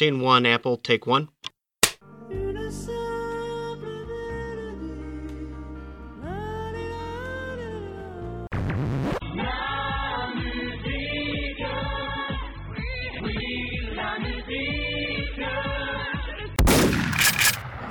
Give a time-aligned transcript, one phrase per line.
[0.00, 1.26] One, Apple, take one.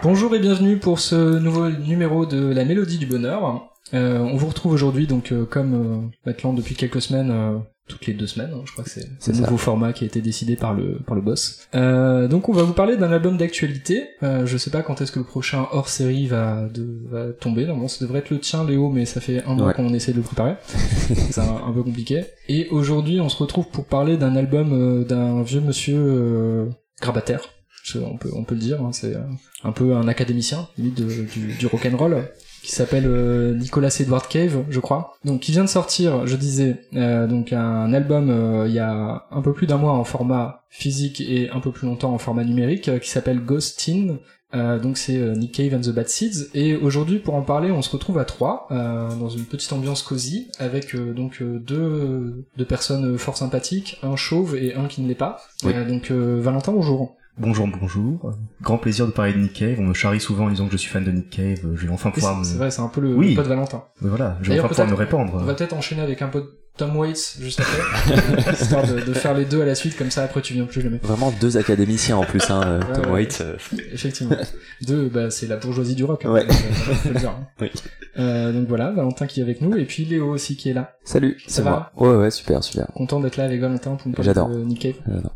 [0.02, 3.70] Bonjour et bienvenue pour ce nouveau numéro de la Mélodie du Bonheur.
[3.94, 8.14] Euh, on vous retrouve aujourd'hui donc euh, comme euh, maintenant depuis quelques semaines, toutes les
[8.14, 9.42] deux semaines, hein, je crois que c'est le ça.
[9.42, 11.68] nouveau format qui a été décidé par le par le boss.
[11.76, 14.10] Euh, donc on va vous parler d'un album d'actualité.
[14.24, 17.66] Euh, je sais pas quand est-ce que le prochain hors série va, de, va tomber.
[17.66, 19.74] Normalement ça devrait être le tien Léo, mais ça fait un mois Ouais.
[19.74, 20.56] qu'on essaie de le préparer.
[20.68, 22.26] c'est un, un peu compliqué.
[22.50, 26.66] Et aujourd'hui on se retrouve pour parler d'un album euh, d'un vieux monsieur euh,
[27.02, 27.42] grabataire.
[27.96, 29.20] On peut, on peut le dire, hein, c'est euh,
[29.64, 32.22] un peu un académicien, limite de- du, du rock'n'roll,
[32.68, 35.14] qui s'appelle euh, Nicolas Edward Cave, je crois.
[35.24, 39.26] Donc, qui vient de sortir, je disais, euh, donc un album euh, il y a
[39.32, 42.44] un peu plus d'un mois en format physique et un peu plus longtemps en format
[42.44, 44.18] numérique, euh, qui s'appelle Ghostin.
[44.54, 47.70] Euh, donc c'est euh, Nick Cave and the Bad Seeds et aujourd'hui pour en parler
[47.70, 51.60] on se retrouve à trois euh, dans une petite ambiance cosy avec euh, donc euh,
[51.60, 55.74] deux, deux personnes fort sympathiques un chauve et un qui ne l'est pas Oui.
[55.86, 58.34] Donc euh, Valentin bonjour Bonjour, bonjour.
[58.64, 59.76] Grand plaisir de parler de Nick Cave.
[59.80, 61.60] On me charrie souvent en disant que je suis fan de Nick Cave.
[61.76, 62.44] Je vais enfin pouvoir me...
[62.44, 63.30] c'est vrai c'est un peu le, Oui.
[63.32, 65.34] le pote Valentin Mais voilà, je vais enfin pouvoir me répandre.
[65.36, 69.34] On va peut-être enchaîner avec un de Tom Waits juste après, histoire de, de faire
[69.34, 71.00] les deux à la suite, comme ça après tu viens plus jamais.
[71.02, 73.12] Vraiment deux académiciens en plus, hein, euh, Ouais, Tom ouais.
[73.24, 73.42] Waits.
[73.42, 73.56] euh,
[73.94, 74.36] Effectivement.
[74.82, 76.24] Deux, bah, c'est la bourgeoisie du rock.
[76.26, 76.46] hein, Ouais.
[76.46, 77.48] donc, euh, faut le dire, hein.
[77.62, 77.72] Oui.
[78.20, 80.94] Euh, donc voilà, Valentin qui est avec nous, et puis Léo aussi qui est là.
[81.04, 82.10] Salut, Ça c'est va moi.
[82.12, 82.88] Ouais, ouais, super, super.
[82.96, 84.50] Content d'être là avec Valentin pour nous parler J'adore.
[84.50, 84.96] de Nick Cave,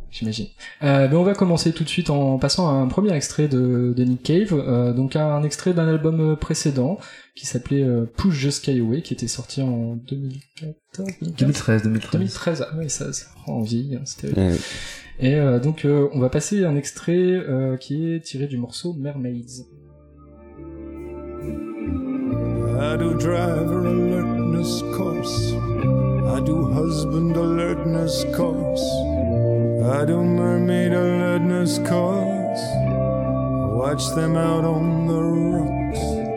[0.10, 0.48] j'imagine.
[0.84, 3.94] Euh, ben on va commencer tout de suite en passant à un premier extrait de,
[3.96, 6.98] de Nick Cave, donc un extrait d'un album précédent
[7.36, 12.12] qui s'appelait euh, Push the Sky Away, qui était sorti en 2014, 2015 2013, 2013.
[12.12, 14.38] 2013, ah ouais, ça, ça prend envie, hein, c'était...
[14.38, 14.58] Oui.
[15.22, 18.94] Et euh, donc euh, on va passer un extrait euh, qui est tiré du morceau
[18.94, 19.68] Mermaids.
[22.74, 25.54] I do driver alertness course.
[26.26, 28.82] I do husband alertness course.
[29.84, 32.62] I do mermaid alertness course.
[33.76, 36.31] Watch them out on the rocks.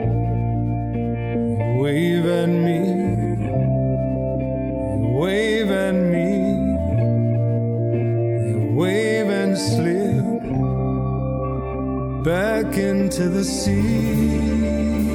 [1.85, 2.81] Wave at me.
[5.21, 6.29] Wave at me.
[8.75, 10.25] Wave and slip
[12.25, 15.14] back into the sea.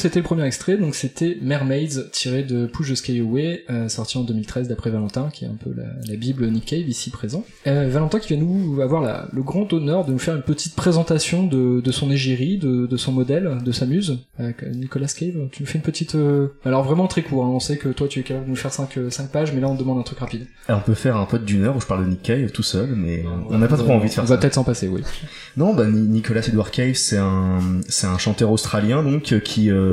[0.00, 3.88] Donc c'était le premier extrait, donc c'était Mermaids tiré de Push the Sky Away, euh,
[3.90, 7.10] sorti en 2013 d'après Valentin, qui est un peu la, la bible Nick Cave ici
[7.10, 7.44] présent.
[7.66, 10.74] Euh, Valentin qui va nous avoir la- le grand honneur de nous faire une petite
[10.74, 14.18] présentation de, de son égérie, de, de son modèle, de sa muse.
[14.40, 16.16] Euh, Nicolas Cave, tu nous fais une petite...
[16.64, 18.72] Alors vraiment très court, hein, on sait que toi tu es capable de nous faire
[18.72, 20.46] 5 cinq pages, mais là on te demande un truc rapide.
[20.68, 22.62] Alors, on peut faire un pote d'une heure où je parle de Nick Cave tout
[22.62, 24.34] seul, mais on n'a pas trop envie de faire On ça.
[24.36, 25.02] va peut-être s'en passer, oui.
[25.56, 27.58] Non, bah Ni- Nicolas Edward Cave, c'est un
[28.04, 29.89] un chanteur australien donc qui, euh,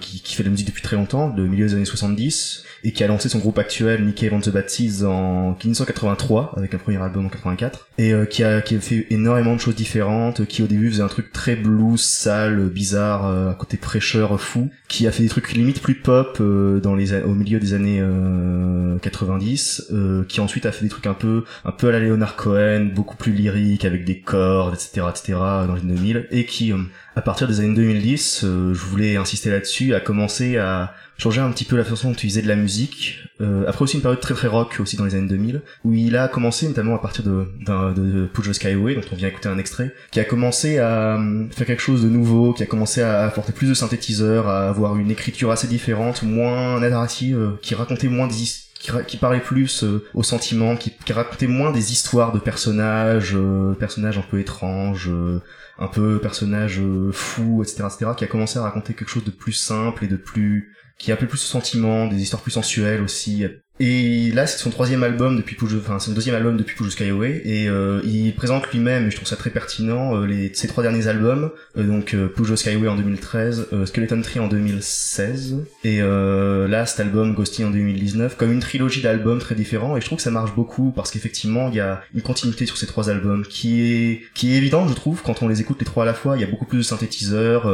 [0.00, 2.92] qui qui fait de la musique depuis très longtemps, de milieu des années 70 et
[2.92, 7.02] qui a lancé son groupe actuel Cave and the Seeds en 1983 avec un premier
[7.02, 10.62] album en 84 et euh, qui a qui a fait énormément de choses différentes, qui
[10.62, 15.06] au début faisait un truc très blues, sale, bizarre, euh, un côté fraîcheur fou, qui
[15.06, 18.98] a fait des trucs limite plus pop euh, dans les au milieu des années euh,
[18.98, 22.36] 90, euh, qui ensuite a fait des trucs un peu un peu à la Leonard
[22.36, 25.38] Cohen, beaucoup plus lyrique avec des cordes, etc., etc.
[25.66, 26.78] dans les années 2000 et qui euh,
[27.18, 31.50] à partir des années 2010, euh, je voulais insister là-dessus, a commencé à changer un
[31.50, 33.24] petit peu la façon dont il faisait de la musique.
[33.40, 36.16] Euh, après aussi une période très très rock aussi dans les années 2000, où il
[36.16, 39.58] a commencé notamment à partir de, de, Push the Skyway, dont on vient écouter un
[39.58, 43.24] extrait, qui a commencé à euh, faire quelque chose de nouveau, qui a commencé à
[43.24, 48.06] apporter plus de synthétiseurs, à avoir une écriture assez différente, moins narrative, euh, qui racontait
[48.06, 51.92] moins des histoires qui, qui parlait plus euh, aux sentiments, qui, qui racontait moins des
[51.92, 55.40] histoires de personnages, euh, personnages un peu étranges, euh,
[55.78, 59.30] un peu personnages euh, fous, etc., etc., qui a commencé à raconter quelque chose de
[59.30, 63.44] plus simple et de plus qui appelait plus au sentiment, des histoires plus sensuelles aussi,
[63.80, 67.68] Et là, c'est son troisième album depuis enfin, son deuxième album depuis Pujo Skyway, et
[67.68, 71.06] euh, il présente lui-même, et je trouve ça très pertinent, euh, les, ses trois derniers
[71.06, 76.86] albums, euh, donc euh, Skyway en 2013, euh, Skeleton Tree en 2016, et euh, là,
[76.86, 80.24] cet album Ghosty en 2019, comme une trilogie d'albums très différents, et je trouve que
[80.24, 83.82] ça marche beaucoup, parce qu'effectivement, il y a une continuité sur ces trois albums, qui
[83.82, 86.36] est, qui est évidente, je trouve, quand on les écoute les trois à la fois,
[86.36, 87.66] il y a beaucoup plus de synthétiseurs,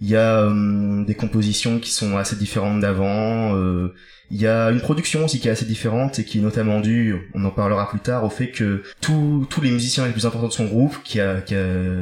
[0.00, 3.54] il y a hum, des compositions qui sont assez différentes d'avant,
[4.30, 7.30] il y a une production aussi qui est assez différente et qui est notamment due,
[7.34, 10.48] on en parlera plus tard, au fait que tous tous les musiciens les plus importants
[10.48, 11.40] de son groupe, qui a,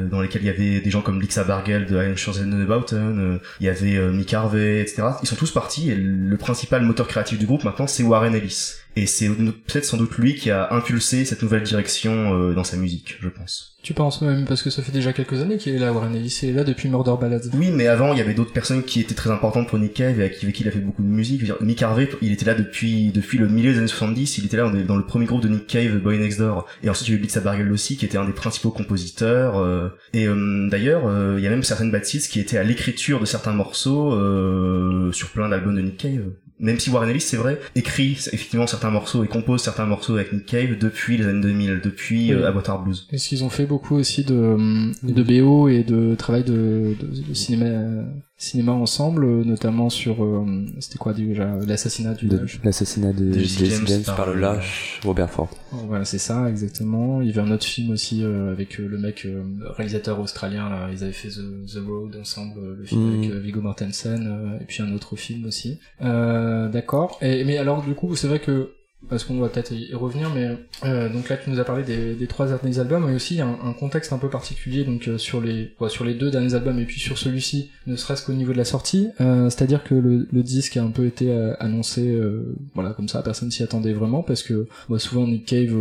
[0.09, 3.65] dans lesquels il y avait des gens comme Lixa Bargeld de Shores and Bauten, il
[3.65, 5.03] y avait euh, Mick Harvey, etc.
[5.21, 8.82] Ils sont tous partis et le principal moteur créatif du groupe maintenant c'est Warren Ellis.
[8.95, 12.77] Et c'est peut-être sans doute lui qui a impulsé cette nouvelle direction euh, dans sa
[12.77, 13.77] musique, je pense.
[13.81, 16.39] Tu penses même parce que ça fait déjà quelques années qu'il est là, Warren Ellis,
[16.43, 17.49] il est là depuis Murder Ballads.
[17.53, 20.19] Oui, mais avant, il y avait d'autres personnes qui étaient très importantes pour Nick Cave
[20.19, 21.41] et avec qui, il a fait beaucoup de musique.
[21.41, 24.37] Je veux dire, Nick Harvey, il était là depuis, depuis le milieu des années 70,
[24.37, 26.65] il était là dans, le premier groupe de Nick Cave, Boy Next Door.
[26.81, 27.37] Et ensuite, il y a eu Blitz
[27.71, 29.57] aussi, qui était un des principaux compositeurs.
[29.57, 33.19] euh, et euh, d'ailleurs, euh, il y a même certaines seeds qui étaient à l'écriture
[33.19, 36.31] de certains morceaux euh, sur plein d'albums de Nick Cave.
[36.59, 40.31] Même si Warren Ellis, c'est vrai, écrit effectivement certains morceaux et compose certains morceaux avec
[40.33, 42.33] Nick Cave depuis les années 2000, depuis Oui.
[42.33, 43.07] euh, Avatar Blues.
[43.11, 44.55] Est-ce qu'ils ont fait beaucoup aussi de,
[45.03, 48.05] de BO et de travail de, de, de cinéma,
[48.43, 50.45] cinéma ensemble, euh, notamment sur, euh,
[50.79, 52.29] c'était quoi déjà, l'assassinat du
[52.63, 55.49] l'assassinat de De Jesse James James, par par le lâche Robert Ford.
[55.71, 57.21] Voilà, c'est ça, exactement.
[57.21, 59.43] Il y avait un autre film aussi euh, avec euh, le mec euh,
[59.77, 63.17] réalisateur australien, là, ils avaient fait The, The Road ensemble, euh, le film Mhm.
[63.19, 65.79] avec euh, Viggo Mortensen, euh, et puis un autre film aussi.
[66.01, 67.17] Euh, D'accord.
[67.21, 68.71] Et mais alors du coup, c'est vrai que
[69.09, 72.27] parce qu'on va peut-être y revenir, mais euh, donc là tu nous as parlé des,
[72.27, 76.05] trois derniers albums, mais aussi un, contexte un peu particulier donc euh, sur les sur
[76.05, 79.09] les deux derniers albums et puis sur celui-ci, ne serait-ce qu'au niveau de la sortie,
[79.21, 83.07] euh, c'est-à-dire que le, le disque a un peu été euh, annoncé, euh, voilà comme
[83.07, 85.75] ça, personne s'y attendait vraiment parce que bah, souvent Nick Cave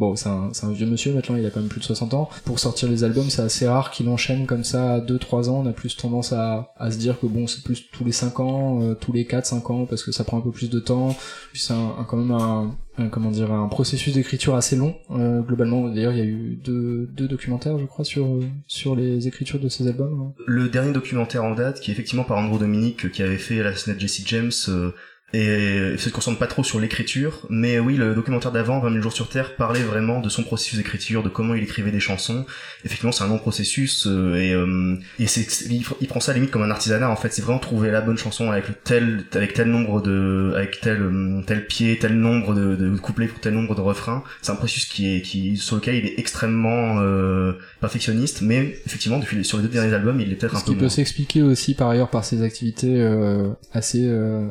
[0.00, 2.30] Bon, c'est un, un vieux monsieur maintenant, il a quand même plus de 60 ans.
[2.46, 5.62] Pour sortir les albums, c'est assez rare qu'il enchaîne comme ça 2-3 ans.
[5.62, 8.82] On a plus tendance à, se dire que bon, c'est plus tous les 5 ans,
[8.82, 11.14] euh, tous les 4-5 ans, parce que ça prend un peu plus de temps.
[11.52, 11.74] Puis c'est
[12.08, 15.86] quand même un, processus d'écriture assez long, euh, globalement.
[15.90, 20.30] D'ailleurs, il y a eu deux, documentaires, je crois, sur, les écritures de ces albums.
[20.30, 20.42] hein.
[20.46, 23.96] Le dernier documentaire en date, qui est effectivement par Andrew Dominique, qui avait fait l'assassinat
[23.96, 24.92] de Jesse James, euh,
[25.32, 29.12] et se concentre pas trop sur l'écriture, mais oui, le documentaire d'avant, 20 000 jours
[29.12, 32.46] sur Terre, parlait vraiment de son processus d'écriture, de comment il écrivait des chansons.
[32.84, 36.50] Effectivement, c'est un long processus, euh, et, euh, et c'est, il, il prend ça limite
[36.50, 39.54] comme un artisanat, en fait, c'est vraiment trouver la bonne chanson avec le tel, avec
[39.54, 43.54] tel nombre de, avec tel, euh, tel pied, tel nombre de, de couplets pour tel
[43.54, 44.24] nombre de refrains.
[44.42, 49.18] C'est un processus qui est, qui, sur lequel il est extrêmement, euh, perfectionniste, mais effectivement,
[49.18, 51.42] depuis, sur les deux derniers albums, il est peut-être un Ce peu qui peut s'expliquer
[51.42, 54.48] aussi par ailleurs par ses activités euh, assez euh,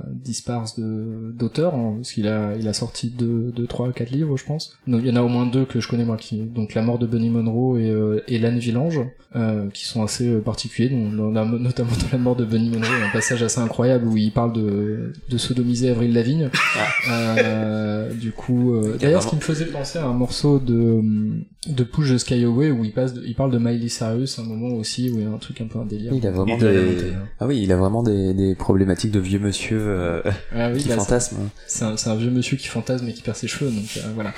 [0.77, 4.77] d'auteur, hein, parce qu'il a il a sorti deux, deux, trois, quatre livres, je pense.
[4.87, 6.81] Donc, il y en a au moins deux que je connais moi, qui donc La
[6.81, 9.01] mort de Bunny Monroe et euh, Villange,
[9.35, 10.89] euh, qui sont assez euh, particuliers.
[10.89, 11.13] Donc,
[11.59, 15.13] notamment dans La mort de Bunny Monroe, un passage assez incroyable où il parle de
[15.29, 16.49] de sodomiser Avril Lavigne.
[17.09, 21.01] Euh, du coup, d'ailleurs, ce qui me faisait penser à un morceau de
[21.67, 24.43] de Push the Sky Away où il passe, de- il parle de Miley Cyrus, un
[24.43, 26.13] moment aussi où il y a un truc un peu un délire.
[26.13, 27.11] Il a vraiment Il des...
[27.13, 27.25] hein.
[27.41, 30.21] Ah oui, il a vraiment des, des problématiques de vieux monsieur euh,
[30.55, 31.37] Ah oui, qui bah, fantasme.
[31.67, 34.01] c'est un, c'est un vieux monsieur qui fantasme et qui perd ses cheveux, donc euh,
[34.15, 34.33] voilà.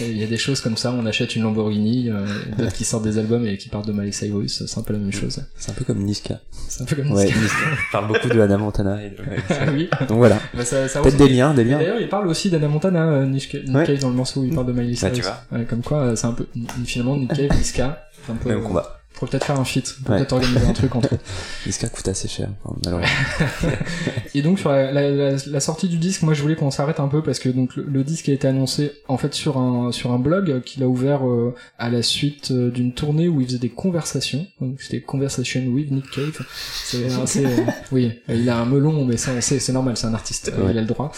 [0.00, 2.24] Il y a des choses comme ça, on achète une Lamborghini, euh,
[2.56, 5.00] d'autres qui sortent des albums et qui parlent de Miley Cyrus, c'est un peu la
[5.00, 5.42] même chose.
[5.56, 6.40] C'est un peu comme Niska.
[6.68, 7.34] C'est un peu comme Ouais, ça.
[7.36, 7.58] Niska
[7.92, 9.04] parle beaucoup de Hannah Montana.
[9.04, 9.16] Et de...
[9.50, 10.36] Ah oui, Donc voilà.
[10.54, 11.78] bah, Peut-être des liens, des liens.
[11.78, 13.84] D'ailleurs, il parle aussi d'Anna Montana, euh, Ouais.
[13.86, 15.16] Cave, dans le morceau où il parle de Miley Bah, Cyrus.
[15.16, 15.42] tu vois.
[15.50, 16.46] Ouais, comme quoi, c'est un peu,
[16.84, 18.99] finalement, Nick Cave, peu, Même combat.
[19.20, 20.16] Faut peut-être faire un feat, Ouais.
[20.16, 21.18] peut-être organiser un truc entre eux.
[21.66, 22.48] Niska coûte assez cher,
[22.84, 23.06] malheureusement.
[24.34, 27.00] Et donc sur la, la, la- la sortie du disque, moi je voulais qu'on s'arrête
[27.00, 29.92] un peu parce que donc le, le disque a été annoncé en fait sur un
[29.92, 33.46] sur un blog qu'il a ouvert euh, à la suite euh, d'une tournée où il
[33.46, 34.46] faisait des conversations.
[34.60, 36.40] Donc c'était Conversation with Nick Cave.
[36.84, 37.48] C'est assez, euh,
[37.92, 40.70] oui, il a un melon, mais on c'est normal, c'est un artiste, Ouais.
[40.72, 41.12] il a le droit.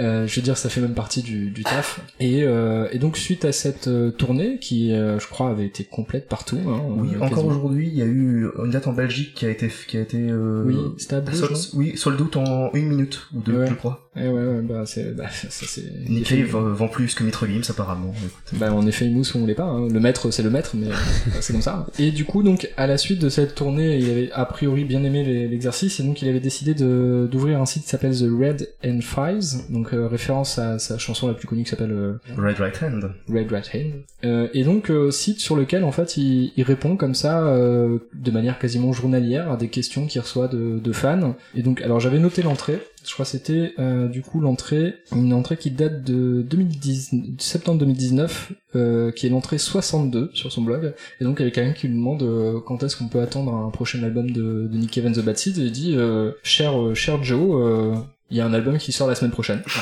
[0.00, 2.00] Euh, je veux dire, ça fait même partie du, du taf.
[2.20, 6.28] Et, euh, et donc suite à cette tournée qui, euh, je crois, avait été complète
[6.28, 6.58] partout.
[6.68, 7.47] Hein, Oui, encore.
[7.48, 10.18] Aujourd'hui, il y a eu une date en Belgique qui a été, qui a été,
[10.18, 13.58] euh, Oui, c'était à Bruges, sol- non oui, sold out en une minute ou deux,
[13.58, 13.66] Ouais.
[13.68, 14.08] je crois.
[14.20, 15.82] Eh ouais, ouais, bah c'est, bah, ça c'est.
[15.82, 18.12] Euh, vend plus que Mitre Gims apparemment.
[18.18, 18.58] Écoute.
[18.60, 19.86] Bah on est famous ou on l'est pas, hein.
[19.88, 20.92] le maître c'est le maître, mais euh,
[21.40, 21.86] c'est comme ça.
[22.00, 25.04] Et du coup donc à la suite de cette tournée, il avait a priori bien
[25.04, 28.68] aimé l'exercice et donc il avait décidé de d'ouvrir un site qui s'appelle The Red
[28.84, 32.58] and Fives, donc euh, référence à sa chanson la plus connue qui s'appelle euh, Red
[32.58, 33.12] Right Hand.
[33.32, 33.92] Red Right Hand.
[34.24, 37.98] Euh, et donc euh, site sur lequel en fait il, il répond comme ça euh,
[38.14, 41.34] de manière quasiment journalière à des questions qu'il reçoit de, fans.
[41.54, 42.78] Et donc, alors j'avais noté l'entrée.
[43.04, 47.78] Je crois que c'était euh, du coup l'entrée, une entrée qui date de 2010, septembre
[47.78, 50.94] 2019, euh, qui est l'entrée 62 sur son blog.
[51.20, 52.24] Et donc il y avait quelqu'un qui lui demande
[52.66, 55.72] quand est-ce qu'on peut attendre un prochain album de, Nick and the Bad et il
[55.72, 55.96] dit
[56.42, 57.96] cher cher Joe.
[58.30, 59.62] Euh, il y a un album qui sort la semaine prochaine.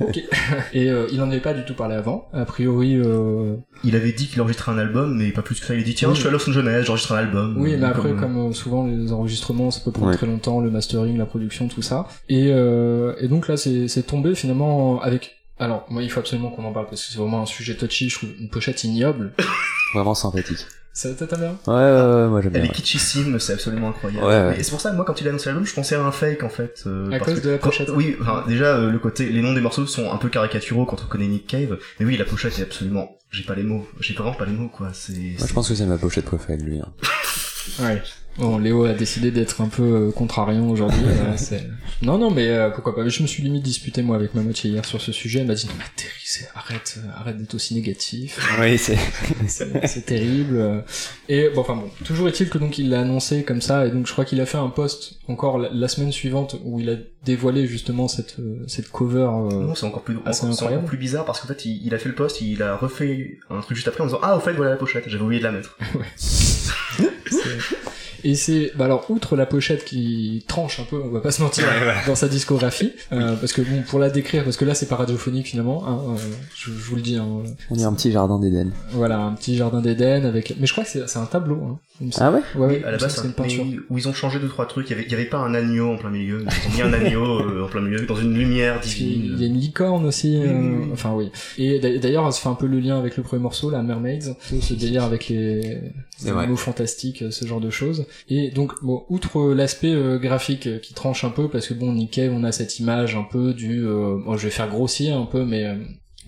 [0.72, 2.28] Et euh, il en avait pas du tout parlé avant.
[2.32, 5.74] A priori, euh, Il avait dit qu'il enregistrait un album, mais pas plus que ça.
[5.74, 6.14] Il a dit tiens, Oui.
[6.14, 7.56] je suis à Los Angeles, j'enregistre un album.
[7.58, 10.16] Oui, Euh, mais après, comme- comme euh, souvent les enregistrements, ça peut prendre Ouais.
[10.16, 12.06] très longtemps, le mastering, la production, tout ça.
[12.28, 15.36] Et, euh, et donc là, c'est c'est tombé finalement avec.
[15.58, 18.08] Alors, moi, il faut absolument qu'on en parle parce que c'est vraiment un sujet touchy.
[18.08, 19.32] Je trouve une pochette ignoble.
[19.94, 20.66] Vraiment sympathique.
[20.96, 22.70] Ça t'attend bien Ouais, ouais, ouais, moi j'aime Elle bien.
[22.70, 24.24] est kitschissime, c'est absolument incroyable.
[24.24, 24.60] Ouais, ouais.
[24.60, 26.44] Et c'est pour ça, moi, quand il a annoncé l'album, je pensais à un fake,
[26.44, 26.84] en fait.
[26.86, 27.88] euh, À parce cause que de la quand- pochette.
[27.92, 31.02] Oui, enfin, déjà, euh, le côté, les noms des morceaux sont un peu caricaturaux quand
[31.04, 31.78] on connaît Nick Cave.
[31.98, 33.84] Mais oui, la pochette est absolument, j'ai pas les mots.
[33.98, 34.90] J'ai vraiment pas les mots, quoi.
[34.92, 36.78] C'est, Moi je pense que c'est ma pochette préférée de lui.
[36.78, 36.92] Hein.
[37.80, 38.02] Ouais.
[38.36, 40.98] Bon, Léo a décidé d'être un peu euh, contrariant aujourd'hui.
[41.52, 41.58] euh,
[42.02, 43.08] non, non, mais euh, pourquoi pas.
[43.08, 45.38] Je me suis limite disputé moi avec ma moitié hier sur ce sujet.
[45.40, 48.40] Elle m'a dit non mais Terry, c'est- arrête, euh, arrête d'être aussi négatif.
[48.60, 48.76] Oui,
[49.46, 50.04] c'est.
[50.04, 50.82] terrible.
[51.28, 54.08] Et bon, enfin bon, toujours est-il que donc il l'a annoncé comme ça, et donc
[54.08, 56.96] je crois qu'il a fait un post encore la, la semaine suivante où il a
[57.24, 58.34] dévoilé justement cette
[58.66, 59.20] cette cover.
[59.52, 60.78] euh, Non, c'est encore plus, Ah, c'est encore, c'est incroyable.
[60.80, 63.38] encore plus bizarre parce qu'en fait, il, il a fait le post, il a refait
[63.48, 65.44] un truc juste après en disant, ah, au fait, voilà la pochette, j'avais oublié de
[65.44, 65.78] la mettre.
[67.30, 67.93] c'est-
[68.24, 71.42] Et c'est, bah alors, outre la pochette qui tranche un peu, on va pas se
[71.42, 71.64] mentir,
[72.06, 74.96] dans sa discographie, euh, parce que bon, pour la décrire, parce que là c'est pas
[74.96, 76.16] radiophonique finalement, hein, euh,
[76.56, 78.70] je, je vous le dis, hein, euh, On est un petit jardin d'Éden.
[78.92, 81.78] voilà, un petit jardin d'Éden avec, mais je crois que c'est c'est un tableau, hein,
[82.00, 82.10] il.
[82.18, 83.64] Ah ouais ouais, ouais, à il la base, c'est une mais peinture.
[83.90, 84.88] où ils ont changé deux, trois trucs.
[84.88, 86.44] Il y avait, il y avait pas un agneau en plein milieu.
[86.44, 89.36] Ils ont mis un agneau euh, en plein milieu, dans une lumière divine.
[89.38, 91.30] y a une licorne aussi, euh, enfin oui.
[91.58, 94.34] Et d'a- d'ailleurs, ça fait un peu le lien avec le premier morceau, la Mermaids,
[94.60, 95.60] ce délire avec les,
[96.24, 98.06] les animaux fantastiques, ce genre de choses.
[98.28, 101.92] Et donc, bon, outre l'aspect euh, graphique euh, qui tranche un peu, parce que bon,
[101.92, 105.10] Nick Cave, on a cette image un peu du, euh, bon, je vais faire grossier
[105.10, 105.76] un peu, mais euh,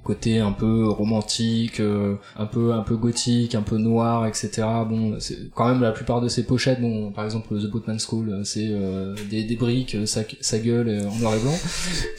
[0.07, 4.51] côté un peu romantique, euh, un peu un peu gothique, un peu noir, etc.
[4.89, 8.31] Bon, c'est quand même la plupart de ces pochettes, bon, par exemple The Boatman's School,
[8.31, 11.59] euh, c'est euh, des, des briques, euh, sa, sa gueule euh, en noir et blanc.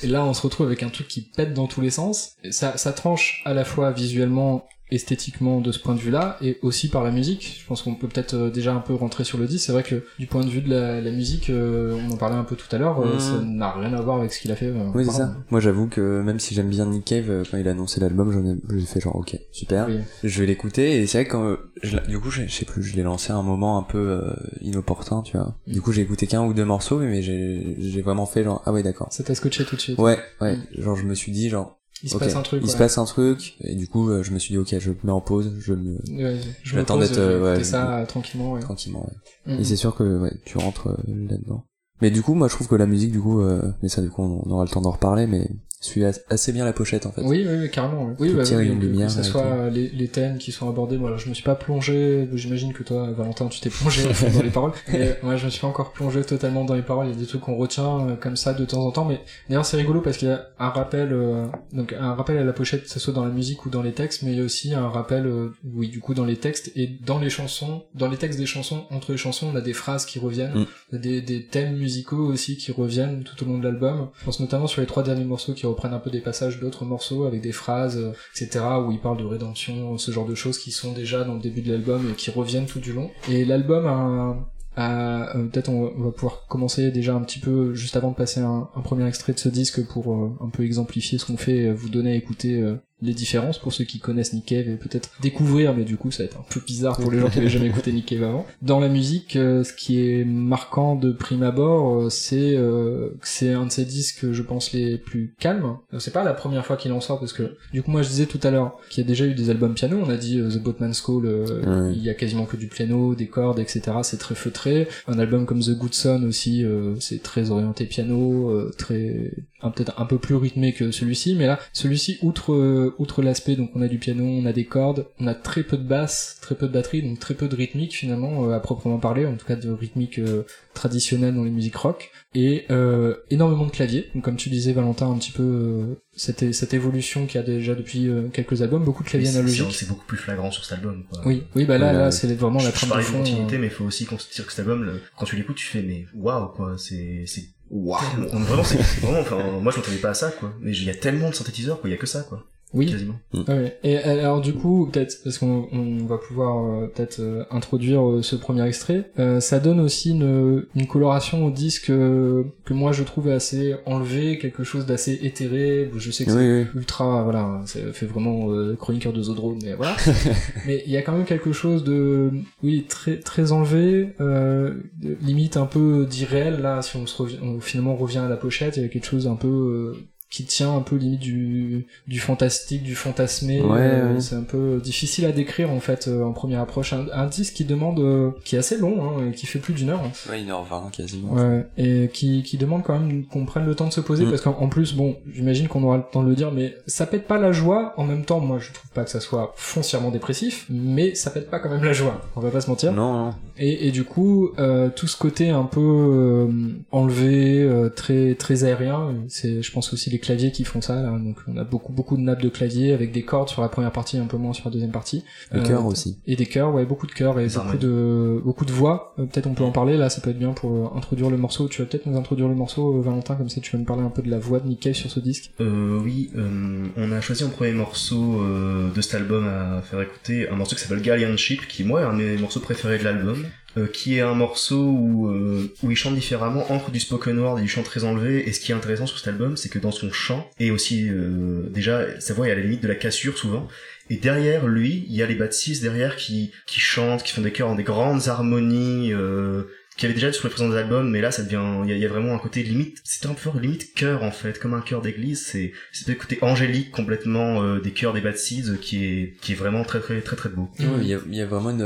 [0.04, 2.36] Et là, on se retrouve avec un truc qui pète dans tous les sens.
[2.52, 6.90] Ça, ça tranche à la fois visuellement, esthétiquement de ce point de vue-là, et aussi
[6.90, 7.58] par la musique.
[7.62, 9.66] Je pense qu'on peut peut-être euh, déjà un peu rentrer sur le disque.
[9.66, 12.36] C'est vrai que du point de vue de la, la musique, euh, on en parlait
[12.38, 14.56] un peu tout à l'heure, euh, ça n'a rien à voir avec ce qu'il a
[14.56, 14.68] fait.
[14.68, 15.36] euh, Oui, c'est ça.
[15.52, 18.46] Moi, j'avoue que même si j'aime bien Nick Cave, quand il a annoncé l'album, j'en
[18.46, 19.88] ai, j'ai fait genre, ok, super.
[19.88, 20.00] Oui.
[20.24, 22.66] Je vais l'écouter, et c'est vrai que quand, je l'ai- du coup, je je sais
[22.66, 25.56] plus, je l'ai lancé à un moment un peu euh, inopportun, tu vois.
[25.68, 28.72] Du coup, j'ai écouté qu'un ou deux morceaux, mais j'ai j'ai vraiment fait genre, ah
[28.72, 29.08] ouais, d'accord.
[29.12, 30.00] Ça t'a scotché tout de suite.
[30.00, 30.58] Ouais, ouais.
[30.78, 32.62] Genre, je me suis dit, genre, Il se passe un truc.
[32.64, 34.90] il se passe un truc, et du coup, euh, je me suis dit, ok, je
[34.92, 38.54] me mets en pause, je me, Ouais, je pose, d'être, euh, ouais, je- ça tranquillement.
[38.54, 38.60] Ouais.
[38.60, 39.54] tranquillement, ouais.
[39.54, 39.60] Mhm.
[39.62, 41.64] Et c'est sûr que ouais, tu rentres euh, là-dedans.
[42.02, 44.10] Mais du coup, moi je trouve que la musique, du coup, euh, mais ça du
[44.12, 45.50] coup on aura le temps d'en reparler, mais
[45.80, 47.22] suit as- assez bien la pochette en fait.
[47.22, 48.06] Oui, oui, oui, carrément.
[48.20, 50.68] Oui, oui bah, oui, une que- lumière, Que ce soit les, les thèmes qui sont
[50.70, 50.98] abordés.
[50.98, 52.28] Moi, alors, je me suis pas plongé.
[52.34, 54.04] J'imagine que toi, Valentin, tu t'es plongé
[54.34, 54.72] dans les paroles.
[54.92, 57.08] Mais moi, je me suis pas encore plongé totalement dans les paroles.
[57.08, 59.06] Il y a des trucs qu'on retient euh, comme ça de temps en temps.
[59.06, 62.44] Mais d'ailleurs, c'est rigolo parce qu'il y a un rappel, euh, donc un rappel à
[62.44, 64.42] la pochette, que ce soit dans la musique ou dans les textes, mais il y
[64.42, 67.84] a aussi un rappel, euh, oui, du coup, dans les textes et dans les chansons,
[67.94, 70.98] dans les textes des chansons, entre les chansons, on a des phrases qui reviennent, Mm.
[70.98, 74.10] des, des thèmes musicaux aussi qui reviennent tout au long de l'album.
[74.20, 76.86] Je pense notamment sur les trois derniers morceaux qui reprennent un peu des passages d'autres
[76.86, 80.58] morceaux avec des phrases, euh, etc., où il parle de rédemption, ce genre de choses
[80.58, 83.12] qui sont déjà dans le début de l'album et qui reviennent tout du long.
[83.30, 84.36] Et l'album a
[84.78, 88.70] euh, peut-être on va, pouvoir commencer déjà un petit peu juste avant de passer un,
[88.84, 91.90] premier extrait de ce disque pour euh, un peu exemplifier ce qu'on fait, euh, vous
[91.90, 92.64] donner à écouter
[93.02, 96.24] les différences pour ceux qui connaissent Nick Cave et peut-être découvrir, mais du coup ça
[96.24, 98.46] va être un peu bizarre pour les gens qui n'avaient jamais écouté Nick Cave avant.
[98.62, 103.28] Dans la musique, euh, ce qui est marquant de prime abord, euh, c'est euh, que
[103.28, 105.78] c'est un de ces disques, je pense, les plus calmes.
[105.94, 108.10] Euh, C'est pas la première fois qu'il en sort parce que du coup moi je
[108.10, 110.00] disais tout à l'heure qu'il y a déjà eu des albums piano.
[110.04, 113.14] On a dit euh, The Boatman's Call, euh, il y a quasiment que du piano,
[113.14, 113.82] des cordes, etc.
[114.02, 114.88] C'est très feutré.
[115.08, 116.66] Un album comme The Good Son aussi,
[117.00, 121.60] c'est très orienté piano, euh, très peut-être un peu plus rythmé que celui-ci, mais là,
[121.74, 125.28] celui-ci, outre euh, outre l'aspect, donc on a du piano, on a des cordes, on
[125.28, 128.46] a très peu de basse, très peu de batterie, donc très peu de rythmique finalement
[128.48, 132.12] euh, à proprement parler, en tout cas de rythmique euh, traditionnelle dans les musiques rock,
[132.36, 134.10] et euh, énormément de clavier.
[134.14, 137.74] Donc comme tu disais Valentin, un petit peu cette cette évolution qu'il y a déjà
[137.76, 139.72] depuis quelques albums, beaucoup de claviers Mais c'est- analogiques.
[139.72, 141.04] C'est beaucoup plus flagrant sur cet album.
[141.10, 141.22] Quoi.
[141.26, 143.18] Oui, oui, bah là, là, c'est vraiment la je, je trame de fond.
[143.20, 145.82] continuité, mais il faut aussi considérer que cet album, le- quand tu l'écoutes, tu fais
[145.82, 147.26] mais waouh quoi, c'est
[147.70, 148.00] waouh.
[148.32, 150.54] Vraiment, c'est vraiment, enfin, moi je m'attendais pas à ça quoi.
[150.62, 152.46] Mais il y a tellement de synthétiseurs quoi, il y a que ça quoi.
[152.74, 152.88] Oui.
[152.92, 153.16] quasiment.
[153.34, 153.78] Ouais.
[153.84, 158.22] Et alors du coup, peut-être parce qu'on on va pouvoir euh, peut-être euh, introduire euh,
[158.22, 162.92] ce premier extrait, euh, ça donne aussi une, une coloration au disque euh, que moi
[162.92, 165.90] je trouve assez enlevé, quelque chose d'assez éthéré.
[165.96, 169.74] Je sais que c'est Oui, ultra, voilà, ça fait vraiment euh, chroniqueur de Zodrome, mais
[169.74, 169.96] voilà.
[170.68, 172.32] mais il y a quand même quelque chose de,
[172.64, 174.74] oui, très très enlevé, euh,
[175.22, 176.82] limite un peu d'irréel là.
[176.82, 179.26] Si on se revient, on finalement revient à la pochette, il y a quelque chose
[179.28, 179.98] un peu euh,
[180.30, 183.62] qui tient un peu limite du du fantastique, du fantasmé.
[183.62, 184.22] Ouais, euh, ouais.
[184.22, 186.94] C'est un peu difficile à décrire en fait euh, en première approche.
[186.94, 189.74] Un, un disque qui demande, euh, qui est assez long, hein, et qui fait plus
[189.74, 190.04] d'une heure.
[190.30, 191.34] Ouais, 1h20 quasiment.
[191.34, 194.30] Ouais, et qui, qui demande quand même qu'on prenne le temps de se poser Mm.
[194.30, 197.06] parce qu'en en plus, bon, j'imagine qu'on aura le temps de le dire, mais ça
[197.06, 197.94] pète pas la joie.
[197.98, 201.50] En même temps, moi, je trouve pas que ça soit foncièrement dépressif, mais ça pète
[201.50, 202.22] pas quand même la joie.
[202.36, 202.92] On va pas se mentir.
[202.94, 203.34] Non, non.
[203.58, 206.48] Et, et du coup, euh, tout ce côté un peu euh,
[206.92, 210.96] enlevé, euh, très très aérien, c'est, je pense aussi les claviers qui font ça.
[210.96, 211.12] Là.
[211.18, 213.92] Donc, on a beaucoup beaucoup de nappes de clavier avec des cordes sur la première
[213.92, 215.24] partie, un peu moins sur la deuxième partie.
[215.52, 216.20] Le Euh, cœur aussi.
[216.28, 219.14] et des chœurs, ouais, beaucoup de chœurs et beaucoup de beaucoup de voix.
[219.20, 221.38] Euh, peut-être on peut en parler là, ça peut être bien pour euh, introduire le
[221.38, 221.68] morceau.
[221.68, 224.04] Tu vas peut-être nous introduire le morceau, euh, Valentin, comme ça tu vas nous parler
[224.04, 225.52] un peu de la voix de Nick Cave sur ce disque.
[225.62, 230.02] Euh, oui, euh, on a choisi en premier morceau euh, de cet album à faire
[230.02, 232.98] écouter un morceau qui s'appelle Galleon Ship, qui moi est un de mes morceaux préférés
[233.00, 233.46] de l'album,
[233.76, 237.60] euh, qui est un morceau où, euh, où il chante différemment entre du spoken word
[237.60, 238.48] et du chant très enlevé.
[238.48, 241.10] Et ce qui est intéressant sur cet album, c'est que dans son chant et aussi
[241.10, 243.68] euh, déjà sa voix est à la limite de la cassure souvent.
[244.10, 247.52] Et derrière lui, il y a les Six derrière qui qui chantent, qui font des
[247.52, 249.12] chœurs en des grandes harmonies.
[249.14, 249.64] Euh,
[249.98, 252.08] qu'il y avait déjà sur les précédents albums, mais là ça devient, il y, a-
[252.08, 255.44] vraiment un côté limite, c'est un peu limite chœur en fait, comme un chœur d'église,
[255.44, 259.54] c'est c'est le côté angélique complètement euh, des chœurs des Bad euh, qui est qui
[259.54, 260.70] est vraiment très très très très beau.
[260.80, 261.82] Ouais, Il y, a, il y a vraiment une...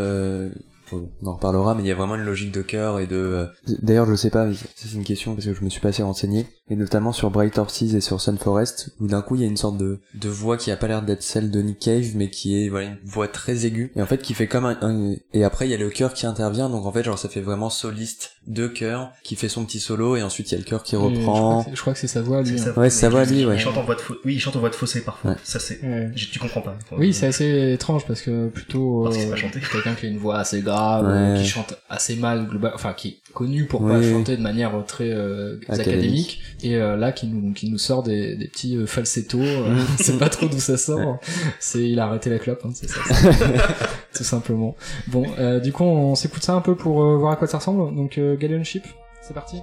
[0.93, 3.15] On en reparlera, mais il y a vraiment une logique de cœur et de...
[3.15, 3.45] euh,
[3.81, 6.47] D'ailleurs, je sais pas, c'est une question parce que je me suis pas assez renseigné,
[6.69, 9.47] et notamment sur Bright Horses et sur Sun Forest, où d'un coup il y a
[9.47, 12.29] une sorte de, de voix qui a pas l'air d'être celle de Nick Cave, mais
[12.29, 14.77] qui est voilà une voix très aiguë, et en fait qui fait comme un...
[14.81, 17.29] un- Et après il y a le chœur qui intervient, donc en fait genre ça
[17.29, 20.57] fait vraiment soliste de chœur, qui fait son petit solo, et ensuite il y a
[20.57, 21.63] le chœur qui reprend...
[21.73, 22.59] je crois que c'est sa voix, lui.
[22.59, 22.63] Hein.
[22.63, 22.71] ça.
[22.79, 23.55] Ouais, c'est sa voix, lui, ouais.
[23.55, 25.31] Il chante en voix de faux- oui, il chante en voix de fossé parfois.
[25.31, 25.37] Ouais.
[25.43, 26.09] Ça c'est, Ouais.
[26.15, 26.75] je- tu comprends pas.
[26.97, 30.17] Oui, c'est assez étrange parce que plutôt Parce qu'il sait euh, quelqu'un qui a une
[30.17, 31.41] voix assez grave, euh, Ouais.
[31.41, 34.81] qui chante assez mal, global, enfin qui est connu pour pas chanter de manière euh,
[34.81, 35.87] très euh, Académique.
[35.87, 39.77] académique, et euh, là qui nous qui nous sort des, des petits euh, falsettos, euh,
[39.99, 41.19] c'est pas trop d'où ça sort.
[41.59, 43.29] C'est il a arrêté la clope, hein, c'est ça, c'est-
[44.17, 44.75] tout simplement.
[45.07, 47.59] Bon, euh, du coup on s'écoute ça un peu pour euh, voir à quoi ça
[47.59, 47.95] ressemble.
[47.95, 48.85] Donc euh, Galleon Ship,
[49.21, 49.61] c'est parti.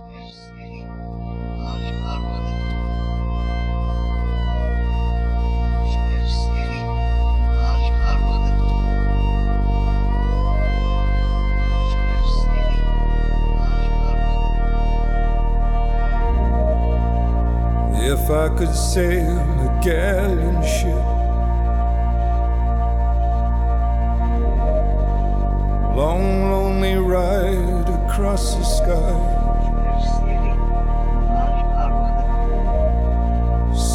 [18.11, 21.05] If I could sail a galleon ship
[25.95, 27.88] Long lonely ride
[28.19, 29.15] across the sky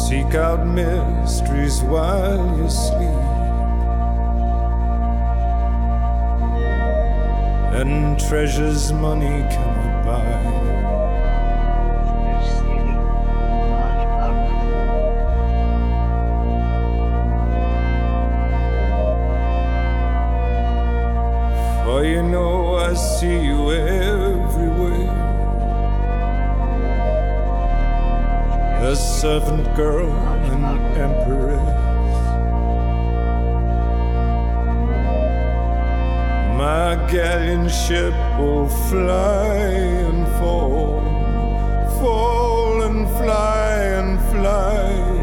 [0.08, 3.20] Seek out mysteries while you sleep
[7.78, 10.74] And treasures money cannot buy
[21.84, 24.13] For you know I see you everywhere.
[28.84, 30.12] A servant girl,
[30.52, 31.58] an empress.
[36.58, 39.56] My galleon ship will fly
[40.08, 41.00] and fall,
[41.98, 45.13] fall and fly and fly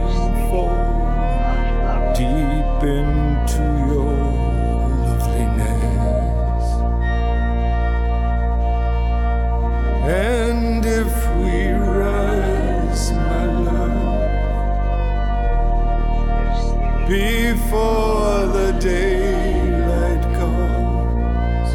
[17.72, 21.74] before the daylight comes,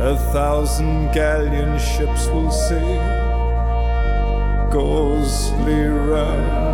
[0.00, 3.04] a thousand galleon ships will sail
[4.70, 6.69] ghostly round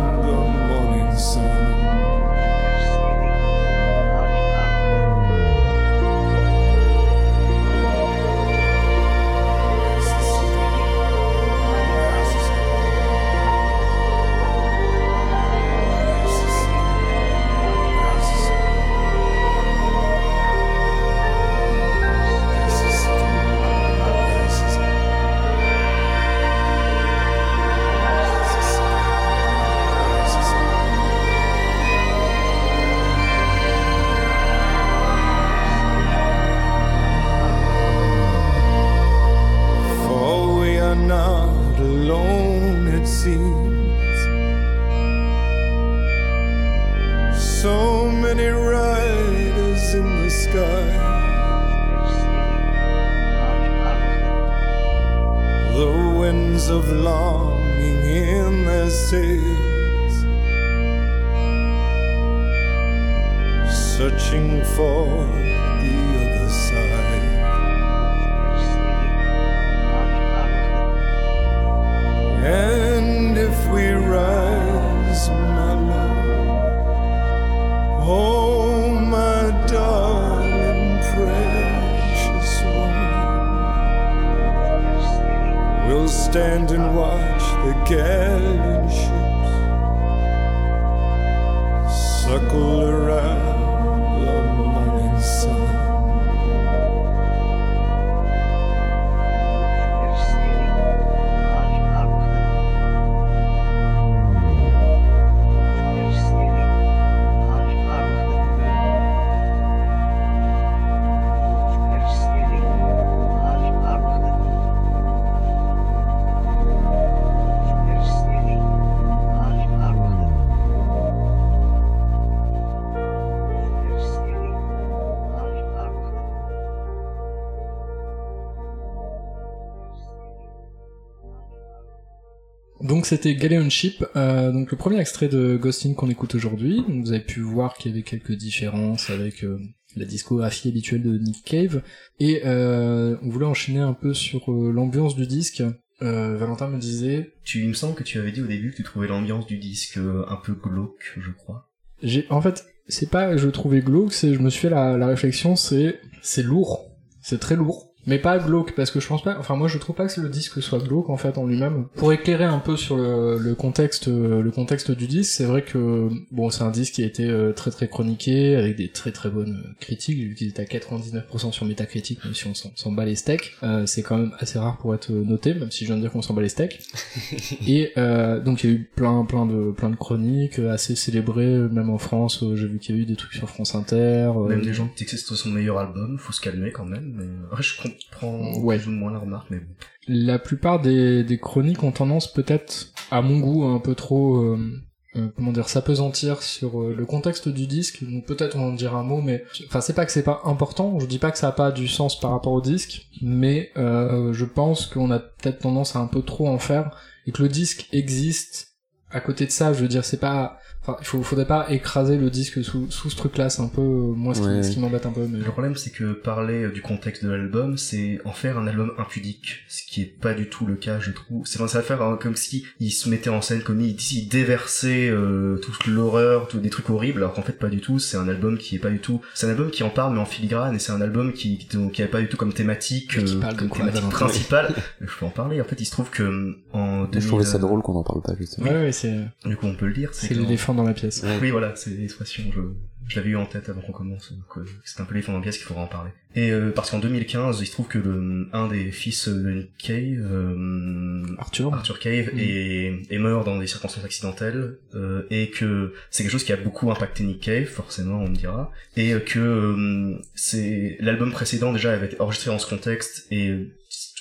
[133.07, 136.83] c'était Galleon Ship, euh, donc le premier extrait de Ghosting qu'on écoute aujourd'hui.
[136.89, 139.57] Vous avez pu voir qu'il y avait quelques différences avec euh,
[139.95, 141.83] la discographie habituelle de Nick Cave.
[142.19, 145.63] Et euh, on voulait enchaîner un peu sur euh, l'ambiance du disque.
[146.01, 148.83] Valentin me disait, Tu, il me semble que tu avais dit au début que tu
[148.83, 151.71] trouvais l'ambiance du disque un peu glauque, je crois.
[152.03, 154.69] j'ai, en fait, c'est pas que je le trouvais glauque, c'est je me suis fait
[154.69, 156.91] la, la réflexion, c'est c'est lourd,
[157.21, 157.95] c'est très lourd.
[158.07, 160.29] Mais pas glauque, parce que je pense pas, enfin moi je trouve pas que le
[160.29, 161.85] disque soit glauque en fait en lui-même.
[161.95, 165.61] Pour éclairer un peu sur le, le contexte, euh, le contexte du disque, c'est vrai
[165.63, 169.11] que bon c'est un disque qui a été euh, très très chroniqué, avec des très
[169.11, 172.91] très bonnes euh, critiques, vu qu'il est à 99% sur Metacritic, même si on s'en
[172.91, 173.55] bat les steaks.
[173.63, 176.11] Euh, c'est quand même assez rare pour être noté, même si je viens de dire
[176.11, 176.79] qu'on s'en bat les steaks.
[177.67, 180.95] Et euh, donc il y a eu plein plein de plein de chroniques euh, assez
[180.95, 182.41] célébrées, même en France.
[182.43, 184.31] euh, J'ai vu qu'il y a eu des trucs sur France Inter.
[184.35, 186.85] euh, Même des gens qui disent que c'était son meilleur album, faut se calmer quand
[186.85, 188.77] même, mais euh, je comprends Ouais.
[188.77, 189.73] plus ou moins la remarque, mais bon.
[190.07, 194.81] La plupart des, des chroniques ont tendance peut-être, à mon goût, un peu trop, euh,
[195.15, 198.03] euh, comment dire, s'apesantir sur euh, le contexte du disque.
[198.09, 200.97] Donc peut-être on en dira un mot, mais enfin c'est pas que c'est pas important.
[200.99, 204.45] Je dis pas que ça a pas du sens par rapport au disque, mais je
[204.45, 207.87] pense qu'on a peut-être tendance à un peu trop en faire et que le disque
[207.91, 208.75] existe.
[209.09, 210.57] À côté de ça, je veux dire, c'est pas,
[210.87, 213.49] enfin, il faut, faudrait pas écraser le disque sous, sous ce truc-là.
[213.49, 214.63] C'est un peu euh, moi ce qui, Ouais.
[214.63, 215.27] ce qui m'embête un peu.
[215.29, 215.39] Mais...
[215.39, 218.91] Le problème, c'est que parler euh, du contexte de l'album, c'est en faire un album
[218.97, 221.45] impudique, ce qui est pas du tout le cas, je trouve.
[221.45, 224.27] C'est ça va faire hein, comme si il se mettait en scène, comme il, il
[224.29, 227.99] déversait euh, toute l'horreur, tout des trucs horribles, alors qu'en fait pas du tout.
[227.99, 229.21] C'est un album qui est pas du tout.
[229.33, 231.67] C'est un album qui en parle mais en filigrane, et c'est un album qui qui,
[231.91, 234.73] qui avait pas du tout comme thématique, qui parle comme quoi, thématique principale.
[235.01, 235.59] je peux en parler.
[235.61, 238.21] En fait, il se trouve que en 2000, Je trouvais ça drôle qu'on en parle
[238.21, 238.67] pas justement.
[238.69, 240.09] Ouais, ouais, c'est, Du coup, on peut le dire.
[240.13, 241.21] c'est l'éléphant dans la pièce.
[241.23, 241.37] Ouais.
[241.41, 242.43] oui, voilà, c'est l'expression.
[242.55, 242.61] Je,
[243.09, 244.31] je l'avais eu en tête avant qu'on commence.
[244.33, 246.11] donc, euh, C'est un peu les fonds en pièce qu'il faudra en parler.
[246.35, 249.77] Et euh, parce qu'en 2015, il se trouve que le, un des fils de Nick
[249.77, 251.73] Cave, euh, Arthur.
[251.73, 252.39] Arthur Cave, Mm.
[252.39, 256.57] est, est mort dans des circonstances accidentelles euh, et que c'est quelque chose qui a
[256.57, 261.93] beaucoup impacté Nick Cave, forcément, on me dira, et que euh, c'est l'album précédent déjà
[261.93, 263.67] avait été enregistré dans ce contexte et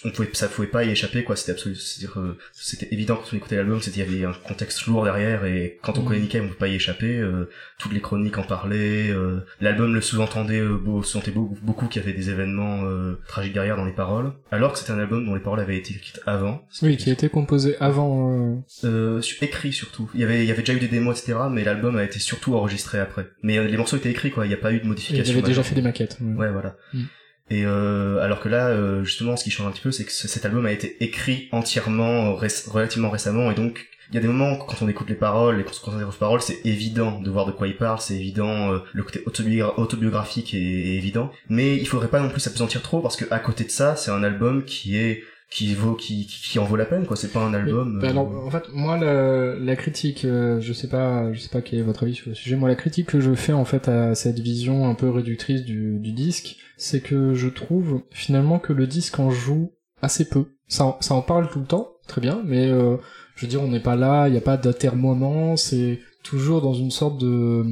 [0.07, 3.25] on pouvait ça pouvait pas y échapper quoi c'était absolu c'est-à-dire euh, c'était évident quand
[3.33, 6.09] on écoutait l'album c'était il y avait un contexte lourd derrière et quand on Mhm.
[6.09, 10.01] connaît on peut pas y échapper euh, toutes les chroniques en parlaient euh, l'album le
[10.01, 13.85] sous-entendait euh, beau- sous-entendait beaucoup, beaucoup qu'il y avait des événements euh, tragiques derrière dans
[13.85, 16.97] les paroles alors que c'était un album dont les paroles avaient été écrites avant Oui,
[16.97, 18.33] qui a été composé avant.
[18.33, 20.11] euh, euh, écrit surtout.
[20.14, 21.38] Il y avait, il y avait déjà eu des démos, etc.
[21.51, 23.27] Mais l'album a été surtout enregistré après.
[23.42, 24.45] Mais les morceaux étaient écrits, quoi.
[24.47, 25.33] Il n'y a pas eu de Il modification.
[25.35, 26.16] avait déjà fait des maquettes.
[26.21, 26.35] ouais.
[26.35, 26.77] Ouais, voilà.
[26.95, 27.03] Mm.
[27.51, 30.13] Et euh, alors que là, euh, justement, ce qui change un petit peu, c'est que
[30.13, 34.21] ce- cet album a été écrit entièrement, euh, relativement récemment, et donc il y a
[34.21, 37.21] des moments quand on écoute les paroles et se concentre sur les paroles, c'est évident
[37.21, 40.95] de voir de quoi il parle, c'est évident, euh, le côté autobiogra- autobiographique est, est
[40.97, 43.97] évident, mais il faudrait pas non plus s'apesantir trop parce que à côté de ça,
[43.97, 47.17] c'est un album qui est qui vaut qui, qui, qui en vaut la peine quoi
[47.17, 50.73] c'est pas un album Bah euh, alors, en fait, moi, la, la critique, euh, je
[50.73, 52.57] sais pas, je sais pas quel est votre avis sur le sujet.
[52.57, 55.99] Moi, la critique que je fais en fait à cette vision un peu réductrice du,
[56.01, 60.47] du disque, c'est que je trouve finalement que le disque en joue assez peu.
[60.69, 62.97] Ça, en- ça en parle tout le temps, très bien, mais euh,
[63.37, 66.75] je veux dire, on n'est pas là, il n'y a pas d'atermoiement, c'est toujours dans
[66.75, 67.65] une sorte de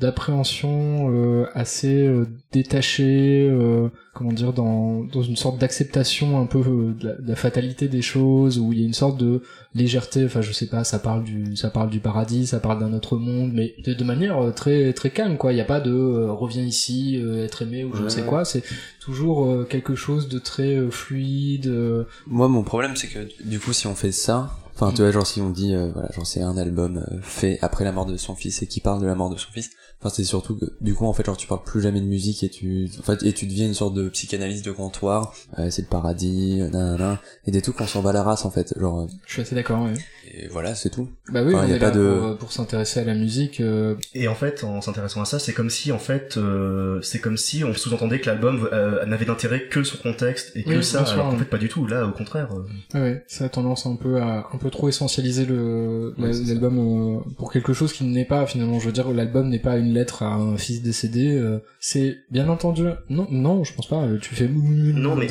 [0.00, 6.60] d'appréhension euh, assez euh, détachée, euh, comment dire, dans dans une sorte d'acceptation un peu
[6.60, 9.42] de la, de la fatalité des choses, où il y a une sorte de
[9.74, 10.24] légèreté.
[10.24, 13.16] Enfin, je sais pas, ça parle du ça parle du paradis, ça parle d'un autre
[13.16, 15.52] monde, mais de, de manière très très calme, quoi.
[15.52, 15.92] Il n'y a pas de
[16.28, 18.44] reviens ici, être aimé ou je ne Ouais, sais quoi.
[18.44, 18.62] C'est
[19.00, 21.72] toujours quelque chose de très fluide.
[22.26, 25.26] Moi, mon problème, c'est que du coup, si on fait ça, enfin, tu vois, genre
[25.26, 28.16] si on dit, euh, voilà, genre c'est un album euh, fait après la mort de
[28.16, 29.70] son fils et qui parle de la mort de son fils.
[30.00, 32.44] Enfin, c'est surtout que du coup, en fait, genre tu parles plus jamais de musique
[32.44, 35.34] et tu, en fait, et tu deviens une sorte de psychanalyse de comptoir.
[35.58, 38.50] Euh, c'est le paradis, euh, nanana, et des trucs qu'on s'en bat la race en
[38.50, 38.72] fait.
[38.78, 39.82] Genre, je suis assez d'accord.
[39.82, 39.94] ouais.
[40.38, 41.08] Et voilà, c'est tout.
[41.32, 43.04] Bah oui, Enfin, on y a est pas là de- pour, euh, pour s'intéresser à
[43.04, 43.60] la musique.
[43.60, 47.18] euh, Et en fait, en s'intéressant à ça, c'est comme si, en fait, euh, c'est
[47.20, 50.84] comme si on sous-entendait que l'album euh, n'avait d'intérêt que son contexte et que Oui,
[50.84, 51.38] ça, alors qu'en ouais.
[51.38, 51.86] fait pas du tout.
[51.86, 52.48] Là, au contraire.
[52.94, 56.78] euh, Ouais, ça a tendance un peu à un peu trop essentialiser le Ouais, l'album
[56.78, 58.78] euh, pour quelque chose qui n'est pas finalement.
[58.80, 61.36] Je veux dire, l'album n'est pas une lettre à un fils décédé.
[61.36, 62.84] euh, c'est bien entendu.
[63.08, 64.04] Non, non, je pense pas.
[64.20, 65.28] Tu fais Non, mais-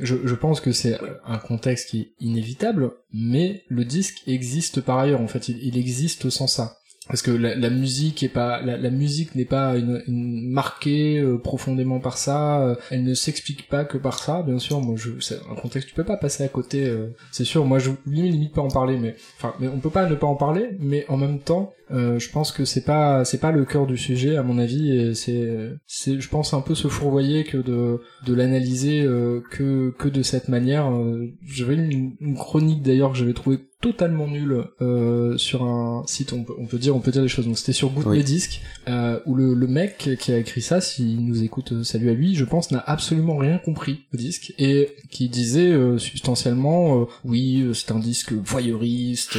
[0.00, 4.98] je, je pense que c'est un contexte qui est inévitable, mais le disque existe par
[4.98, 5.20] ailleurs.
[5.20, 6.77] En fait, il, existe sans ça.
[7.08, 11.18] Parce que la, la musique est pas la, la musique n'est pas une, une marquée
[11.18, 12.60] euh, profondément par ça.
[12.62, 14.42] euh, elle ne s'explique pas que par ça.
[14.42, 16.86] Bien sûr, moi, je, c'est un contexte tu peux pas passer à côté.
[16.86, 17.64] euh, c'est sûr.
[17.64, 20.26] Moi, je limite, limite pas en parler, mais enfin, mais on peut pas ne pas
[20.26, 20.76] en parler.
[20.80, 23.96] Mais en même temps, euh, je pense que c'est pas c'est pas le cœur du
[23.96, 24.92] sujet à mon avis.
[24.92, 25.48] Et c'est
[25.86, 30.22] c'est je pense un peu se fourvoyer que de de l'analyser euh, que que de
[30.22, 30.90] cette manière.
[30.92, 36.32] Euh, J'avais une, une chronique d'ailleurs que j'avais trouvé totalement nulle euh, sur un site
[36.32, 38.24] on peut, on peut dire on peut dire les choses donc c'était sur Good Oui.
[38.24, 42.10] Disques euh, où le, le mec qui a écrit ça s'il nous écoute euh, salut
[42.10, 47.02] à lui je pense n'a absolument rien compris au disque et qui disait euh, substantiellement
[47.02, 49.38] euh, oui euh, c'est un disque voyeuriste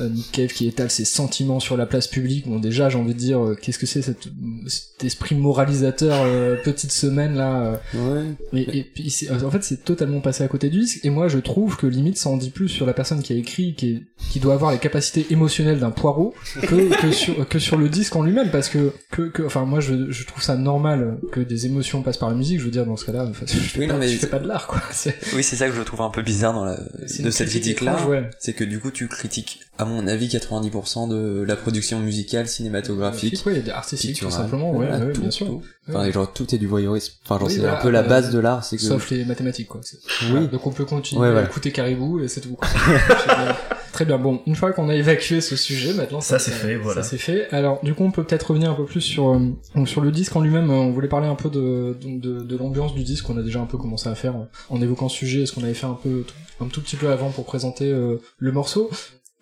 [0.00, 3.18] Nick Cave qui étale ses sentiments sur la place publique bon déjà j'ai envie de
[3.18, 4.28] dire qu'est-ce que c'est cette-
[4.66, 8.24] cet esprit moralisateur euh, petite semaine là Ouais.
[8.54, 11.76] et, et en fait c'est totalement passé à côté du disque et moi je trouve
[11.76, 14.40] que limite ça en dit plus sur la personne qui a écrit qui, est- qui
[14.40, 18.22] doit avoir les capacités émotionnelles d'un poireau que, que sur que sur le disque en
[18.22, 22.02] lui-même parce que que, que enfin moi je, je trouve ça normal que des émotions
[22.02, 23.92] passent par la musique je veux dire dans ce cas-là enfin, je fais Oui, pas,
[23.94, 25.82] non, mais je fais c'est- pas de l'art quoi c'est Oui, c'est ça que je
[25.82, 28.28] trouve un peu bizarre dans la, de cette critique ouais.
[28.38, 33.34] C'est que du coup, tu critiques, à mon avis, 90% de la production musicale cinématographique.
[33.46, 35.62] ouais il y a des artistiques tout simplement ouais, tout, bien sûr tout.
[35.90, 37.14] Enfin, genre, tout est du voyeurisme.
[37.24, 38.82] Enfin, genre, Oui, c'est voilà, un peu la euh, base de l'art, c'est que...
[38.82, 40.28] sauf les mathématiques quoi c'est- Oui.
[40.32, 42.58] Voilà, donc on peut continuer Ouais, à écouter Caribou et c'est tout.
[43.98, 44.18] Très bien.
[44.18, 47.02] Bon, une fois qu'on a évacué ce sujet, maintenant Ça, c'est fait, voilà.
[47.02, 47.48] Ça c'est fait.
[47.50, 49.40] Alors, du coup, on peut peut-être revenir un peu plus sur euh,
[49.74, 50.70] donc sur le disque en lui-même.
[50.70, 53.28] On voulait parler un peu de, de l'ambiance du disque.
[53.28, 55.64] On a déjà un peu commencé à faire euh, en évoquant ce sujet, ce qu'on
[55.64, 56.22] avait fait un peu
[56.60, 58.88] un tout petit peu avant pour présenter euh, le morceau.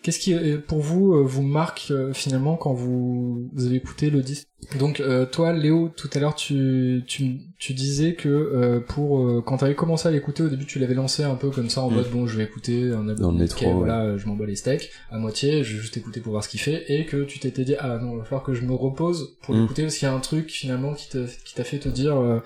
[0.02, 4.08] Qu'est-ce qui, euh, pour vous, euh, vous marque euh, finalement quand vous, vous avez écouté
[4.08, 4.46] le disque?
[4.78, 9.42] Donc, euh, toi, Léo, tout à l'heure, tu, tu, tu disais que euh, pour euh,
[9.44, 11.90] quand t'avais commencé à l'écouter, au début, tu l'avais lancé un peu comme ça en
[11.90, 11.94] Mm.
[11.94, 13.72] mode bon, je vais écouter un album Dans le métro, ouais.
[13.74, 16.48] voilà, je m'en bats les steaks à moitié, je vais juste écouter pour voir ce
[16.50, 18.74] qu'il fait, et que tu t'étais dit ah non, il va falloir que je me
[18.74, 19.60] repose pour Mm.
[19.62, 22.16] l'écouter parce qu'il y a un truc finalement qui t'a qui t'a fait te dire
[22.16, 22.38] euh,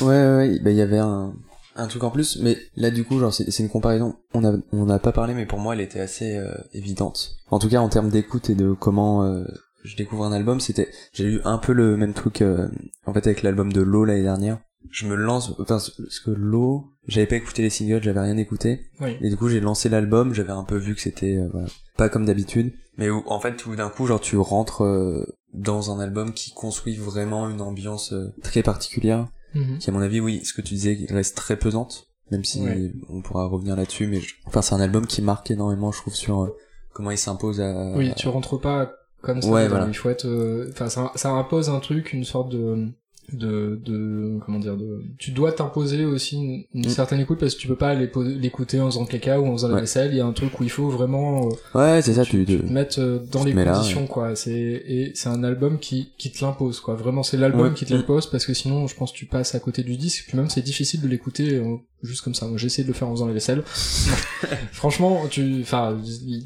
[0.00, 1.34] Ouais, ouais, ouais, bah, il y avait un,
[1.74, 4.16] un truc en plus, mais là, du coup, genre, c'est une comparaison.
[4.34, 7.36] On a, on n'a pas parlé, mais pour moi, elle était assez euh, évidente.
[7.50, 9.44] En tout cas, en termes d'écoute et de comment euh,
[9.84, 12.68] je découvre un album, c'était, j'ai eu un peu le même truc, euh,
[13.06, 14.58] en fait, avec l'album de Low l'année dernière.
[14.90, 18.90] Je me lance, enfin, parce que Low, j'avais pas écouté les singles, j'avais rien écouté.
[19.00, 19.16] oui.
[19.20, 22.08] Et du coup, j'ai lancé l'album, j'avais un peu vu que c'était euh, voilà, pas
[22.08, 26.00] comme d'habitude, mais où en fait tout d'un coup, genre tu rentres euh, dans un
[26.00, 29.78] album qui construit vraiment une ambiance euh, très particulière, Mhm.
[29.78, 32.92] qui à mon avis, oui, ce que tu disais, reste très pesante, même si Ouais.
[33.08, 36.14] on pourra revenir là-dessus, mais je- enfin c'est un album qui marque énormément, je trouve,
[36.14, 36.56] sur euh,
[36.92, 37.92] comment il s'impose à.
[37.96, 39.48] Oui, tu rentres pas comme ça.
[39.48, 39.86] Ouais, voilà.
[39.88, 40.26] Il faut être.
[40.26, 42.88] euh, Enfin, ça, ça impose un truc, une sorte de
[43.34, 46.90] de de comment dire de tu dois t'imposer aussi une, une Mm.
[46.90, 49.80] certaine écoute parce que tu peux pas l'écouter en faisant caca ou en faisant la
[49.80, 50.10] vaisselle.
[50.12, 52.56] Il y a un truc où il faut vraiment euh, Ouais, c'est ça, tu, tu,
[52.58, 54.34] tu te mettre euh, dans les là, conditions quoi.
[54.36, 56.94] C'est et c'est un album qui qui te l'impose quoi.
[56.94, 57.74] Vraiment c'est l'album Ouais.
[57.74, 60.24] qui te l'impose parce que sinon je pense que tu passes à côté du disque.
[60.28, 62.46] Puis même c'est difficile de l'écouter euh, juste comme ça.
[62.46, 63.62] Moi j'ai essayé de le faire en faisant la vaisselle.
[64.72, 65.96] Franchement tu enfin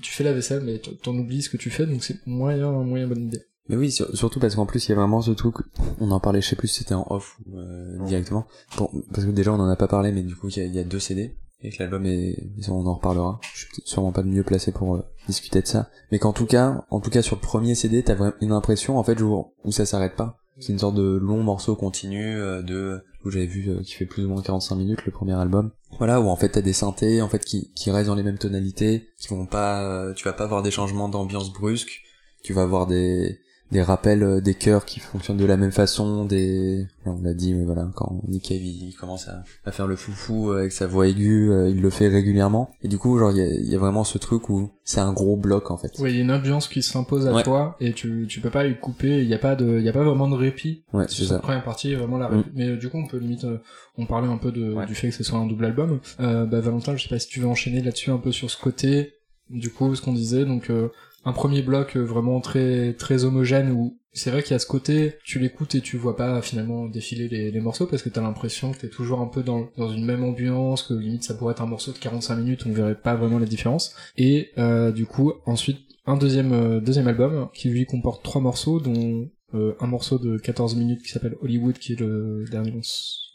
[0.02, 3.06] tu fais la vaisselle mais t'en oublies ce que tu fais donc c'est moyen moyen
[3.06, 5.56] bonne idée Mais oui, sur- surtout parce qu'en plus il y a vraiment ce truc,
[6.00, 8.46] on en parlait, je sais plus si c'était en off ou euh, directement,
[8.78, 10.64] Bon, parce que déjà on en a pas parlé, mais du coup il y a,
[10.64, 13.68] il y a deux CD, et que l'album est, disons, on en reparlera, je suis
[13.84, 17.00] sûrement pas le mieux placé pour euh, discuter de ça, mais qu'en tout cas, en
[17.00, 19.84] tout cas sur le premier CD, t'as vraiment une impression en fait où, où ça
[19.86, 23.82] s'arrête pas, c'est une sorte de long morceau continu euh, de, où j'avais vu euh,
[23.82, 26.62] qui fait plus ou moins 45 minutes le premier album, voilà où en fait t'as
[26.62, 30.12] des synthés en fait qui, qui restent dans les mêmes tonalités, qui vont pas, euh,
[30.14, 32.02] tu vas pas avoir des changements d'ambiance brusques,
[32.44, 33.40] tu vas avoir des
[33.72, 37.52] des rappels euh, des chœurs qui fonctionnent de la même façon des on l'a dit
[37.52, 41.08] mais voilà quand Nick Cave il, commence à, à, faire le foufou avec sa voix
[41.08, 42.70] aiguë euh, il le fait régulièrement.
[42.82, 45.12] Et du coup genre il y a, y a, vraiment ce truc où c'est un
[45.12, 45.92] gros bloc en fait.
[45.98, 47.42] Oui il y a une ambiance qui s'impose à Ouais.
[47.42, 49.88] toi et tu tu peux pas y couper il y a pas de il y
[49.88, 50.84] a pas vraiment de répit.
[50.92, 52.44] Ouais c'est ça la première partie vraiment la Mm.
[52.54, 53.58] mais euh, du coup on peut limite euh,
[53.98, 54.86] on parlait un peu de Ouais.
[54.86, 56.00] du fait que ce soit un double album.
[56.20, 58.60] Euh, bah Valentin je sais pas si tu veux enchaîner là-dessus un peu sur ce
[58.60, 59.14] côté
[59.50, 60.44] du coup ce qu'on disait.
[60.44, 60.88] Donc euh,
[61.26, 64.66] un premier bloc euh, vraiment très très homogène où c'est vrai qu'il y a ce
[64.66, 68.72] côté tu l'écoutes et tu vois pas finalement défiler les, morceaux parce que t'as l'impression
[68.72, 71.66] que t'es toujours un peu dans, une même ambiance que limite ça pourrait être un
[71.66, 73.94] morceau de 45 minutes on verrait pas vraiment la différence.
[74.16, 78.80] Et euh, du coup ensuite un deuxième euh, deuxième album qui lui comporte trois morceaux
[78.80, 79.28] dont
[79.80, 82.72] un morceau de 14 minutes qui s'appelle Hollywood qui est le dernier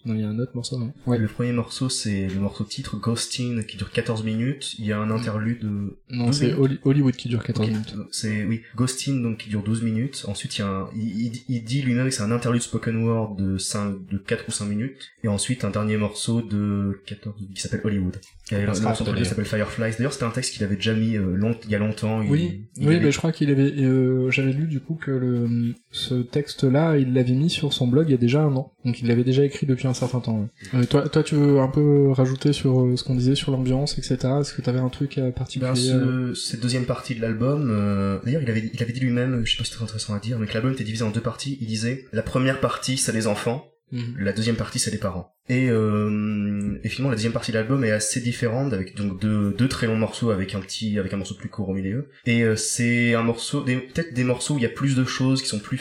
[0.06, 2.64] non il y a un autre morceau non ouais Le premier morceau, c'est le morceau
[2.64, 4.76] titre Ghostin qui dure 14 minutes.
[4.80, 5.98] Il y a un interlude de...
[6.10, 9.64] non 12 c'est Hollywood qui dure 14 Ok, minutes C'est, oui, Ghostin, donc, qui dure
[9.64, 10.26] 12 minutes.
[10.28, 13.04] Ensuite, il y a un, il, il- il dit lui-même que c'est un interlude spoken
[13.04, 15.12] word de 5, de 4 ou 5 minutes.
[15.24, 18.18] Et ensuite, un dernier morceau de 14, qui s'appelle Hollywood.
[18.52, 19.92] Et le, morceau s'appelle Fireflies.
[19.98, 22.20] D'ailleurs, c'était un texte qu'il avait déjà mis, euh, long- il y a longtemps.
[22.22, 23.72] Oui, il oui, avait- mais je crois qu'il avait.
[23.82, 28.08] euh, J'avais lu du coup que le ce texte-là, il l'avait mis sur son blog
[28.10, 28.74] il y a déjà un an.
[28.84, 30.50] Donc il l'avait déjà écrit depuis un certain temps.
[30.74, 30.80] ouais.
[30.80, 33.98] Euh, toi, toi, tu veux un peu rajouter sur euh, ce qu'on disait sur l'ambiance,
[33.98, 34.18] etc.
[34.42, 38.20] Est-ce que t'avais un truc euh, Ben, particulier ce, cette deuxième partie de l'album, euh,
[38.24, 40.38] d'ailleurs, il avait, il avait dit lui-même, je sais pas si c'est intéressant à dire,
[40.40, 41.58] mais que l'album était divisé en deux parties.
[41.62, 43.66] Il disait, la première partie, c'est les enfants.
[43.92, 44.16] mhm.
[44.20, 45.34] La deuxième partie, c'est les parents.
[45.50, 49.54] Et, euh, et finalement, la deuxième partie de l'album est assez différente, avec donc deux,
[49.58, 52.10] deux très longs morceaux avec un petit, avec un morceau plus court au milieu.
[52.26, 55.42] Et euh, c'est un morceau, peut-être des morceaux où il y a plus de choses
[55.42, 55.78] qui sont plus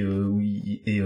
[0.00, 1.00] euh, où il- et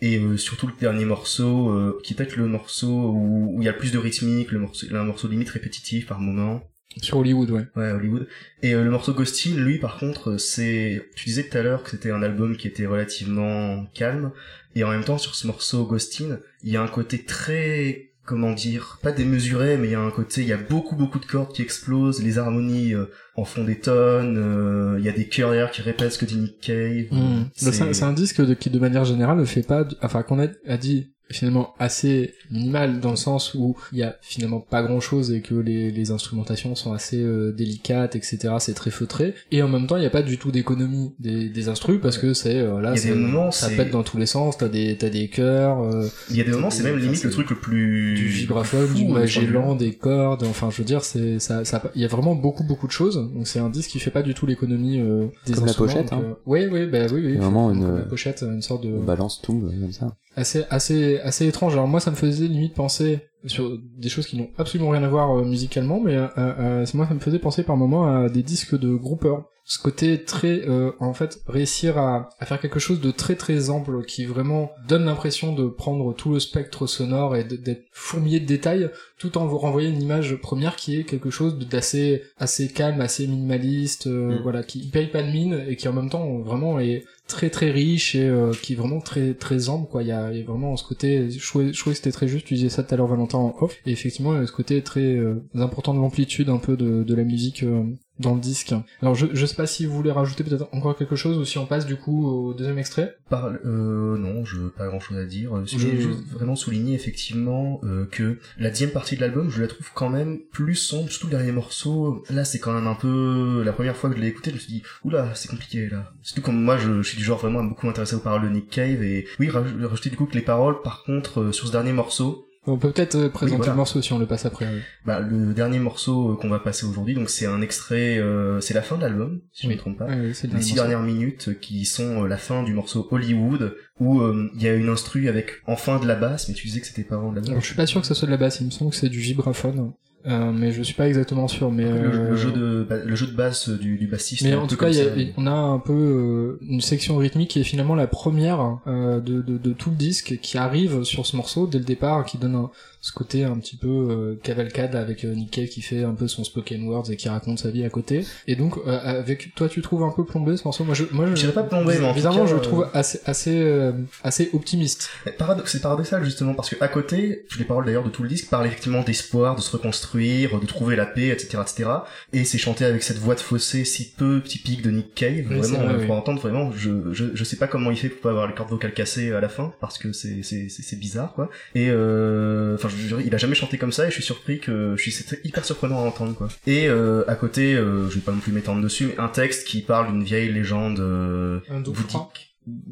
[0.00, 3.64] et euh, surtout le dernier morceau, euh, qui est peut-être le morceau où, où il
[3.64, 6.62] y a le plus de rythmique, le morceau, un morceau limite répétitif par moment.
[7.02, 7.66] Sur Hollywood, ouais.
[7.76, 8.26] Ouais, Hollywood.
[8.62, 11.08] Et euh, le morceau Ghostin, lui, par contre, euh, c'est...
[11.14, 14.32] Tu disais tout à l'heure que c'était un album qui était relativement calme,
[14.74, 18.07] et en même temps, sur ce morceau Ghostin, il y a un côté très...
[18.28, 20.42] Comment dire Pas démesuré, mais il y a un côté...
[20.42, 23.78] Il y a beaucoup, beaucoup de cordes qui explosent, les harmonies euh, en font des
[23.80, 27.06] tonnes, euh, il y a des chœurs derrière qui répètent ce que dit Nick Cave.
[27.10, 27.46] Mhm.
[27.54, 30.48] C'est- C'est un disque de, qui, de manière générale, ne fait pas, enfin, qu'on a,
[30.68, 35.00] a dit finalement assez minimal dans le sens où il y a finalement pas grand
[35.00, 39.34] chose et que les, les instrumentations sont assez euh, délicates etc c'est très feutré.
[39.52, 42.18] Et en même temps il n'y a pas du tout d'économie des, des instrus parce
[42.18, 44.26] que c'est euh, là Il y a c'est- des moments, ça pète dans tous les
[44.26, 47.22] sens t'as des t'as des chœurs euh, Il y a des moments, c'est même limite
[47.24, 48.14] le truc le plus...
[48.14, 52.00] du vibraphone fou, du magellan des cordes enfin je veux dire c'est ça ça il
[52.00, 53.16] y a vraiment beaucoup beaucoup de choses.
[53.16, 55.92] Donc c'est un disque qui fait pas du tout l'économie euh, des Comme la instruments,
[55.92, 56.26] pochette, donc, hein.
[56.30, 59.52] euh, oui oui bah oui vraiment une- la pochette une sorte de on balance tout
[59.80, 64.08] comme ça assez assez assez étrange alors moi ça me faisait limite penser sur des
[64.08, 67.20] choses qui n'ont absolument rien à voir euh, musicalement mais euh, euh, moi ça me
[67.20, 71.42] faisait penser par moments à des disques de groupers ce côté très euh, en fait
[71.46, 76.14] réussir à, faire quelque chose de très très ample qui vraiment donne l'impression de prendre
[76.14, 80.36] tout le spectre sonore et d'être fourmillé de détails tout en vous renvoyant une image
[80.36, 84.42] première qui est quelque chose d'assez assez calme assez minimaliste euh, Mm.
[84.42, 87.70] voilà qui paye pas de mine et qui en même temps vraiment est très très
[87.70, 90.02] riche et euh, qui est vraiment très très ample quoi.
[90.02, 92.26] Il y a, y a vraiment ce côté je trouvais, je trouvais que c'était très
[92.26, 92.46] juste.
[92.46, 93.76] Tu disais ça tout à l'heure Valentin en off.
[93.86, 97.04] Et effectivement il y a ce côté très euh, important de l'amplitude un peu de,
[97.04, 97.84] de la musique euh,
[98.18, 101.16] dans le disque alors je, je sais pas si vous voulez rajouter peut-être encore quelque
[101.16, 104.86] chose ou si on passe du coup au deuxième extrait Par, euh, non, je pas
[104.86, 105.52] grand chose à dire.
[105.66, 109.60] Je Je- voulais juste vraiment souligner effectivement euh, que la deuxième partie de l'album, je
[109.60, 112.24] la trouve quand même plus sombre, surtout le dernier morceau.
[112.30, 114.60] Là, c'est quand même un peu la première fois que je l'ai écouté, je me
[114.60, 116.12] suis dit oula, c'est compliqué là.
[116.22, 118.48] Surtout comme moi, je, je suis du genre vraiment à beaucoup m'intéresser aux paroles de
[118.48, 121.66] Nick Cave et oui, raj- rajouter du coup que les paroles, par contre, euh, sur
[121.66, 123.72] ce dernier morceau, on peut peut-être euh, présenter voilà.
[123.72, 124.80] le morceau si on le passe après oui.
[125.04, 128.74] bah le dernier morceau euh, qu'on va passer aujourd'hui, donc c'est un extrait, euh, c'est
[128.74, 130.14] la fin de l'album, si je ne me trompe pas.
[130.14, 130.74] Les six morceau.
[130.74, 134.74] dernières minutes euh, qui sont la fin du morceau Hollywood où euh, il y a
[134.74, 137.36] une instru avec enfin de la basse mais tu disais que c'était pas vraiment de
[137.36, 138.70] la Alors, basse je suis pas sûr que ça soit de la basse il me
[138.70, 139.92] semble que c'est du vibraphone
[140.26, 143.14] euh, mais je suis pas exactement sûr mais le, euh, le jeu de ba- le
[143.14, 145.04] jeu de basse euh, du, du bassiste Mais en tout cas, y a-
[145.36, 149.40] on a un peu euh, une section rythmique qui est finalement la première euh, de,
[149.42, 152.56] de, de tout le disque qui arrive sur ce morceau dès le départ, qui donne
[152.56, 156.26] un- ce côté un petit peu euh, cavalcade avec Nick Cave qui fait un peu
[156.26, 158.26] son spoken words et qui raconte sa vie à côté.
[158.48, 160.82] Et donc, euh, avec toi, tu trouves un peu plombé ce morceau?
[160.82, 163.20] Moi, je, moi, je, Je dirais pas plombé, mais bizarrement, cas, je le trouve assez,
[163.24, 163.92] assez, euh,
[164.24, 165.10] assez optimiste.
[165.24, 168.66] C'est paradoxal justement parce que à côté les paroles d'ailleurs de tout le disque parlent
[168.66, 171.90] effectivement d'espoir de se reconstruire, de trouver la paix, etc., etc.
[172.32, 175.46] Et c'est chanté avec cette voix de fossé si peu typique de Nick Cave.
[175.50, 176.06] Oui, vraiment, vrai, on oui.
[176.06, 176.72] peut entendre vraiment.
[176.72, 179.32] Je, je je sais pas comment il fait pour pas avoir les cordes vocales cassées
[179.32, 181.50] à la fin parce que c'est c'est c'est bizarre quoi.
[181.74, 184.94] Et euh, enfin, je il a jamais chanté comme ça et je suis surpris que
[184.96, 186.48] je suis c'est hyper surprenant à entendre quoi.
[186.66, 189.66] Et euh, à côté, euh, je vais pas non plus m'étendre dessus, mais un texte
[189.66, 192.47] qui parle d'une vieille légende euh, bouddhique.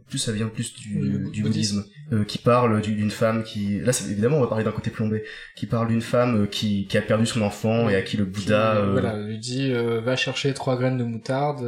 [0.09, 1.85] Plus ça vient plus du, Oui, du bouddhisme.
[2.13, 4.91] euh, qui parle du- d'une femme qui, là c'est évidemment on va parler d'un côté
[4.91, 5.25] plombé,
[5.57, 8.25] qui parle d'une femme euh, qui, qui a perdu son enfant et à qui le
[8.25, 11.61] Bouddha, Qui, euh, Voilà, lui dit euh, va chercher trois graines de moutarde.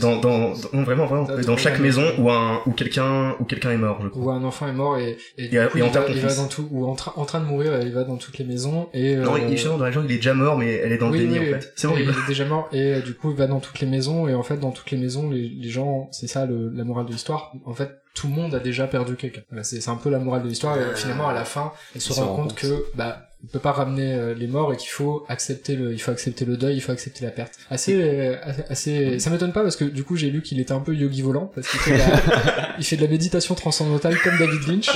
[0.00, 3.70] dans, dans, dans- non, vraiment vraiment, dans chaque maison où un où quelqu'un où quelqu'un
[3.72, 4.22] est mort, je crois.
[4.24, 6.36] où un enfant est mort et, et, du Et- coup, et il, enterre va, il
[6.36, 8.88] dans tout ou en, train en train de mourir il va dans toutes les maisons
[8.92, 11.10] et Non, il, justement, dans la légende, il est déjà mort, mais elle est dans
[11.10, 11.72] oui, le déni en fait.
[11.76, 12.12] C'est horrible.
[12.16, 14.42] il est déjà mort et du coup il va dans toutes les maisons et en
[14.42, 17.52] fait dans toutes les maisons les, les gens c'est ça le, la morale de l'histoire
[17.64, 20.48] en fait tout le monde a déjà perdu quelqu'un c'est un peu la morale de
[20.48, 22.54] l'histoire et euh, finalement à la fin elle se rend compte compte.
[22.54, 25.98] que bah on peut pas ramener euh, les morts et qu'il faut accepter le il
[26.00, 27.52] faut accepter le deuil il faut accepter la perte.
[27.70, 28.34] Assez euh,
[28.68, 31.22] assez- ça m'étonne pas parce que du coup j'ai lu qu'il était un peu yogi
[31.22, 34.88] volant parce qu'il fait, de la- il fait de la méditation transcendantale comme David Lynch.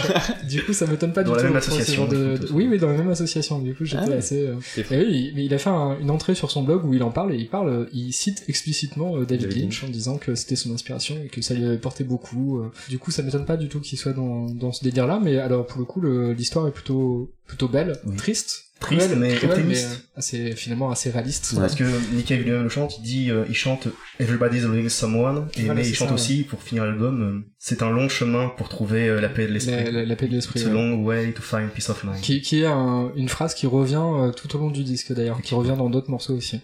[0.49, 2.89] Du coup ça m'étonne pas Dans du la tout même association, de, oui oui dans
[2.89, 3.61] la même association.
[3.61, 6.35] Du coup j'étais Ah assez euh, oui, il- mais il a fait un- une entrée
[6.35, 9.43] sur son blog où il en parle et il parle, euh, il cite explicitement David
[9.49, 12.61] David Lynch en disant que c'était son inspiration et que ça lui avait porté beaucoup.
[12.89, 15.67] Du coup, ça m'étonne pas du tout qu'il soit dans, dans ce délire-là, mais alors
[15.67, 16.01] pour le coup,
[16.37, 18.17] l'histoire est plutôt plutôt belle, Oui.
[18.17, 20.09] triste, Triste, cruelle, mais cruelle, optimiste.
[20.17, 21.55] assez finalement assez réaliste.
[21.55, 21.85] Parce que
[22.15, 23.87] Nick Cave lui-même le chante, il dit, euh, il chante
[24.19, 27.83] Everybody's Loving Someone, et Voilà, mais il chante ça, aussi, pour finir l'album, euh, c'est
[27.83, 29.85] un long chemin pour trouver euh, la paix de l'esprit.
[29.85, 30.59] La, la- la paix de l'esprit.
[30.61, 30.75] It's a ouais.
[30.75, 32.21] long way to find peace of mind.
[32.23, 35.41] Qui, qui est un- une phrase qui revient euh, tout au long du disque d'ailleurs,
[35.43, 36.59] qui revient dans d'autres morceaux aussi.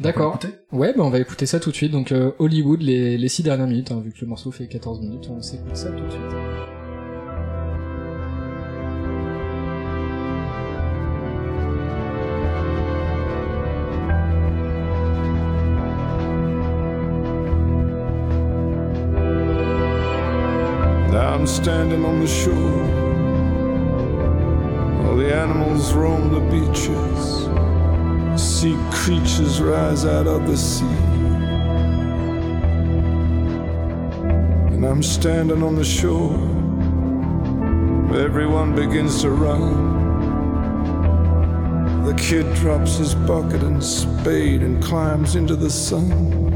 [0.00, 0.38] D'accord.
[0.72, 1.92] Ouais, bah on va écouter ça tout de suite.
[1.92, 5.00] Donc euh, Hollywood, les, les six dernières minutes, hein, vu que le morceau fait 14
[5.00, 6.71] minutes, on s'écoute ça tout de suite.
[21.62, 22.82] Standing on the shore.
[25.06, 27.46] All the animals roam the beaches.
[28.36, 30.84] Sea creatures rise out of the sea.
[34.74, 36.34] And I'm standing on the shore.
[38.18, 39.92] Everyone begins to run.
[42.04, 46.51] The kid drops his bucket and spade and climbs into the sun.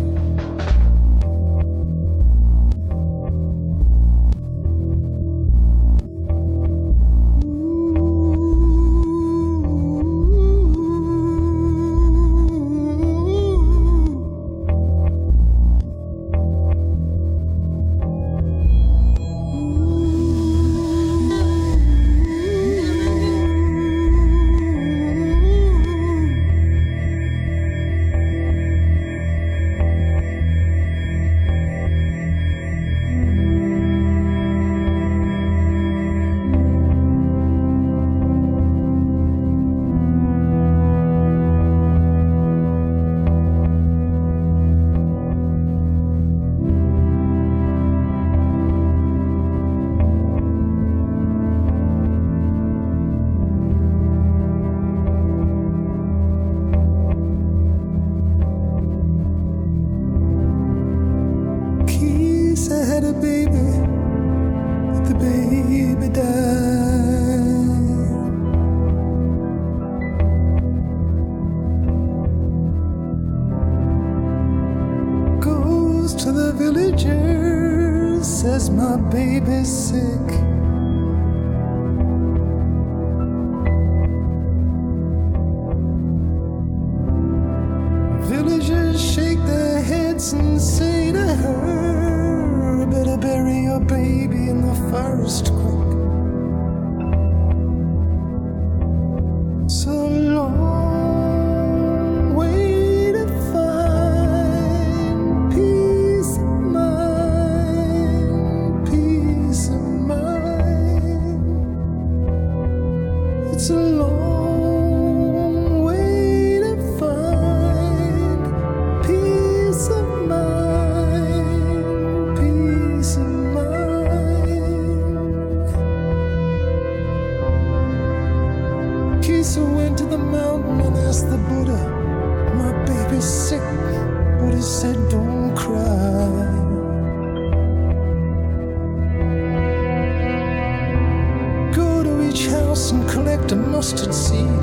[142.93, 144.61] And collect a mustard seed,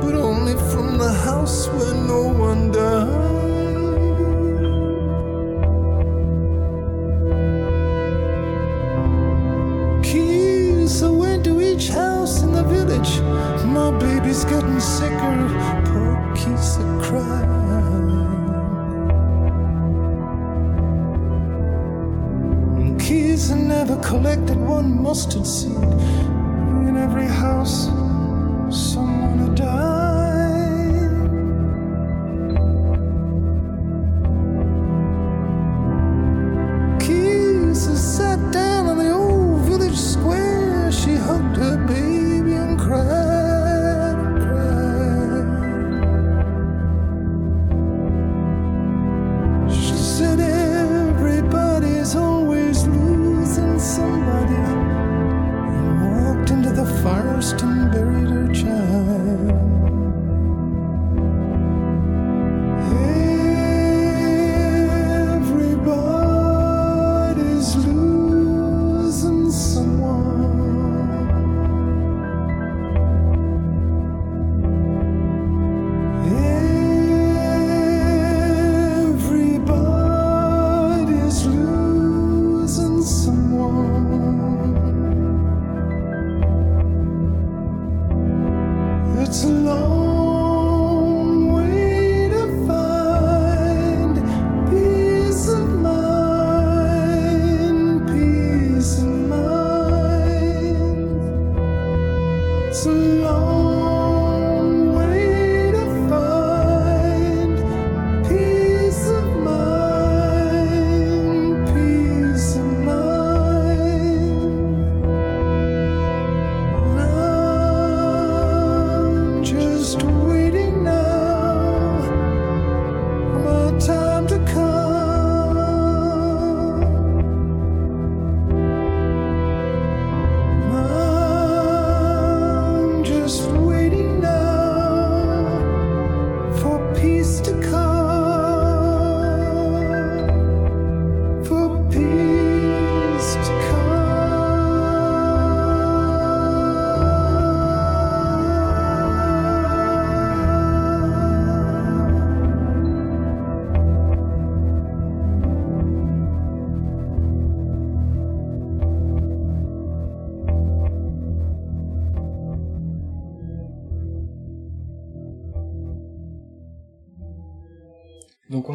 [0.00, 3.19] but only from the house where no one died.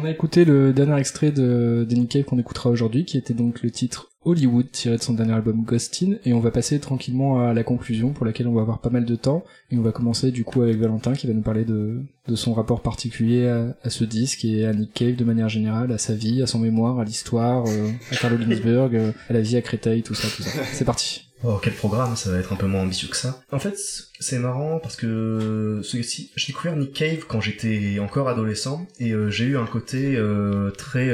[0.06, 3.70] A écouté le dernier extrait de, Nick Cave qu'on écoutera aujourd'hui, qui était donc le
[3.70, 7.62] titre Hollywood, tiré de son dernier album Ghostin, et on va passer tranquillement à la
[7.62, 10.44] conclusion, pour laquelle on va avoir pas mal de temps, et on va commencer du
[10.44, 12.02] coup avec Valentin, qui va nous parler de,
[12.34, 16.14] son rapport particulier à, ce disque, et à Nick Cave de manière générale, à sa
[16.14, 19.62] vie, à son mémoire, à l'histoire, euh, à Carlo Ginsberg, euh, à la vie à
[19.62, 20.62] Créteil, tout ça, tout ça.
[20.72, 21.25] C'est parti.
[21.48, 23.40] Oh, quel programme, ça va être un peu moins ambitieux que ça.
[23.52, 23.76] En fait,
[24.18, 29.12] c'est marrant parce que ce- si, j'ai découvert Nick Cave quand j'étais encore adolescent et
[29.12, 31.08] euh, j'ai eu un côté euh, très...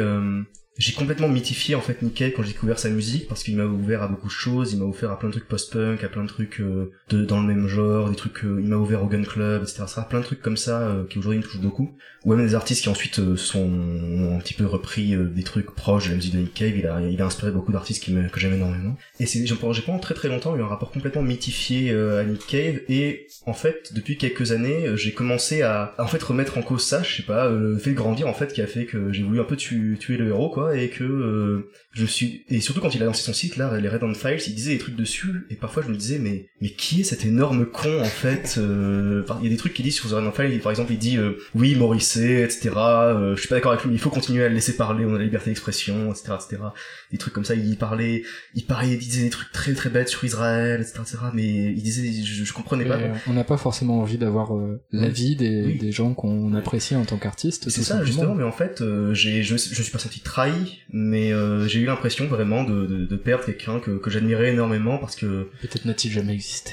[0.83, 3.65] j'ai complètement mythifié en fait Nick Cave quand j'ai découvert sa musique parce qu'il m'a
[3.65, 6.25] ouvert à beaucoup de choses, il m'a ouvert à plein de trucs post-punk, à plein
[6.25, 9.23] de trucs euh, dans le même genre, des trucs, euh, il m'a ouvert au Gun
[9.23, 9.85] Club, etc.
[10.11, 11.97] plein de trucs comme ça euh, qui aujourd'hui me touchent beaucoup.
[12.25, 16.05] Ou même des artistes qui ensuite sont ont un petit peu repris des trucs proches
[16.05, 16.87] de la musique de Nick Cave, il
[17.21, 18.97] a, inspiré beaucoup d'artistes que j'aime énormément.
[19.19, 22.81] Et c'est, j'ai pendant très très longtemps eu un rapport complètement mythifié à Nick Cave
[22.89, 27.03] et en fait depuis quelques années j'ai commencé à, en fait remettre en cause ça,
[27.03, 29.41] je sais pas, le fait de grandir en fait qui a fait que j'ai voulu
[29.41, 32.95] un peu tu- tuer le héros quoi et que euh, je suis et surtout quand
[32.95, 35.47] il a lancé son site là les Red on Files il disait des trucs dessus
[35.51, 39.23] et parfois je me disais mais mais qui est cet énorme con en fait euh,
[39.25, 40.93] enfin, il y a des trucs qu'il dit sur The Red on Files par exemple
[40.93, 44.11] il dit euh, oui Morrissey etc euh, je suis pas d'accord avec lui il faut
[44.11, 46.63] continuer à le laisser parler on a la liberté d'expression etc etc
[47.11, 48.23] des trucs comme ça il parlait
[48.55, 51.83] il parlait il disait des trucs très très bêtes sur Israël etc etc mais il
[51.83, 55.37] disait je, je comprenais pas Et, euh, on n'a pas forcément envie d'avoir euh, l'avis
[55.37, 55.79] des, Oui.
[55.79, 57.65] des gens qu'on apprécie en tant qu'artiste.
[57.69, 58.07] C'est ça simplement.
[58.07, 61.81] justement, mais en fait, euh, j'ai, je, je suis pas senti trahi, mais euh, j'ai
[61.83, 65.85] eu l'impression vraiment de, de, de perdre quelqu'un que, que j'admirais énormément parce que, Peut-être
[65.85, 66.73] n'a-t-il jamais existé.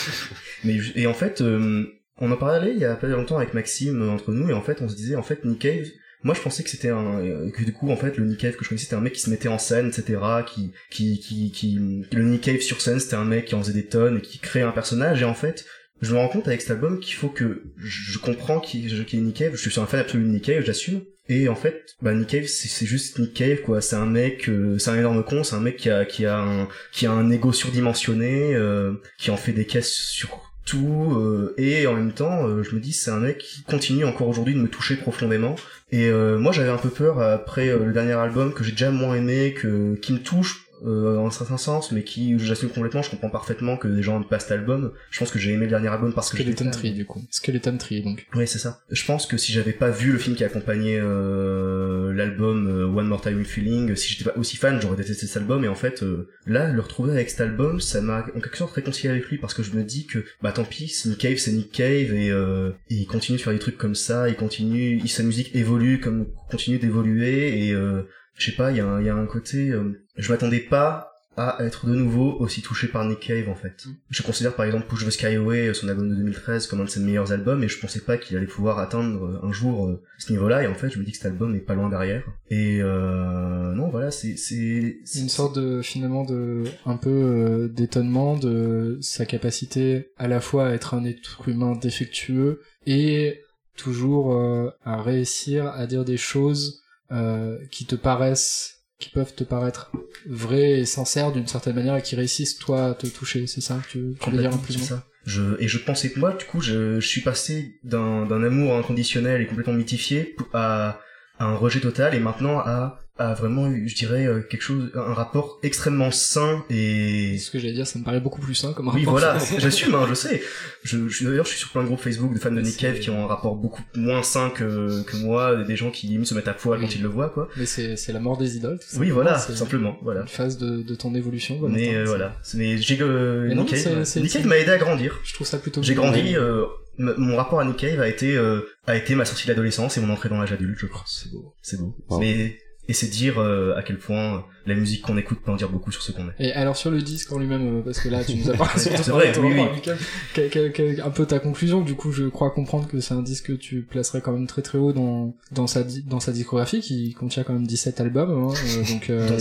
[0.64, 1.84] mais et en fait, euh,
[2.18, 4.62] on en parlait il y a pas longtemps avec Maxime euh, entre nous et en
[4.62, 5.86] fait, on se disait en fait Nick Cave.
[6.22, 8.54] Moi, je pensais que c'était un, euh, que du coup, en fait, le Nick Cave
[8.54, 11.50] que je connaissais, c'était un mec qui se mettait en scène, etc., qui, qui, qui,
[11.50, 11.78] qui,
[12.12, 14.38] le Nick Cave sur scène, c'était un mec qui en faisait des tonnes et qui
[14.38, 15.64] créait un personnage, et en fait,
[16.02, 19.36] je me rends compte avec cet album qu'il faut que je comprends qui est Nick
[19.36, 21.00] Cave, je suis un fan absolu de Nick Cave, j'assume.
[21.30, 23.80] Et en fait, bah Nick Cave, c'est juste Nick Cave quoi.
[23.80, 26.40] C'est un mec, euh, c'est un énorme con, c'est un mec qui a qui a
[26.40, 31.54] un qui a un ego surdimensionné, euh, qui en fait des caisses sur tout euh,
[31.56, 34.54] et en même temps euh, je me dis c'est un mec qui continue encore aujourd'hui
[34.54, 35.56] de me toucher profondément
[35.90, 39.54] et moi j'avais un peu peur après le dernier album que j'ai déjà moins aimé
[39.54, 43.30] que qui me touche euh, en un certain sens mais qui j'assume complètement je comprends
[43.30, 45.88] parfaitement que des gens n'aiment pas cet album je pense que j'ai aimé le dernier
[45.88, 46.70] album parce que Skeleton.
[46.70, 47.22] Tree, du coup.
[47.30, 48.26] Skeleton Tree, donc.
[48.34, 48.80] Oui, c'est ça.
[48.90, 53.06] Je pense que si j'avais pas vu le film qui accompagnait euh, l'album euh, One
[53.06, 55.64] More Time Feeling, si j'étais pas aussi fan, j'aurais détesté cet album.
[55.64, 58.72] Et en fait, euh, là, le retrouver avec cet album, ça m'a en quelque sorte
[58.74, 61.52] réconcilié avec lui parce que je me dis que, bah tant pis, Nick Cave, c'est
[61.52, 64.98] Nick Cave et, euh, et il continue de faire des trucs comme ça, il continue,
[65.02, 68.02] il, sa musique évolue comme continue d'évoluer et euh,
[68.36, 70.60] je sais pas, il y, a un- il y a un côté, euh, je m'attendais
[70.60, 73.84] pas à être de nouveau aussi touché par Nick Cave en fait.
[74.10, 76.90] Je considère par exemple Push the Sky Away, son album de 2013, comme un de
[76.90, 80.02] ses meilleurs albums et je pensais pas qu'il allait pouvoir atteindre euh, un jour euh,
[80.18, 82.24] ce niveau-là et en fait je me dis que cet album n'est pas loin derrière.
[82.50, 88.36] Et euh, non voilà, c'est c'est une sorte de finalement de un peu euh, d'étonnement
[88.36, 93.40] de sa capacité à la fois à être un être humain défectueux et
[93.76, 99.42] toujours euh, à réussir à dire des choses euh, qui te paraissent qui peuvent te
[99.42, 99.90] paraître
[100.28, 103.80] vraies et sincères d'une certaine manière et qui réussissent toi à te toucher c'est ça
[103.84, 105.04] que tu, tu veux dire en plus ça.
[105.26, 108.74] Je, et je pensais que moi, du coup, je, je suis passé d'un, d'un amour
[108.74, 110.98] inconditionnel et complètement mythifié à,
[111.38, 115.12] à un rejet total et maintenant à, à vraiment, je dirais, euh, quelque chose, un
[115.14, 117.36] rapport extrêmement sain et...
[117.38, 119.12] ce que j'allais dire ça me paraît beaucoup plus sain comme Oui, rapport.
[119.20, 120.42] voilà, j'assume, hein, je sais.
[120.84, 123.10] Je, d'ailleurs, je suis sur plein de groupes Facebook de fans de Nick Cave qui
[123.10, 126.48] ont un rapport beaucoup moins sain que, que moi, des gens qui limite se mettent
[126.48, 126.92] à poil quand Oui.
[126.96, 127.48] ils le voient, quoi.
[127.56, 130.22] mais c'est c'est la mort des idoles tout Oui, voilà, C'est simplement, voilà.
[130.22, 131.58] une phase de, de ton évolution.
[131.68, 135.20] Mais euh, voilà, mais j'ai euh, Mais non, Nick Cave, m'a aidé à grandir.
[135.24, 136.64] je trouve ça plutôt J'ai grandi, euh,
[136.98, 140.00] mon rapport à Nick Cave a été euh, a été ma sortie de l'adolescence et
[140.00, 141.04] mon entrée dans l'âge adulte, je crois.
[141.06, 141.94] c'est beau C'est beau.
[142.08, 142.20] Wow.
[142.20, 142.58] Mais
[142.90, 145.92] et c'est dire euh, à quel point la musique qu'on écoute peut en dire beaucoup
[145.92, 146.32] sur ce qu'on est.
[146.48, 148.72] Et alors sur le disque en lui-même, euh, parce que là tu nous as parlé
[148.80, 149.60] C'est vrai, oui, oui.
[149.60, 150.00] avec Cave,
[150.34, 151.80] quel- quel- quel- un peu ta conclusion.
[151.82, 154.62] Du coup, je crois comprendre que c'est un disque que tu placerais quand même très
[154.62, 158.30] très haut dans dans sa dans sa discographie, qui contient quand même 17 albums.
[158.30, 159.38] hein, euh, donc euh,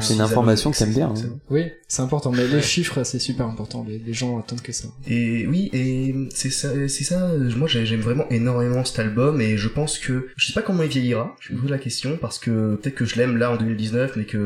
[0.00, 1.38] c'est une information que t'aimes bien, hein.
[1.50, 3.84] Oui, c'est important, mais les chiffres c'est super important.
[3.88, 4.88] Les, les gens attendent que ça.
[5.08, 7.30] Et oui, et c'est ça, c'est ça.
[7.56, 10.82] Moi, j'ai- j'aime vraiment énormément cet album, et je pense que je sais pas comment
[10.82, 11.34] il vieillira.
[11.40, 14.24] Je me pose la question parce que peut-être que je l'aime là en 2019, mais
[14.24, 14.37] que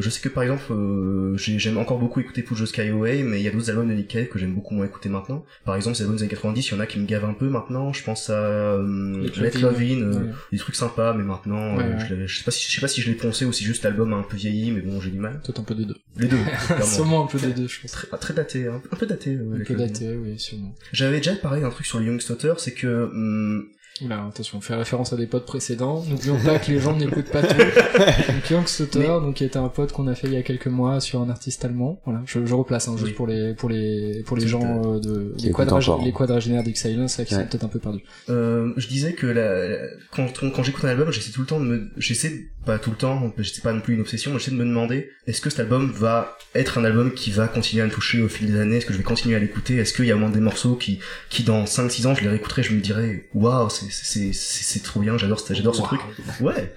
[0.00, 3.22] je sais que par exemple, euh, j'ai- j'aime encore beaucoup écouter Push the Sky Away,
[3.22, 5.44] mais il y a d'autres albums de Nick Cave que j'aime beaucoup moins écouter maintenant.
[5.64, 7.34] Par exemple, ces albums des années 90, il y en a qui me gavent un
[7.34, 7.92] peu maintenant.
[7.92, 10.32] Je pense à euh, Les Let Love In, euh, ouais.
[10.52, 12.26] des trucs sympas, mais maintenant, Ouais, euh, ouais.
[12.26, 14.12] je, sais pas si je sais pas si je l'ai poncé ou si juste l'album
[14.12, 15.40] a un peu vieilli, mais bon, j'ai du mal.
[15.44, 15.96] Peut-être un peu des deux.
[16.18, 16.38] Les deux.
[16.82, 17.92] Sûrement un peu des deux, je pense.
[17.92, 18.80] Très, très daté, hein.
[18.92, 19.36] un peu daté.
[19.36, 20.74] Un peu daté, oui, sûrement.
[20.92, 22.20] J'avais déjà parlé d'un truc sur le Young
[22.58, 23.66] c'est que hum,
[24.02, 26.02] Oula, attention, on fait référence à des potes précédents.
[26.08, 27.54] N'oublions pas que les gens n'écoutent pas tout.
[27.56, 30.42] Donc Young Sutter, Mais- donc qui était un pote qu'on a fait il y a
[30.42, 32.00] quelques mois sur un artiste allemand.
[32.04, 33.12] Voilà, je, je replace hein, juste Oui.
[33.12, 37.24] pour les pour les pour les gens euh, de les, quadrag- les quadragénaires d'X-Silence là,
[37.24, 37.42] qui Ouais.
[37.42, 38.02] sont peut-être un peu perdus.
[38.30, 39.78] euh, je disais que la,
[40.10, 42.96] quand, quand j'écoute un album, j'essaie tout le temps de me, j'essaie pas tout le
[42.96, 45.60] temps, c'est pas non plus une obsession, mais j'essaie de me demander est-ce que cet
[45.60, 48.76] album va être un album qui va continuer à me toucher au fil des années,
[48.76, 50.76] est-ce que je vais continuer à l'écouter, est-ce qu'il y a au moins des morceaux
[50.76, 54.64] qui, qui dans 5-6 ans je les réécouterai, je me dirais waouh, c'est c'est c'est
[54.64, 56.00] c'est trop bien, j'adore j'adore ce truc.
[56.40, 56.74] Ouais.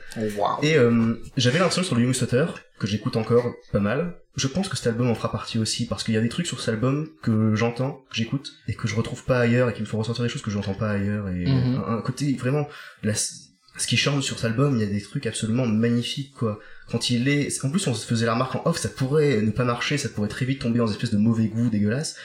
[0.62, 2.16] Et euh, j'avais l'impression sur le Young
[2.80, 6.04] que j'écoute encore pas mal, je pense que cet album en fera partie aussi, parce
[6.04, 8.96] qu'il y a des trucs sur cet album que j'entends, que j'écoute, et que je
[8.96, 11.46] retrouve pas ailleurs, et qui me font ressentir des choses que j'entends pas ailleurs, et
[11.46, 11.82] Mhm.
[11.88, 12.68] un, un côté vraiment...
[13.02, 13.14] La,
[13.78, 16.60] ce qui chante sur cet album, il y a des trucs absolument magnifiques, quoi.
[16.90, 17.64] Quand il est...
[17.64, 20.10] En plus, on se faisait la remarque en off, ça pourrait ne pas marcher, ça
[20.10, 22.16] pourrait très vite tomber dans une espèce de mauvais goût dégueulasse,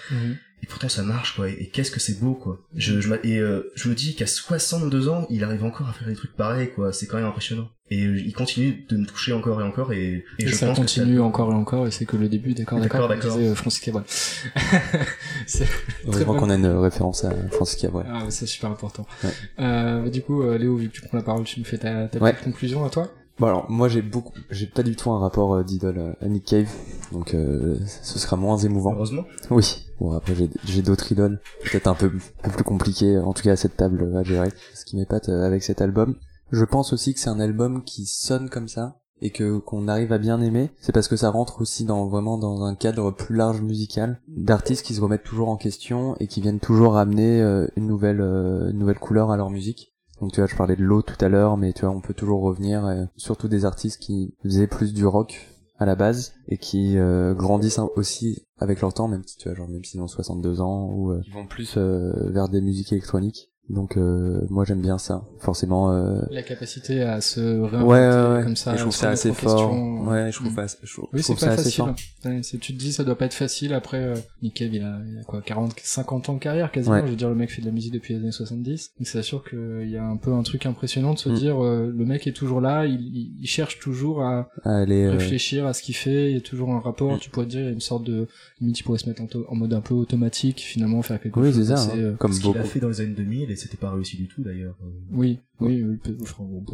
[0.62, 1.48] et pourtant ça marche, quoi.
[1.48, 2.60] Et, et qu'est-ce que c'est beau, quoi.
[2.76, 5.92] Je, je, m'a- et euh, je me dis qu'à 62 ans, il arrive encore à
[5.92, 6.92] faire des trucs pareils, quoi.
[6.92, 7.68] C'est quand même impressionnant.
[7.90, 10.66] Et euh, il continue de me toucher encore et encore, et, et, Et, je ça
[10.68, 13.36] pense continue que ça- encore et encore, et c'est que le début, d'accord, D'accord, d'accord,
[13.36, 14.04] disait euh, Francis Cabrel.
[15.46, 15.66] c'est
[16.06, 18.06] Heureusement qu'on a une référence à Francis Cabrel.
[18.08, 19.06] ah, ouais, c'est super important.
[19.24, 19.30] Ouais.
[19.60, 22.06] Euh, du coup, euh, Léo, vu que tu prends la parole, tu me fais ta,
[22.08, 22.32] ta Ouais.
[22.32, 25.54] petite conclusion à toi Bon alors moi j'ai beaucoup, j'ai pas du tout un rapport
[25.54, 26.68] euh, d'idole à- à Nick Cave,
[27.12, 28.92] donc euh, ce sera moins émouvant.
[28.94, 29.24] Heureusement.
[29.50, 29.86] Oui.
[30.00, 32.10] Bon après j'ai j'ai d'autres idoles, peut-être un peu,
[32.44, 34.50] un peu plus compliquées, en tout cas à cette table euh, à gérer.
[34.74, 36.16] Ce qui m'épate euh, avec cet album,
[36.50, 40.12] je pense aussi que c'est un album qui sonne comme ça et que qu'on arrive
[40.12, 43.36] à bien aimer, c'est parce que ça rentre aussi dans vraiment dans un cadre plus
[43.36, 47.66] large musical d'artistes qui se remettent toujours en question et qui viennent toujours ramener euh,
[47.76, 49.91] une nouvelle euh, une nouvelle couleur à leur musique.
[50.22, 52.14] Donc tu vois, je parlais de l'eau tout à l'heure, mais tu vois, on peut
[52.14, 55.48] toujours revenir, euh, surtout des artistes qui faisaient plus du rock
[55.82, 59.56] à la base et qui euh, grandissent aussi avec leur temps, même si tu vois,
[59.56, 62.92] genre même s'ils ont 62 ans ou euh, ils vont plus euh, vers des musiques
[62.92, 63.51] électroniques.
[63.68, 65.22] Donc euh, moi j'aime bien ça.
[65.38, 65.92] Forcément.
[65.92, 66.20] Euh...
[66.30, 68.42] La capacité à se réinventer Ouais, ouais, ouais.
[68.42, 68.74] comme ça.
[68.74, 69.72] Et je trouve ça assez fort.
[69.72, 70.54] Ouais, je trouve, Mm.
[70.56, 71.84] pas- je trouve, Oui, trouve pas ça assez facile.
[71.84, 71.94] fort.
[72.42, 73.72] C'est- tu te dis, ça doit pas être facile.
[73.72, 76.96] Après, euh, Nick Cave, il a, il a quoi, 40, 50 ans de carrière quasiment.
[76.96, 77.02] Ouais.
[77.06, 78.90] Je veux dire, le mec fait de la musique depuis les années 70.
[78.98, 81.34] Donc c'est sûr qu'il y a un peu un truc impressionnant de se Mm.
[81.34, 85.12] dire, euh, le mec est toujours là, il, il, il cherche toujours à Allez, euh,
[85.12, 86.30] réfléchir à ce qu'il fait.
[86.30, 87.14] Il y a toujours un rapport.
[87.14, 87.18] Mm.
[87.20, 88.26] Tu pourrais dire, il y a une sorte de,
[88.60, 91.52] limite, il pourrait se mettre en, en mode un peu automatique, finalement, faire quelque oui,
[91.52, 91.64] chose.
[91.68, 91.82] c'est ça.
[91.92, 91.96] hein.
[91.96, 92.66] euh, Comme Ce qu'il a beaucoup.
[92.66, 94.76] fait dans les années 2000 et c'était pas réussi du tout d'ailleurs.
[94.82, 95.98] Euh, Oui, oui, oui.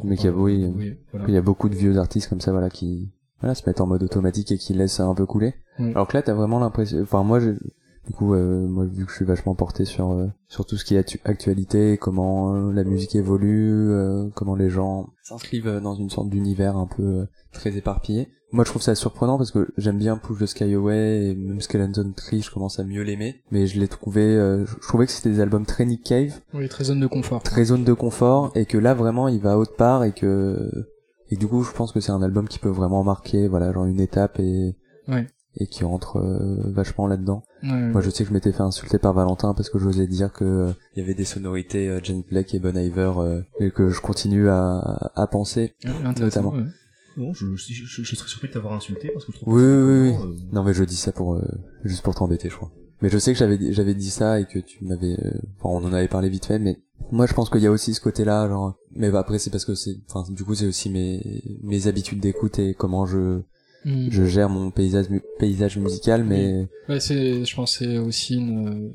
[0.05, 0.39] Mais qu'il y a- pas.
[0.39, 1.27] oui, oui, voilà.
[1.29, 3.11] Il y a beaucoup de vieux artistes comme ça, voilà, qui
[3.41, 5.55] voilà, se mettent en mode automatique et qui laissent un peu couler.
[5.79, 5.89] Mm.
[5.91, 7.01] Alors que là, t'as vraiment l'impression.
[7.03, 7.51] Enfin, moi, je...
[8.09, 10.85] du coup, euh, moi, vu que je suis vachement porté sur euh, sur tout ce
[10.85, 15.95] qui est actu- actualité, comment euh, la musique évolue, euh, comment les gens s'inscrivent dans
[15.95, 18.29] une sorte d'univers un peu euh, très éparpillé.
[18.51, 21.61] Moi, je trouve ça surprenant parce que j'aime bien Push the Sky Away et même
[21.61, 23.43] Skeleton Tree, je commence à mieux l'aimer.
[23.51, 26.67] Mais je l'ai trouvé, euh, je trouvais que c'était des albums très Nick Cave, Oui,
[26.71, 27.43] très zone de confort.
[27.43, 30.71] très zone de confort et que là vraiment il va autre part et que
[31.29, 33.85] et du coup je pense que c'est un album qui peut vraiment marquer voilà genre
[33.85, 34.75] une étape et
[35.09, 35.27] Ouais.
[35.57, 37.43] et qui rentre euh, vachement là-dedans.
[37.63, 37.89] Ouais.
[37.89, 40.45] Moi je sais que je m'étais fait insulter par Valentin parce que j'osais dire que
[40.45, 43.89] euh, il y avait des sonorités euh, Jane Black et Bon Iver euh, et que
[43.89, 45.75] je continue à, à penser.
[46.21, 46.53] Notamment.
[46.53, 46.63] ouais.
[47.17, 49.61] Non, je, je, je- je serais surpris de t'avoir insulté parce que je trouve Oui
[49.61, 50.17] que oui oui.
[50.17, 51.43] vraiment, euh, Non mais je dis ça pour euh,
[51.85, 52.71] juste pour t'embêter je crois.
[53.03, 55.69] Mais je sais que j'avais dit- j'avais dit ça et que tu m'avais euh, enfin
[55.71, 56.79] on en avait parlé vite fait mais
[57.11, 59.65] moi je pense qu'il y a aussi ce côté-là genre mais bah, après c'est parce
[59.65, 63.41] que c'est enfin du coup c'est aussi mes mes habitudes d'écoute et comment je
[63.85, 64.09] Mm.
[64.11, 65.07] je gère mon paysage
[65.39, 68.93] paysage musical mais Ouais, c'est, je pense, que c'est aussi une,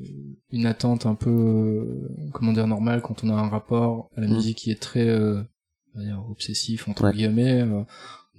[0.50, 4.26] une attente un peu, euh, comment dire, normale quand on a un rapport à la
[4.28, 4.34] Mm.
[4.34, 5.42] musique qui est très, euh,
[6.28, 7.12] obsessif entre Ouais.
[7.12, 7.82] guillemets, euh,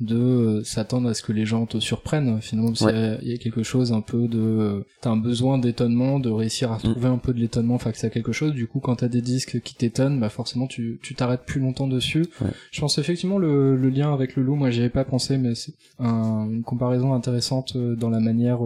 [0.01, 2.41] de euh, s'attendre à ce que les gens te surprennent.
[2.41, 2.91] Finalement, parce Ouais.
[2.91, 5.57] qu'il y a- il y, a quelque chose un peu de, euh, t'as un besoin
[5.57, 6.79] d'étonnement, de réussir à Mm.
[6.91, 8.53] trouver un peu de l'étonnement face à quelque chose.
[8.53, 11.87] Du coup, quand t'as des disques qui t'étonnent, bah forcément, tu, tu t'arrêtes plus longtemps
[11.87, 12.25] dessus.
[12.41, 12.49] Ouais.
[12.71, 15.55] Je pense effectivement le, le lien avec le loup, moi j'y avais pas pensé, mais
[15.55, 18.59] c'est un- une comparaison intéressante euh, dans la manière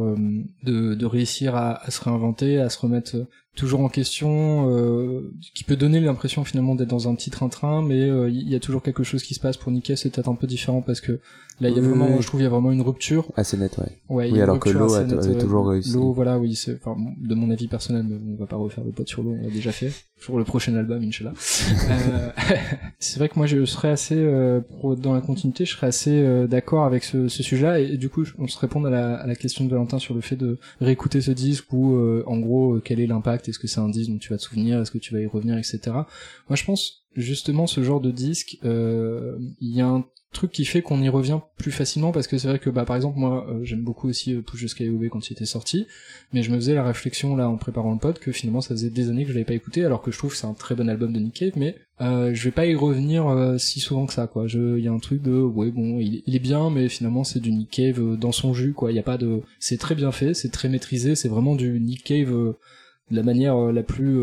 [0.64, 3.16] de, de réussir à, à se réinventer, à se remettre
[3.56, 8.02] toujours en question, euh, qui peut donner l'impression finalement d'être dans un petit train-train, mais
[8.02, 9.58] euh, il y a toujours quelque chose qui se passe.
[9.58, 11.20] Pour Nikkei, c'est peut-être un peu différent parce que
[11.62, 12.22] là, il y a vraiment, oui.
[12.22, 13.28] je trouve, il y a vraiment une rupture.
[13.36, 13.86] assez net ouais.
[14.10, 15.94] Ouais, y Oui, alors que l'eau a- nette, avait toujours réussi.
[15.94, 19.08] L'eau, voilà, oui, c'est, enfin, de mon avis personnel, on va pas refaire le pote
[19.08, 19.92] sur l'eau, on l'a déjà fait.
[20.26, 21.34] Pour le prochain album, Inch'Allah.
[21.90, 22.30] Euh,
[23.00, 24.62] c'est vrai que moi, je serais assez, euh,
[24.98, 28.24] dans la continuité, je serais assez euh, d'accord avec ce, ce sujet-là, et, du coup,
[28.38, 31.22] on se répond à la, à la question de Valentin sur le fait de réécouter
[31.22, 34.12] ce disque, ou euh, en gros, euh, quel est l'impact, est-ce que c'est un disque
[34.12, 35.80] dont tu vas te souvenir, est-ce que tu vas y revenir, etc.
[35.94, 40.66] Moi, je pense, justement, ce genre de disque, euh, il y a un truc qui
[40.66, 43.48] fait qu'on y revient plus facilement parce que c'est vrai que bah par exemple moi
[43.50, 45.88] euh, j'aime beaucoup aussi Push Sky Away quand il était sorti
[46.34, 48.92] mais je me faisais la réflexion là en préparant le pod que finalement ça faisait
[48.92, 50.76] des années que je l'avais pas écouté alors que je trouve que c'est un très
[50.76, 54.06] bon album de Nick Cave mais euh, je vais pas y revenir euh, si souvent
[54.06, 54.48] que ça quoi.
[54.48, 57.42] Je il y a un truc de ouais bon il, est bien mais finalement c'est
[57.42, 58.92] du Nick Cave euh, dans son jus quoi.
[58.92, 61.80] Il y a pas de c'est très bien fait c'est très maîtrisé c'est vraiment du
[61.80, 62.56] Nick Cave de
[63.12, 64.18] la manière la plus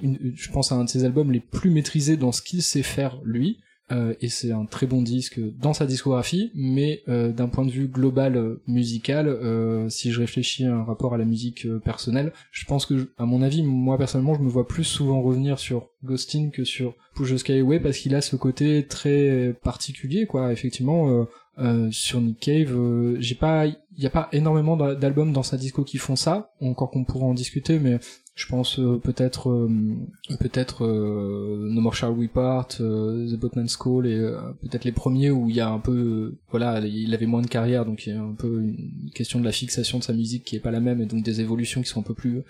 [0.00, 3.20] je pense à un de ses albums les plus maîtrisés dans ce qu'il sait faire
[3.24, 3.58] lui
[3.92, 7.70] euh, et c'est un très bon disque dans sa discographie, mais euh, d'un point de
[7.70, 11.78] vue global euh, musical, euh, si je réfléchis à un rapport à la musique euh,
[11.78, 15.58] personnelle, je pense que, à mon avis, moi personnellement, je me vois plus souvent revenir
[15.58, 20.52] sur Ghostin que sur Push the Skyway parce qu'il a ce côté très particulier, quoi.
[20.52, 21.26] Effectivement,
[21.58, 25.56] euh, sur Nick Cave, j'ai pas, il y a pas énormément d'a- d'albums dans sa
[25.56, 27.98] disco qui font ça, encore qu'on pourra en discuter, mais
[28.34, 29.68] je pense euh, peut-être euh,
[30.40, 34.18] peut-être euh, No More Shall We Part, The Boatman's Call et
[34.60, 37.84] peut-être les premiers où il y a un peu voilà il avait moins de carrière
[37.84, 40.56] donc il y a un peu une question de la fixation de sa musique qui
[40.56, 42.42] est pas la même et donc des évolutions qui sont un peu plus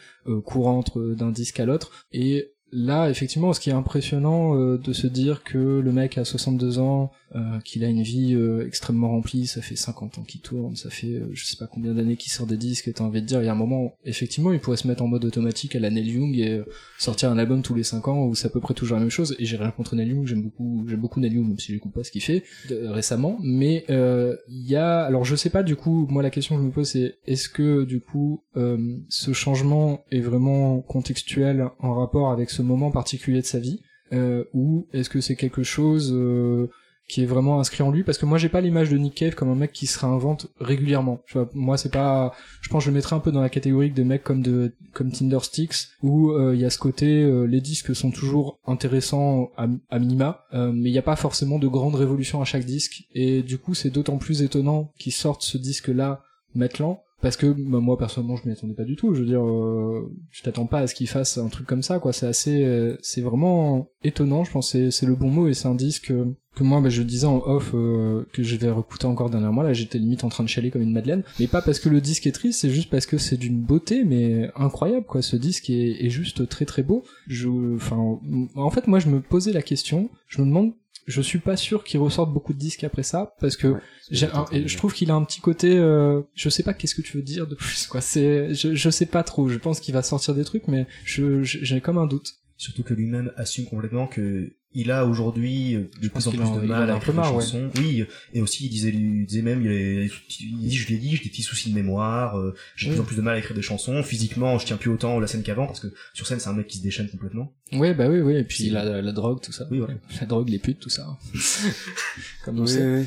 [0.45, 2.07] courantes d'un disque à l'autre.
[2.13, 6.25] Et là effectivement ce qui est impressionnant euh, de se dire que le mec a
[6.25, 10.41] 62 ans euh, qu'il a une vie euh, extrêmement remplie ça fait 50 ans qu'il
[10.41, 13.23] tourne ça fait je sais pas combien d'années qu'il sort des disques et t'as envie
[13.23, 15.77] de dire il y a un moment effectivement il pourrait se mettre en mode automatique
[15.77, 16.63] à la Neil Young et
[16.99, 19.11] sortir un album tous les 5 ans où c'est à peu près toujours la même
[19.11, 19.37] chose.
[19.39, 21.93] Et j'ai rien contre Neil Young j'aime beaucoup j'aime beaucoup Neil Young même si j'écoute
[21.93, 23.39] pas ce qu'il fait récemment.
[23.43, 26.67] Mais il y a alors je sais pas du coup moi la question que je
[26.67, 32.51] me pose c'est est-ce que du coup ce changement est vraiment contextuel en rapport avec
[32.51, 33.81] ce moment particulier de sa vie
[34.13, 36.69] euh, ou est-ce que c'est quelque chose euh,
[37.09, 38.05] qui est vraiment inscrit en lui?
[38.05, 40.49] Parce que moi j'ai pas l'image de Nick Cave comme un mec qui se réinvente
[40.61, 41.21] régulièrement.
[41.55, 44.03] Moi c'est pas je pense que je le mettrais un peu dans la catégorie de
[44.03, 47.95] mecs comme de comme Tinder Sticks où euh, il y a ce côté les disques
[47.95, 52.45] sont toujours intéressants à, minima mais il n'y a pas forcément de grandes révolutions à
[52.45, 53.05] chaque disque.
[53.15, 56.23] Et du coup c'est d'autant plus étonnant qu'ils sortent ce disque là
[56.55, 59.13] maintenant parce que bah, moi personnellement je m'y attendais pas du tout.
[59.15, 61.99] Je veux dire, euh, je t'attends pas à ce qu'il fasse un truc comme ça,
[61.99, 62.13] quoi.
[62.13, 64.45] C'est assez, euh, c'est vraiment étonnant.
[64.45, 66.13] Je pense c'est- c'est le bon mot et c'est un disque
[66.55, 69.63] que moi bah, je disais en off euh, que je vais réécouter encore dernièrement.
[69.63, 72.01] Là, j'étais limite en train de chialer comme une madeleine, mais pas parce que le
[72.01, 75.21] disque est triste, c'est juste parce que c'est d'une beauté mais incroyable, quoi.
[75.23, 77.03] Ce disque est, est juste très très beau.
[77.27, 78.21] Je, enfin,
[78.55, 80.73] en fait, moi je me posais la question, je me demande.
[81.07, 83.81] Je suis pas sûr qu'il ressorte beaucoup de disques après ça parce que Ouais,
[84.11, 86.95] j'ai un- et je trouve qu'il a un petit côté euh, je sais pas qu'est-ce
[86.95, 88.01] que tu veux dire de plus quoi.
[88.01, 89.49] C'est je, je sais pas trop.
[89.49, 92.33] Je pense qu'il va sortir des trucs mais je j'ai comme un doute.
[92.57, 96.67] Surtout que lui-même assume complètement que il a aujourd'hui euh, de plus en plus de
[96.67, 97.25] mal à écrire des ouais.
[97.27, 97.71] chansons.
[97.77, 100.11] Oui, et aussi il disait, il disait même, il, est-
[100.41, 102.97] il dit, je l'ai dit, j'ai des petits soucis de mémoire, euh, j'ai de Oui.
[102.97, 104.03] plus en plus de mal à écrire des chansons.
[104.03, 106.67] Physiquement, je tiens plus autant la scène qu'avant parce que sur scène, c'est un mec
[106.67, 107.53] qui se déchaîne complètement.
[107.73, 109.95] ouais bah oui oui et puis la, la drogue tout ça Oui, voilà.
[110.21, 111.17] la drogue les putes tout ça
[112.45, 113.07] comme on Oui, sait oui, oui.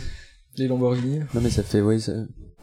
[0.58, 2.14] les Lamborghini Non mais ça fait, ouais, ça...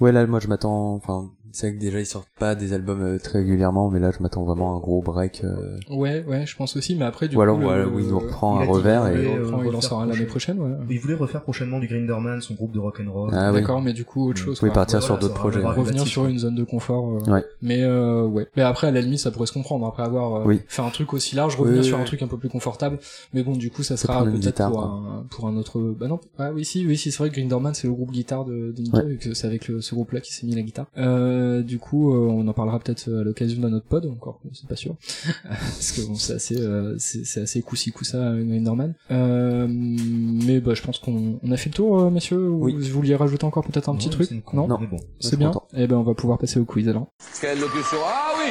[0.00, 3.00] ouais là moi je m'attends, enfin c'est vrai que déjà ils sortent pas des albums
[3.02, 5.42] euh, très régulièrement, mais là je m'attends vraiment à un gros break.
[5.44, 7.98] euh, ouais ouais je pense aussi mais après du Ou coup alors le- voilà, où
[8.00, 10.24] il nous reprend il un revers et voulait, il, euh, reprend, il en sera l'année
[10.26, 10.58] prochaine.
[10.60, 13.30] ouais Il voulait refaire prochainement du Grinderman, son groupe de rock'n'roll.
[13.32, 13.60] Ah oui.
[13.60, 14.58] D'accord, mais du coup autre Vous chose.
[14.58, 14.82] pouvez quoi.
[14.82, 15.58] partir Voilà, sur d'autres projets.
[15.58, 17.08] avoir- revenir relatif, sur une zone de confort.
[17.28, 17.44] euh, Ouais.
[17.62, 18.46] Mais euh, ouais.
[18.56, 19.86] Mais après, à la limite, ça pourrait se comprendre.
[19.86, 20.60] Après avoir euh, Oui.
[20.66, 22.98] fait un truc aussi large, revenir Oui, sur un truc un peu plus confortable.
[23.32, 25.80] Mais bon, du coup, ça sera peut-être pour un pour un autre.
[25.98, 26.18] Bah non.
[26.38, 29.04] Ah oui, si, oui, si c'est vrai que Grinderman, c'est le groupe guitare de, Ouais.
[29.04, 30.86] vu que c'est avec ce groupe-là qui s'est mis la guitare.
[30.98, 34.68] Euh, du coup, euh, on en parlera peut-être à l'occasion d'un autre pod, encore, c'est
[34.68, 34.94] pas sûr,
[35.48, 38.18] parce que bon, c'est assez, euh, c'est assez coussi coussa.
[38.18, 42.48] Euh, mais bah, je pense qu'on on a fait le tour, euh, messieurs.
[42.48, 42.74] Oui.
[42.76, 44.66] Vous vouliez rajouter encore peut-être un petit truc Non.
[44.68, 44.78] Non.
[44.90, 44.98] bon.
[45.20, 45.48] C'est bien.
[45.48, 45.66] content.
[45.74, 47.06] Eh ben, on va pouvoir passer au quiz alors.
[47.40, 48.50] Quelle locution Ah oui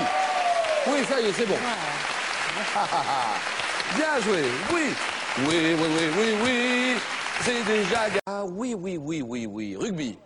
[0.88, 1.56] Oui, ça y est, c'est bon.
[3.96, 4.42] Bien joué,
[4.74, 4.82] oui.
[5.48, 6.52] Oui, oui, oui, oui, oui.
[7.42, 8.10] C'est déjà...
[8.10, 9.76] ga- Ah oui, oui, oui, oui, oui.
[9.76, 10.18] Rugby.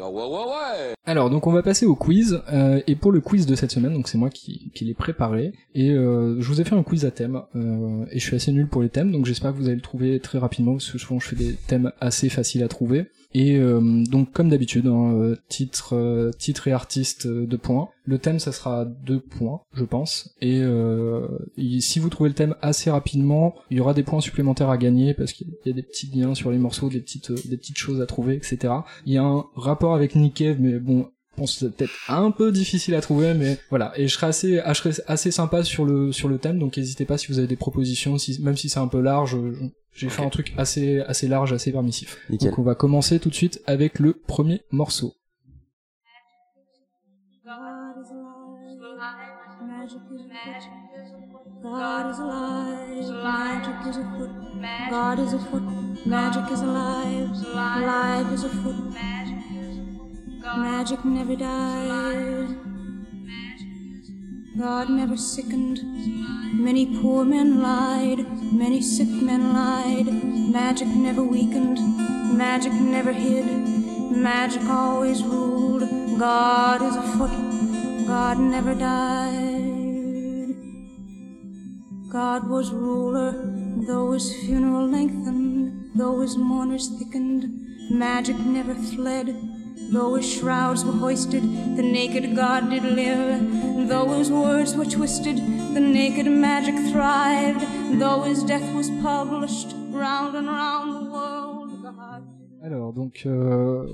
[0.00, 0.76] Ah.
[1.04, 2.40] Alors, donc on va passer au quiz.
[2.52, 5.52] euh, et pour le quiz de cette semaine, donc c'est moi qui, qui l'ai préparé.
[5.74, 7.42] Et euh, je vous ai fait un quiz à thème.
[7.56, 9.80] euh, et je suis assez nul pour les thèmes, donc j'espère que vous allez le
[9.82, 13.06] trouver très rapidement, parce que souvent je fais des thèmes assez faciles à trouver.
[13.34, 17.88] Et euh, donc comme d'habitude, hein, euh, titre, euh, titre et artiste euh, deux points.
[18.04, 20.34] Le thème, ça sera deux points, je pense.
[20.40, 20.62] Et,
[21.58, 24.78] et si vous trouvez le thème assez rapidement, il y aura des points supplémentaires à
[24.78, 27.76] gagner parce qu'il y a des petits liens sur les morceaux, des petites, des petites
[27.76, 28.72] choses à trouver, etc.
[29.04, 32.52] Il y a un rapport avec Nick mais bon, pense que c'est peut-être un peu
[32.52, 33.92] difficile à trouver, mais voilà.
[33.96, 34.72] Et je serai assez, ah,
[35.06, 38.18] assez sympa sur le sur le thème, donc n'hésitez pas si vous avez des propositions,
[38.18, 39.36] si, même si c'est un peu large.
[39.92, 42.18] J'ai fait un truc assez assez large, assez permissif.
[42.30, 42.50] Nickel.
[42.50, 45.14] Donc on va commencer tout de suite avec le premier morceau.
[47.44, 49.38] God is alive.
[49.66, 50.30] Magic is
[51.10, 51.62] afoot.
[51.62, 53.10] God is alive.
[53.22, 54.30] Magic is afoot.
[54.90, 55.62] God is afoot.
[56.06, 57.30] Magic is alive.
[57.54, 58.76] Alive is afoot.
[60.56, 62.56] Magic never died.
[64.58, 65.80] God never sickened.
[66.54, 68.26] Many poor men lied.
[68.52, 70.06] Many sick men lied.
[70.52, 71.78] Magic never weakened.
[72.36, 73.46] Magic never hid.
[74.10, 75.82] Magic always ruled.
[76.18, 77.30] God is afoot.
[78.06, 79.58] God never died.
[82.10, 83.32] God was ruler,
[83.86, 87.44] though his funeral lengthened, though his mourners thickened.
[87.90, 89.28] Magic never fled,
[89.92, 91.42] though his shrouds were hoisted.
[91.76, 95.36] The naked God did live, though his words were twisted.
[95.74, 97.60] The naked magic thrived,
[97.98, 99.74] though his death was published.
[99.92, 102.22] Round and round the world, God.
[102.62, 103.86] Alors donc euh,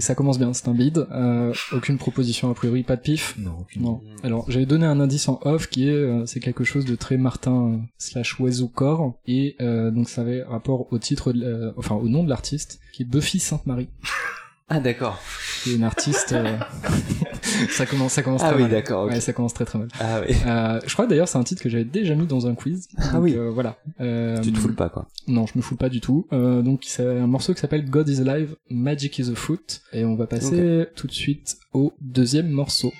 [0.00, 0.98] ça commence bien, c'est un bid.
[1.10, 3.34] Euh, aucune proposition a priori, pas de pif?
[3.38, 4.00] Non, aucune Non.
[4.22, 7.16] Alors j'avais donné un indice en off qui est euh, c'est quelque chose de très
[7.16, 11.72] Martin euh, slash oiseau corps et euh, donc ça avait rapport au titre, de la-
[11.78, 13.88] enfin au nom de l'artiste qui est Buffy Sainte Marie,
[14.68, 15.20] Ah d'accord.
[15.62, 16.32] qui est une artiste.
[16.32, 16.56] euh,
[17.70, 18.70] ça commence, ça commence Ah très oui, mal.
[18.72, 19.06] d'accord.
[19.06, 19.88] Ouais, ça commence très très mal.
[20.00, 20.34] Ah oui.
[20.46, 22.88] Euh, je crois d'ailleurs c'est un titre que j'avais déjà mis dans un quiz.
[22.98, 23.34] Ah oui.
[23.36, 23.76] euh, voilà.
[24.00, 25.06] Euh, Tu te fous pas quoi.
[25.28, 26.26] Non, je me fous pas du tout.
[26.32, 30.16] Donc c'est un morceau qui s'appelle God is Alive, Magic is a Foot, et on
[30.16, 32.92] va passer tout de suite au deuxième morceau.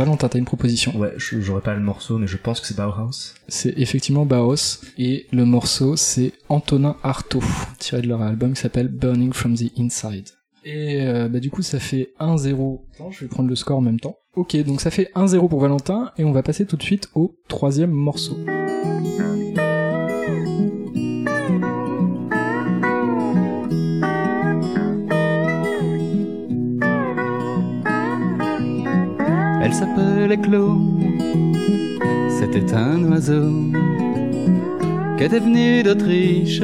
[0.00, 0.96] Valentin, t'as une proposition.
[0.96, 3.34] Ouais, j'aurais pas le morceau, mais je pense que c'est Bauhaus.
[3.48, 7.42] C'est effectivement Baos et le morceau c'est Antonin Artaud,
[7.78, 10.30] tiré de leur album qui s'appelle Burning from the Inside.
[10.64, 12.80] Et euh, bah, du coup ça fait 1-0.
[12.94, 14.16] Attends, je vais prendre le score en même temps.
[14.36, 17.34] Ok, donc ça fait 1-0 pour Valentin et on va passer tout de suite au
[17.48, 18.38] troisième morceau.
[29.70, 31.00] Elle s'appelait Claude.
[32.40, 33.70] C'était un oiseau
[35.16, 36.58] qui était venu d'Autriche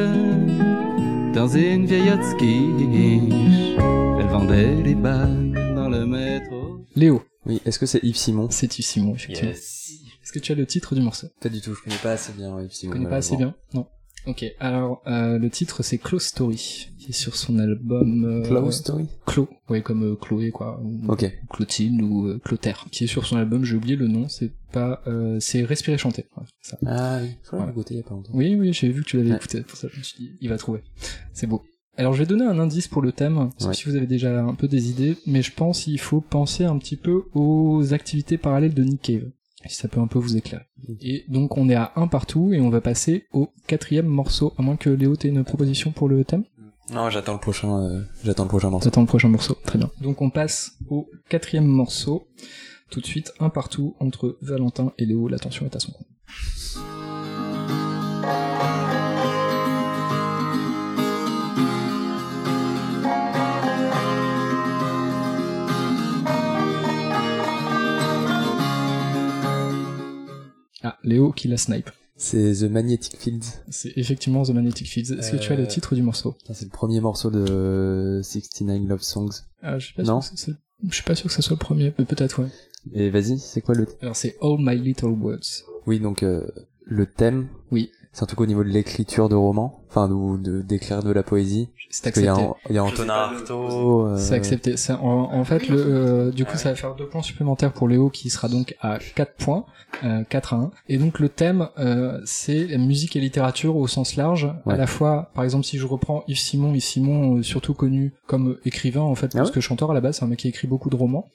[1.33, 3.77] dans une vieille skiche.
[4.19, 6.81] Elle vendait les bagues dans le métro.
[6.97, 8.49] Léo, Oui, est-ce que c'est Yves Simon?
[8.51, 9.53] C'est Yves Simon effectivement.
[9.53, 11.29] Est-ce que tu as le titre du morceau?
[11.41, 12.93] Pas du tout, je connais pas assez bien Yves Simon.
[12.93, 13.87] connais pas assez bien Non.
[14.27, 18.25] Ok, alors euh, le titre c'est Close Story, qui est sur son album...
[18.25, 20.81] euh, Close Story Clo, ouais, comme euh, Chloé, quoi.
[20.83, 21.31] ou Ok.
[21.51, 25.01] Clotilde ou euh, Clotaire, qui est sur son album, j'ai oublié le nom, c'est pas...
[25.07, 26.25] Euh, c'est Respirer Chanter.
[26.37, 26.77] Ouais, ça.
[26.87, 27.73] Ah oui, je Voilà.
[27.91, 28.33] il y a pas longtemps.
[28.35, 29.37] Oui, oui, j'ai vu que tu l'avais Ouais.
[29.37, 30.83] écouté, pour ça je me suis dit, il va trouver.
[31.33, 31.63] C'est beau.
[31.99, 33.75] Alors je vais donner un indice pour le thème, sauf Ouais.
[33.75, 36.77] si vous avez déjà un peu des idées, mais je pense qu'il faut penser un
[36.79, 39.31] petit peu aux activités parallèles de Nick Cave,
[39.65, 40.65] si ça peut un peu vous éclairer.
[41.01, 44.63] Et donc on est à un partout, et on va passer au quatrième morceau, à
[44.63, 46.45] moins que Léo t'aies une proposition pour le thème
[46.93, 48.85] Non, j'attends le prochain, euh, j'attends le prochain morceau.
[48.89, 49.91] T'attends le prochain morceau, très bien.
[50.01, 52.29] Donc on passe au quatrième morceau,
[52.91, 56.07] tout de suite, un partout entre Valentin et Léo, l'attention est à son compte.
[71.05, 71.91] Léo qui la snipe.
[72.19, 73.45] C'est The Magnetic Fields.
[73.69, 75.13] C'est effectivement The Magnetic Fields.
[75.19, 76.35] Est-ce que tu as le Euh, titre du morceau?
[76.53, 79.43] C'est le premier morceau de 69 Love Songs.
[79.63, 80.21] ah, je suis pas Non.
[80.23, 80.55] sûr
[80.89, 82.49] Je suis pas sûr que ça soit le premier, mais peut-être ouais.
[82.95, 83.87] Et vas-y, c'est quoi le...
[84.01, 85.65] Alors c'est All My Little Words.
[85.87, 86.47] Oui, donc euh,
[86.85, 90.61] le thème, Oui, c'est un truc au niveau de l'écriture de roman, enfin ou de
[90.63, 91.69] d'écrire de la poésie.
[91.91, 92.43] c'est accepté.
[92.71, 94.07] il y a Antonin Artaud.
[94.07, 94.77] euh, C'est accepté.
[94.77, 97.89] Ça, en, en fait, le, euh, du coup, ça va faire deux points supplémentaires pour
[97.89, 99.65] Léo qui sera donc à 4 points,
[100.05, 100.71] euh, 4 à 1.
[100.89, 104.45] Et donc le thème, euh, c'est la musique et littérature au sens large.
[104.45, 104.77] À Ouais.
[104.77, 108.57] la fois, par exemple, si je reprends Yves Simon, Yves Simon, euh, surtout connu comme
[108.65, 110.49] écrivain en fait, Ah parce ouais que chanteur à la base, c'est un mec qui
[110.49, 111.31] écrit beaucoup de romans.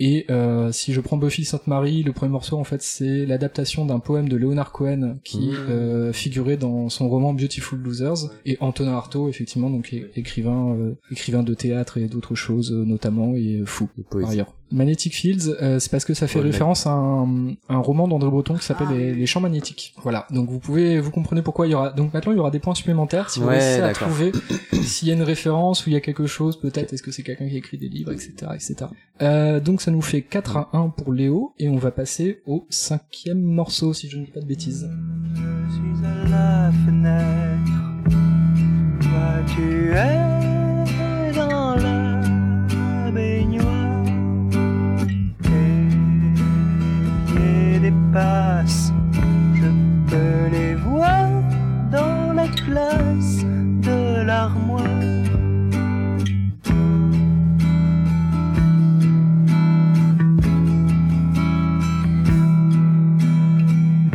[0.00, 4.00] Et euh, si je prends Buffy Sainte-Marie, le premier morceau en fait c'est l'adaptation d'un
[4.00, 5.56] poème de Leonard Cohen qui Mmh.
[5.70, 8.30] euh, figurait dans son roman Beautiful Losers.
[8.46, 12.84] Et Antonin Artaud effectivement donc é- écrivain euh, écrivain de théâtre et d'autres choses euh,
[12.84, 14.54] notamment et euh, fou De par ailleurs.
[14.72, 18.28] Magnetic Fields, euh, c'est parce que ça fait Ouais, référence à un, un roman d'André
[18.28, 19.94] Breton qui s'appelle les, Les Champs Magnétiques.
[20.02, 21.90] Voilà, donc vous pouvez, vous comprenez pourquoi il y aura.
[21.90, 24.32] Donc maintenant il y aura des points supplémentaires si vous Ouais, réussissez à trouver
[24.82, 27.22] s'il y a une référence ou il y a quelque chose, peut-être est-ce que c'est
[27.22, 28.74] quelqu'un qui a écrit des livres, etc., etc.
[29.22, 32.66] Euh, donc ça nous fait 4 à 1 pour Léo et on va passer au
[32.70, 34.90] cinquième morceau si je ne dis pas de bêtises.
[35.34, 37.83] Je suis à la fenêtre.
[39.14, 44.02] Toi, tu es dans la baignoire.
[45.40, 45.88] Tes
[47.26, 48.92] pieds dépassent.
[49.54, 49.68] Je
[50.10, 51.28] peux les voir
[51.92, 53.44] dans la glace
[53.86, 54.82] de l'armoire.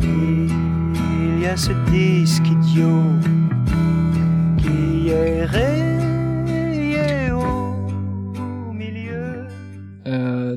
[0.02, 3.39] Il y a ce disque idiot
[5.10, 5.89] qui est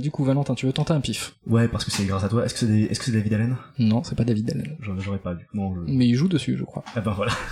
[0.03, 2.45] du coup Valentin, tu veux tenter un pif Ouais, parce que c'est grâce à toi.
[2.45, 3.57] Est-ce que c'est des- est-ce que c'est David Allen?
[3.79, 4.77] Non, c'est pas David Allen.
[4.99, 5.47] J'aurais pas dû.
[5.55, 5.81] Non, je...
[5.93, 6.85] Mais il joue dessus, je crois.
[6.95, 7.33] Ah ben voilà.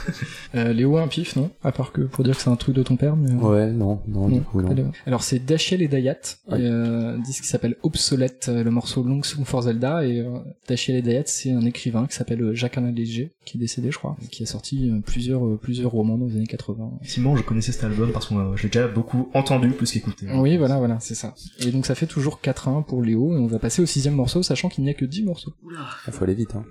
[0.57, 1.51] Euh, Léo un pif, non?
[1.62, 3.30] À part que pour dire que c'est un truc de ton père, mais...
[3.30, 4.90] euh, Ouais, non, non, du Non, coup, non.
[5.07, 6.16] Alors c'est Dashiell et Dayat,
[6.51, 6.61] Ouais.
[6.61, 10.20] et, euh, un disque qui s'appelle Obsolète, euh, le morceau Long Song for Zelda, et
[10.20, 10.38] euh,
[10.68, 13.98] Dashiell et Dayat c'est un écrivain qui s'appelle Jacques Alain Léger, qui est décédé je
[13.98, 16.90] crois, et qui a sorti plusieurs plusieurs romans dans les années 80.
[17.05, 20.26] Simon, je connaissais cet album parce que euh, je l'ai déjà beaucoup entendu plus qu'écouté.
[20.34, 21.34] Oui voilà voilà c'est ça.
[21.61, 24.43] Et donc ça fait toujours 4-1 pour Léo, et on va passer au sixième morceau,
[24.43, 25.53] sachant qu'il n'y a que 10 morceaux.
[26.07, 26.64] Il faut aller vite, hein.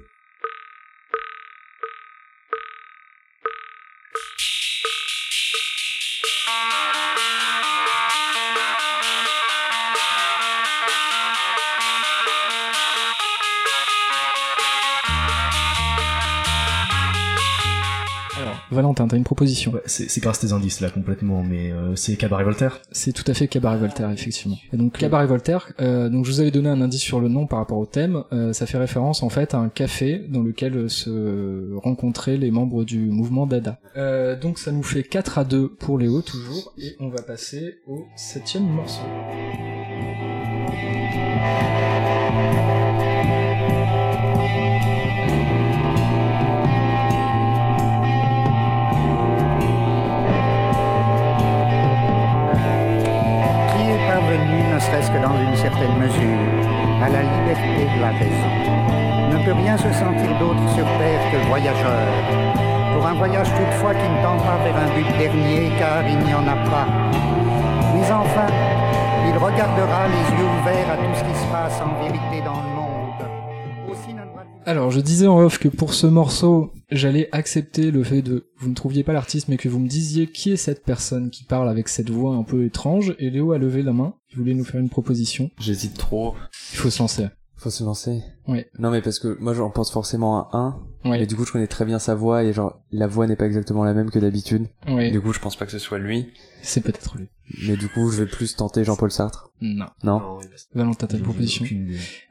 [18.71, 22.15] Valentin, t'as une proposition Ouais, c'est grâce à tes indices là complètement, mais euh, c'est
[22.15, 22.79] Cabaret Voltaire.
[22.91, 24.57] C'est tout à fait Cabaret Voltaire, effectivement.
[24.73, 27.47] Et donc Cabaret Voltaire, euh, donc je vous avais donné un indice sur le nom
[27.47, 28.23] par rapport au thème.
[28.31, 32.83] euh, ça fait référence en fait à un café dans lequel se rencontraient les membres
[32.83, 33.79] du mouvement Dada.
[33.97, 37.79] Euh, donc ça nous fait 4 à 2 pour Léo toujours, et on va passer
[37.87, 39.01] au septième morceau.
[54.89, 56.39] Serait-ce que dans une certaine mesure,
[57.03, 58.53] à la liberté de la raison,
[59.31, 62.09] ne peut rien se sentir d'autre sur Terre que voyageur.
[62.93, 66.33] Pour un voyage toutefois qui ne tend pas vers un but dernier, car il n'y
[66.33, 66.87] en a pas.
[67.93, 68.49] Mais enfin,
[69.29, 72.58] il regardera les yeux ouverts à tout ce qui se passe en vérité dans
[74.69, 78.69] Alors, je disais en off que pour ce morceau, j'allais accepter le fait de vous
[78.69, 81.69] ne trouviez pas l'artiste, mais que vous me disiez qui est cette personne qui parle
[81.69, 83.15] avec cette voix un peu étrange.
[83.17, 84.13] Et Léo a levé la main.
[84.29, 85.49] Il voulait nous faire une proposition.
[85.59, 86.35] J'hésite trop.
[86.73, 87.29] Il faut se lancer.
[87.61, 88.23] Faut se lancer.
[88.47, 88.63] Oui.
[88.77, 90.79] Non mais parce que moi j'en pense forcément à un.
[91.03, 91.21] Ouais.
[91.21, 93.45] Et du coup je connais très bien sa voix et genre la voix n'est pas
[93.45, 94.67] exactement la même que d'habitude.
[94.87, 95.11] Oui.
[95.11, 96.31] Du coup je pense pas que ce soit lui.
[96.61, 97.27] C'est peut-être lui.
[97.67, 99.49] Mais du coup je vais plus tenter Jean-Paul Sartre.
[99.61, 99.87] Non.
[100.03, 100.39] Non?
[100.73, 101.65] Valentin, t'as une proposition.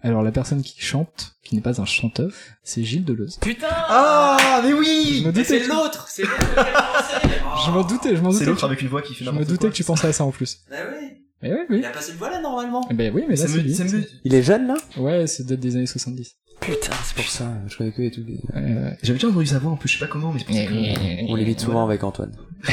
[0.03, 2.31] Alors, la personne qui chante, qui n'est pas un chanteur,
[2.62, 3.37] c'est Gilles Deleuze.
[3.39, 6.39] Putain Ah, mais oui Je me doutais, C'est l'autre C'est l'autre
[7.66, 8.47] je m'en doutais, je m'en C'est doutais.
[8.47, 9.70] l'autre que- avec une voix qui fait Je me doutais quoi.
[9.70, 10.61] que tu pensais à ça en plus.
[10.70, 11.09] Bah oui
[11.43, 11.76] Mais oui, oui.
[11.78, 13.74] Il a pas cette voix là normalement Eh Ben oui, mais Ça c'est me, lui.
[13.74, 14.74] ça me- Il est jeune là?
[14.97, 16.34] Ouais, c'est date des années 70.
[16.61, 17.53] Putain c'est pour ça.
[17.68, 18.22] Je connais que et tout.
[18.57, 20.55] Euh, J'avais déjà entendu sa voix en plus, je sais pas comment, mais c'est pour
[20.57, 21.30] ça que...
[21.30, 22.32] On l'évite souvent avec Antoine.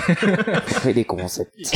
[0.66, 1.54] Fait des concepts.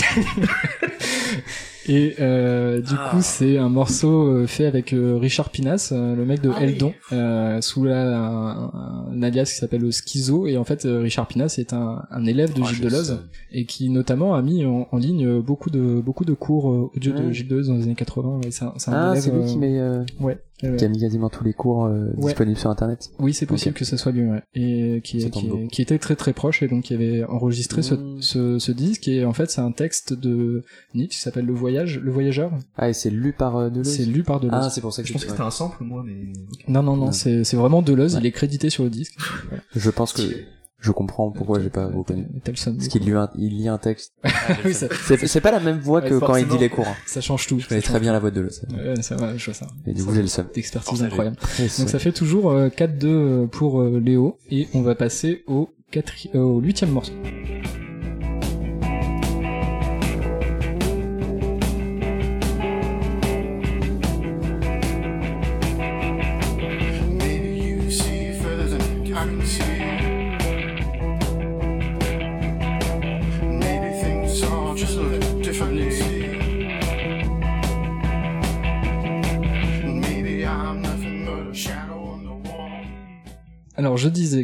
[1.91, 3.09] Et euh, du Ah.
[3.09, 6.57] coup, c'est un morceau euh, fait avec euh, Richard Pinas, euh, le mec de Ah
[6.59, 6.65] oui.
[6.65, 8.71] Eldon, euh, sous la, un,
[9.11, 10.45] un alias qui s'appelle le Schizo.
[10.45, 13.19] Et en fait, euh, Richard Pinas est un, un élève de Ah, Gilles Deleuze
[13.51, 16.65] et qui notamment a mis en, en ligne euh, beaucoup de beaucoup de cours
[16.95, 17.31] audio de.
[17.31, 18.41] Gilles Deleuze dans les années 80.
[18.45, 20.37] Et c'est un, c'est un Ah élève, c'est lui euh, qui met euh, Ouais.
[20.63, 20.75] Ouais, ouais.
[20.77, 22.27] qui a mis quasiment tous les cours euh, Ouais.
[22.27, 23.09] disponibles sur internet.
[23.19, 24.41] Oui, c'est possible que ce soit lui, ouais.
[24.53, 25.67] Et qui, Ça est- tombe qui, est- beaucoup.
[25.67, 28.21] qui était très très proche et donc qui avait enregistré ce, Mm.
[28.21, 31.99] ce, ce disque et en fait c'est un texte de Nietzsche qui s'appelle Le Voyage,
[31.99, 32.51] Le Voyageur.
[32.77, 33.87] Ah et c'est lu par euh, Deleuze.
[33.95, 34.59] C'est lu par Deleuze.
[34.63, 36.31] Ah c'est pour ça que Je je, pensais que c'était un sample, moi, mais...
[36.67, 37.11] Non, non, non, Non.
[37.11, 38.21] c'est c'est vraiment Deleuze, Ouais.
[38.21, 39.17] il est crédité sur le disque.
[39.75, 40.21] je pense que
[40.79, 42.27] je comprends pourquoi j'ai pas reconnu.
[42.43, 42.73] Tel son.
[42.75, 44.13] Parce qu'il lit un, il lit un texte.
[44.65, 44.87] oui, ça,
[45.25, 46.87] C'est pas la même voix Ouais, que quand il dit les cours.
[47.05, 47.59] ça change tout.
[47.59, 48.63] Je connais très bien la voix de Deleuze.
[48.71, 49.67] Ouais, ça va, je vois ça.
[49.85, 50.47] Et du coup j'ai le seum.
[50.53, 51.35] D'expertise incroyable.
[51.59, 56.29] Donc ça fait toujours euh, 4-2 pour euh, Léo et on va passer au, quatri...
[56.35, 57.13] euh, au huitième morceau.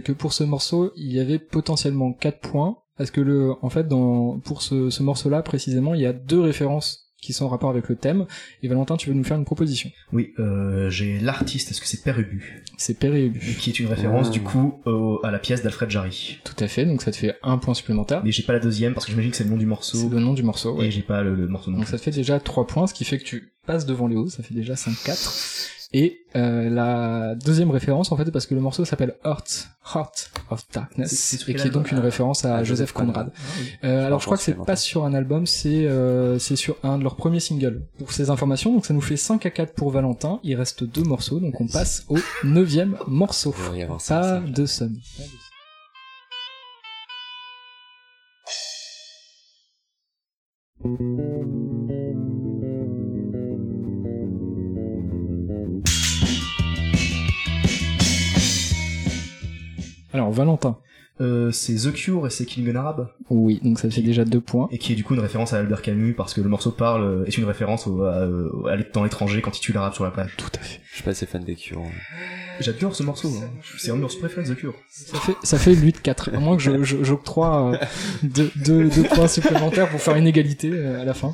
[0.06, 3.88] Que pour ce morceau, il y avait potentiellement 4 points, parce que le, en fait,
[3.88, 7.72] dans, pour ce, ce morceau-là précisément, il y a deux références qui sont en rapport
[7.72, 8.28] avec le thème.
[8.62, 9.90] Et Valentin, tu veux nous faire une proposition?
[10.14, 12.64] Oui, euh, j'ai l'artiste, est-ce que c'est Père Ubu?
[12.78, 13.56] C'est Père et Ubu.
[13.60, 14.32] Qui est une référence, Ah.
[14.32, 16.38] du coup, au- à la pièce d'Alfred Jarry.
[16.44, 18.22] Tout à fait, donc ça te fait un point supplémentaire.
[18.24, 20.10] Mais j'ai pas la deuxième, parce que j'imagine que c'est le nom du C'est morceau,
[20.10, 20.86] le nom du morceau, ouais.
[20.88, 21.92] et j'ai pas le, le morceau non Donc plus.
[21.94, 24.44] ça te fait déjà 3 points, ce qui fait que tu passes devant Léo, ça
[24.44, 25.72] fait déjà 5-4.
[25.94, 30.64] Et euh, la deuxième référence, en fait, parce que le morceau s'appelle Heart, Heart of
[30.74, 33.14] Darkness, et qui est donc une référence à Ah, Joseph Conrad.
[33.14, 33.32] Conrad.
[33.84, 36.98] Euh, alors je crois que c'est pas sur un album, c'est euh, c'est sur un
[36.98, 37.84] de leurs premiers singles.
[37.98, 41.04] Pour ces informations, donc ça nous fait 5 à 4 pour Valentin, il reste deux
[41.04, 43.54] morceaux, donc on passe au neuvième morceau.
[43.58, 44.40] Il devrait y avoir ça, Pas ça.
[44.42, 44.98] de somme.
[60.16, 60.78] Alors Valentin,
[61.22, 64.42] Euh, c'est The Cure et c'est Killing an Arab, oui, donc ça fait déjà deux
[64.42, 64.68] points.
[64.72, 67.04] et qui est du coup une référence à Albert Camus, parce que le morceau parle,
[67.04, 70.04] euh, est une référence au, à, euh, à dans l'étranger quand il tue l'arabe sur
[70.04, 70.32] la plage.
[70.36, 70.82] Tout à fait.
[70.90, 71.84] Je suis pas assez fan des cures.
[72.60, 73.50] J'adore ce morceau, hein.
[73.78, 74.74] c'est un de mes morceaux préférés de The Cure.
[74.90, 76.36] Ça fait, ça fait 8-4.
[76.36, 77.78] À moins que je- je- j'octroie euh,
[78.24, 81.34] deux, deux, deux points supplémentaires pour faire une égalité euh, à la fin.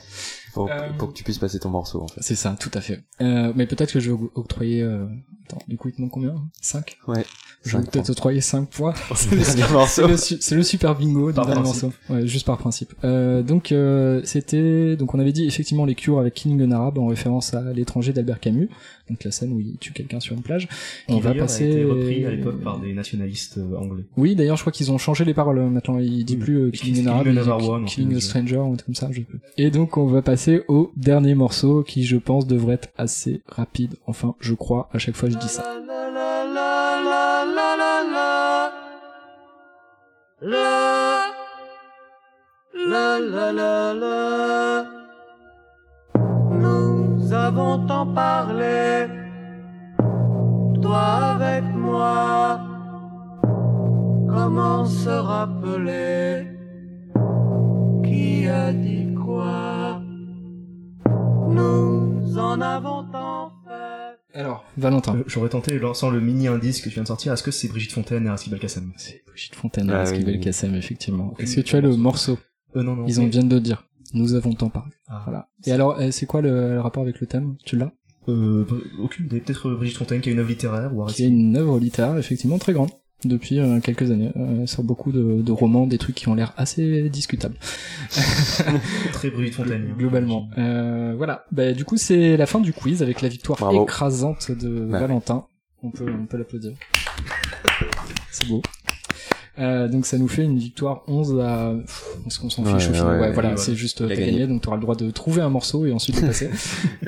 [0.53, 2.19] Pour, Euh, pour que tu puisses passer ton morceau en fait.
[2.21, 3.01] C'est ça, tout à fait.
[3.21, 4.81] Euh, mais peut-être que je vais octroyer...
[4.83, 5.05] Euh...
[5.47, 6.35] Attends, du coup, il te manque combien?
[6.61, 7.25] 5 Ouais.
[7.63, 8.09] Je vais peut-être points.
[8.11, 8.93] octroyer 5 points.
[9.15, 10.17] C'est le dernier morceau.
[10.17, 11.83] C'est le, le super bingo du Par dernier principe.
[11.83, 11.97] morceau.
[12.13, 12.93] Ouais, juste par principe.
[13.03, 16.97] Euh, donc euh, c'était donc on avait dit effectivement les cures avec Killing an Arab
[16.99, 18.69] en référence à l'étranger d'Albert Camus.
[19.09, 20.67] Donc la scène où il tue quelqu'un sur une plage.
[21.11, 24.03] Qui On va passer a été repris à l'époque par des nationalistes euh, anglais.
[24.17, 25.59] Oui, d'ailleurs, je crois qu'ils ont changé les paroles.
[25.59, 26.39] euh, Maintenant, il dit Oui.
[26.39, 28.21] plus euh, Killing Killing an Arab, il dit Another Ki- One, en Killing fait, a
[28.21, 29.21] Stranger, ou comme ça, je.
[29.57, 33.95] Et donc, on va passer au dernier morceau qui, je pense, devrait être assez rapide.
[34.07, 34.89] Enfin, je crois.
[34.93, 35.65] À chaque fois, je dis ça.
[46.49, 49.07] Nous avons tant parlé,
[50.91, 50.99] toi
[51.37, 52.59] avec moi.
[54.27, 56.47] Comment se rappeler
[58.03, 60.01] qui a dit quoi?
[61.49, 64.37] Nous en avons tant fait.
[64.39, 65.15] Alors, Valentin.
[65.15, 67.67] Euh, J'aurais tenté, sans le mini indice que tu viens de sortir, est-ce que c'est
[67.69, 70.23] Brigitte Fontaine et Aristide Belkacem C'est Brigitte Fontaine, Ah oui, oui.
[70.25, 71.33] Belkacem, effectivement.
[71.39, 72.37] Est-ce que tu as le morceau?
[72.75, 73.05] Euh, non, non.
[73.07, 73.85] Ils en mais- viennent de dire.
[74.13, 74.91] Nous avons tant parlé.
[75.07, 75.21] Ah.
[75.25, 75.47] Voilà.
[75.65, 77.55] Et alors, euh, c'est quoi le, le rapport avec le thème?
[77.65, 77.91] Tu l'as?
[78.29, 78.65] Euh,
[78.99, 79.39] aucune idée.
[79.39, 81.33] Peut-être euh, Brigitte Fontaine qui a une œuvre littéraire ou Qui Aristide.
[81.33, 82.89] une œuvre littéraire, effectivement, très grande.
[83.23, 86.53] Depuis euh, quelques années, euh, sur beaucoup de, de romans, des trucs qui ont l'air
[86.57, 87.53] assez discutables.
[89.13, 89.93] Très Brigitte Fontaine.
[89.97, 90.49] Globalement.
[90.57, 91.45] Euh, voilà.
[91.51, 93.83] Bah, du coup, c'est la fin du quiz avec la victoire Bravo.
[93.83, 94.99] écrasante de Ouais.
[94.99, 95.45] Valentin.
[95.83, 96.71] On peut, on peut l'applaudir.
[98.31, 98.61] C'est beau.
[99.61, 101.73] Euh, donc ça nous fait une victoire 11 à...
[102.25, 103.57] Est-ce qu'on s'en Ouais, fiche au final ouais, Ouais, ouais, voilà, ouais.
[103.57, 104.47] c'est juste t'as gagné.
[104.47, 106.49] donc t'auras le droit de trouver un morceau et ensuite de passer.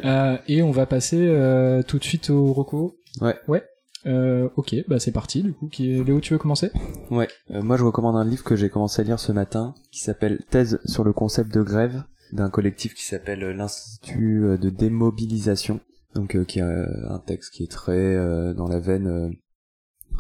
[0.06, 2.96] euh, et on va passer euh, tout de suite au Rocco.
[3.22, 3.36] Ouais.
[3.48, 3.64] Ouais.
[4.06, 5.68] Euh, ok, bah c'est parti du coup.
[5.68, 6.04] Qui est...
[6.04, 6.72] Léo, tu veux commencer?
[7.10, 10.02] Ouais, euh, moi je recommande un livre que j'ai commencé à lire ce matin, qui
[10.02, 12.04] s'appelle Thèse sur le concept de grève,
[12.34, 15.80] d'un collectif qui s'appelle l'Institut de démobilisation,
[16.16, 18.16] donc euh, qui est un texte qui est très
[18.54, 19.36] dans la veine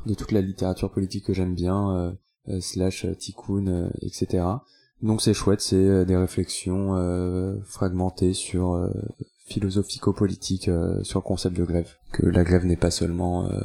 [0.05, 2.15] de toute la littérature politique que j'aime bien,
[2.59, 4.43] slash euh, tikkun, euh, etc.
[5.01, 8.89] Donc c'est chouette, c'est euh, des réflexions euh, fragmentées sur euh,
[9.47, 11.91] philosophico-politique euh, sur le concept de grève.
[12.11, 13.61] Que la grève n'est pas seulement euh,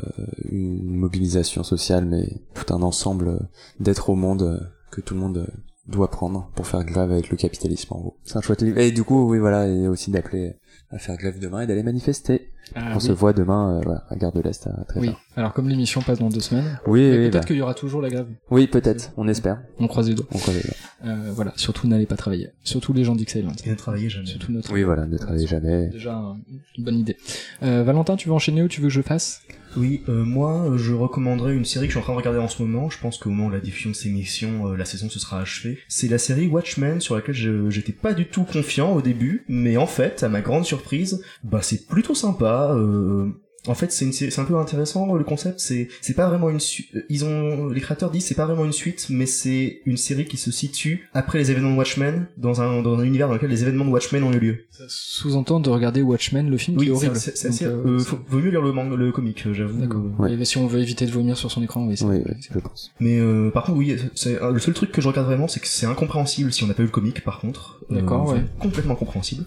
[0.50, 3.38] une mobilisation sociale, mais tout un ensemble euh,
[3.78, 4.60] d'êtres au monde euh,
[4.90, 5.46] que tout le monde euh,
[5.88, 8.16] doit prendre pour faire grève avec le capitalisme en gros.
[8.24, 8.78] C'est un chouette livre.
[8.78, 10.54] Et du coup, oui voilà, et aussi d'appeler
[10.90, 12.50] à faire grève demain et d'aller manifester.
[12.74, 13.00] Ah, On oui.
[13.00, 15.06] se voit demain euh, voilà, à Gare de l'Est à très Oui.
[15.08, 15.20] tard.
[15.36, 18.10] Alors comme l'émission passe dans deux semaines, Oui, peut-être bah, qu'il y aura toujours la
[18.10, 18.26] grève.
[18.50, 19.62] oui, peut-être, on espère.
[19.78, 20.26] On croise les doigts.
[20.32, 20.74] On croise les doigts.
[21.06, 22.50] Euh, voilà, surtout n'allez pas travailler.
[22.64, 23.56] Surtout les gens d'X-Island.
[23.64, 24.26] Et ne travaillez jamais.
[24.26, 24.70] Surtout notre.
[24.72, 25.88] Oui, voilà, ne travaillez jamais.
[25.88, 26.36] Déjà un-
[26.76, 27.16] une bonne idée.
[27.62, 29.40] Euh, Valentin, tu veux enchaîner ou tu veux que je fasse?
[29.78, 32.40] Oui, euh, moi, euh, je recommanderais une série que je suis en train de regarder
[32.40, 32.90] en ce moment.
[32.90, 35.40] Je pense qu'au moment de la diffusion de ces émissions, euh, la saison se sera
[35.40, 35.78] achevée.
[35.88, 39.86] C'est la série Watchmen, sur laquelle j'étais pas du tout confiant au début, mais en
[39.86, 42.72] fait, à ma grande surprise, bah c'est plutôt sympa.
[42.74, 43.30] euh,
[43.66, 45.58] en fait, c'est une sé- c'est un peu intéressant le concept.
[45.60, 46.88] C'est c'est pas vraiment une suite.
[47.10, 50.36] Ils ont les créateurs disent c'est pas vraiment une suite, mais c'est une série qui
[50.36, 53.62] se situe après les événements de Watchmen dans un dans un univers dans lequel les
[53.62, 54.58] événements de Watchmen ont eu lieu.
[54.70, 57.14] Ça sous-entend de regarder Watchmen, le film qui est Oui, horrible.
[57.14, 57.64] Donc, assez.
[57.64, 59.80] euh, euh, faut- vaut mieux lire le, manga- le comic, j'avoue.
[59.80, 60.02] D'accord.
[60.18, 60.22] euh.
[60.22, 60.34] Ouais.
[60.34, 61.96] Et si on veut éviter de vomir sur son écran, oui.
[61.96, 62.92] c'est- Oui, oui, je pense.
[63.00, 65.60] Mais euh, par contre, oui, c'est euh, le seul truc que je regarde vraiment, c'est
[65.60, 67.22] que c'est incompréhensible si on n'a pas eu le comic.
[67.24, 68.44] Par contre, Euh, D'accord, enfin, ouais.
[68.60, 69.44] complètement compréhensible.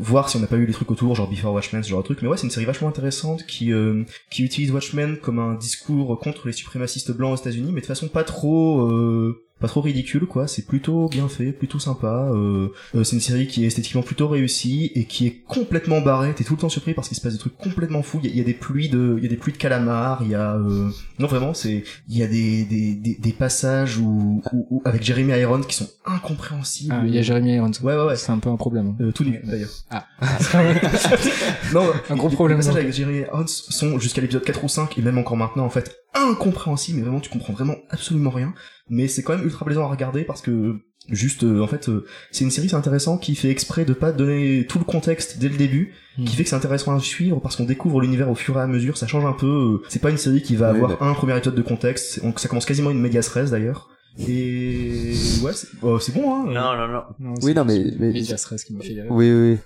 [0.00, 2.04] Voir si on n'a pas eu les trucs autour, genre Before Watchmen, ce genre de
[2.04, 2.22] truc.
[2.22, 6.18] Mais ouais, c'est une série vachement intéressante qui euh, qui utilise Watchmen comme un discours
[6.18, 10.26] contre les suprémacistes blancs aux États-Unis, mais de façon pas trop euh, pas trop ridicule
[10.26, 10.46] quoi.
[10.48, 12.28] C'est plutôt bien fait, plutôt sympa.
[12.32, 16.34] Euh, euh, c'est une série qui est esthétiquement plutôt réussie et qui est complètement barrée.
[16.34, 18.20] T'es tout le temps surpris parce qu'il se passe des trucs complètement fous.
[18.22, 19.58] Il y a, il y a des pluies de il y a des pluies de
[19.58, 20.20] calamars.
[20.22, 23.96] Il y a euh, non vraiment c'est il y a des des, des, des passages
[23.98, 26.94] où, où, où- avec Jeremy Irons qui sont incompréhensibles.
[26.96, 27.70] Ah, il y a Jeremy Irons.
[27.82, 28.16] Ouais ouais ouais.
[28.16, 28.94] C'est un peu un problème.
[29.00, 29.70] Euh, tout nu d'ailleurs.
[29.90, 30.06] Ah.
[31.72, 34.98] non, Un gros problème, Les passages avec Jeremy Irons sont jusqu'à l'épisode 4 ou 5
[34.98, 36.98] et même encore maintenant en fait incompréhensibles.
[36.98, 38.54] Mais vraiment tu comprends vraiment absolument rien.
[38.88, 40.76] Mais c'est quand même ultra plaisant à regarder parce que
[41.08, 44.10] juste euh, en fait euh, c'est une série c'est intéressant qui fait exprès de pas
[44.12, 46.24] donner tout le contexte dès le début Hmm.
[46.24, 48.66] qui fait que c'est intéressant à suivre parce qu'on découvre l'univers au fur et à
[48.66, 49.46] mesure ça change un peu
[49.82, 51.06] euh, c'est pas une série qui va Oui, avoir bah.
[51.06, 55.52] un premier épisode de contexte donc ça commence quasiment une méga stress d'ailleurs et ouais
[55.52, 57.02] c'est oh, c'est bon hein Non, non, non.
[57.20, 59.04] Non, Oui, non, mais- c'est mais- Media Stress qui m'a fait rire.
[59.10, 59.50] Oui, oui.
[59.52, 59.58] oui.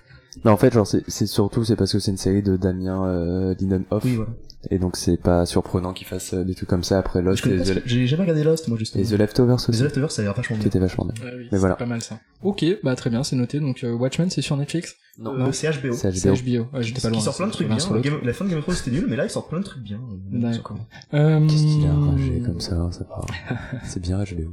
[0.44, 3.06] Mais en fait, genre, c'est c'est surtout, c'est parce que c'est une série de Damien
[3.08, 4.04] euh, Lindenhoff.
[4.04, 4.30] oui voilà
[4.68, 7.80] Et donc, c'est pas surprenant qu'il fasse euh, des trucs comme ça après Lost The,
[7.86, 9.82] j'ai jamais regardé Lost moi justement et The Leftovers aussi.
[9.82, 10.64] Leftovers, ça a l'air vachement bien.
[10.64, 11.24] C'était vachement bien.
[11.24, 11.76] Ouais, oui, Mais c'est voilà.
[11.76, 12.18] pas mal ça.
[12.42, 13.58] Ok, bah très bien, c'est noté.
[13.58, 15.92] Donc euh, Watchmen, c'est sur Netflix Euh, c'est HBO.
[15.94, 16.34] C'est HBO.
[16.34, 16.76] HBO.
[16.76, 17.20] Ouais, j'étais pas loin.
[17.20, 17.76] sort plein de trucs bien.
[18.00, 19.64] Game- La fin de Game of Thrones c'était nul, mais là ils sortent plein de
[19.64, 20.00] trucs bien.
[20.30, 20.76] D'accord.
[21.14, 23.26] Euh, Qu'est-ce qu'il a ragé comme ça, ça part.
[23.84, 24.52] C'est bien HBO.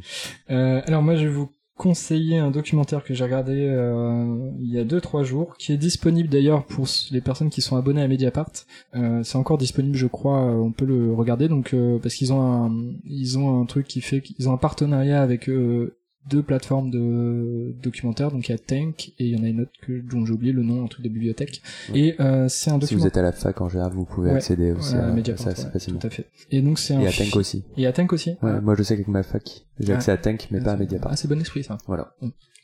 [0.52, 4.80] Euh, alors moi je vais vous conseiller un documentaire que j'ai regardé euh, il y
[4.80, 8.08] a deux trois jours, qui est disponible d'ailleurs pour les personnes qui sont abonnées à
[8.08, 8.52] Mediapart.
[8.96, 10.40] Euh, c'est encore disponible, je crois.
[10.42, 12.72] euh, on peut le regarder donc euh, parce qu'ils ont un
[13.06, 15.96] ils ont un truc qui fait qu'ils ont un partenariat avec euh,
[16.30, 18.32] deux plateformes de documentaires.
[18.32, 20.34] Donc il y a Tank et il y en a une autre que dont j'ai
[20.34, 21.62] oublié le nom, un truc de bibliothèque.
[21.92, 22.00] Ouais.
[22.00, 23.24] Et euh, c'est un Si vous documentaire.
[23.24, 24.36] êt à la fac en général, vous pouvez Ouais.
[24.38, 26.00] accéder aussi à, Mediapart, ça assez facilement.
[26.00, 26.28] tout à fait.
[26.52, 27.64] Et donc c'est un Et à Tank aussi.
[27.78, 28.36] Et à Tank aussi.
[28.42, 29.96] Ouais, moi je sais qu'avec ma fac, j'ai Ah.
[29.96, 31.12] accès à Tank, mais pas à Mediapart.
[31.12, 31.78] Ah, c'est bon esprit ça.
[31.88, 32.14] Voilà,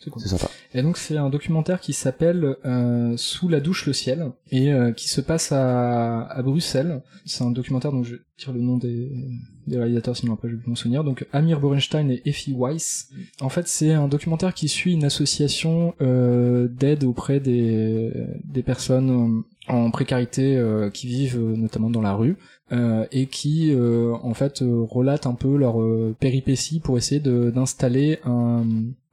[0.03, 0.21] C'est cool.
[0.21, 0.49] sympa.
[0.73, 4.91] Et donc c'est un documentaire qui s'appelle euh, Sous la douche le ciel et euh,
[4.91, 7.01] qui se passe à, à Bruxelles.
[7.25, 9.11] C'est un documentaire dont je tire le nom des,
[9.67, 11.03] des réalisateurs sinon après je vais m'en souvenir.
[11.03, 13.09] Donc Amir Borenstein et Effie Weiss.
[13.39, 18.11] En fait c'est un documentaire qui suit une association euh, d'aide auprès des,
[18.43, 20.61] des personnes en précarité
[20.93, 22.35] qui vivent notamment dans la rue
[22.73, 27.21] euh, et qui euh, en fait euh, relatent un peu leur euh, péripéties pour essayer
[27.21, 28.63] d'installer un,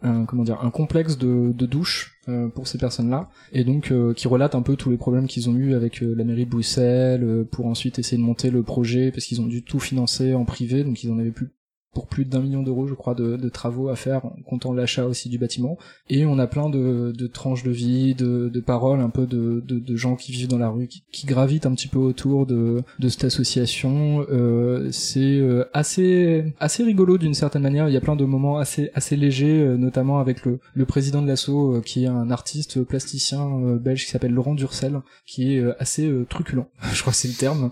[0.03, 2.17] un comment dire un complexe de, de douche
[2.55, 3.29] pour ces personnes-là.
[3.53, 6.45] Et donc qui relatent un peu tous les problèmes qu'ils ont eu avec la mairie
[6.45, 10.33] de Bruxelles pour ensuite essayer de monter le projet parce qu'ils ont dû tout financer
[10.33, 11.51] en privé donc ils en avaient plus
[11.93, 15.29] pour plus d'un million d'euros, je crois, de, de travaux à faire, comptant l'achat aussi
[15.29, 15.79] du bâtiment.
[16.09, 19.63] Et on a plein de, de tranches de vie, de, de paroles, un peu de,
[19.97, 23.09] gens qui vivent dans la rue, qui, qui gravitent un petit peu autour de, de
[23.09, 24.25] cette association.
[24.31, 27.89] Euh, c'est euh, assez assez rigolo d'une certaine manière.
[27.89, 31.23] Il y a plein de moments assez assez légers, euh, notamment avec le, le président
[31.23, 35.65] de l'asso, euh, qui est un artiste plasticien belge qui s'appelle Laurent Durcel, qui est
[35.81, 37.71] assez truculent, je crois que c'est le terme,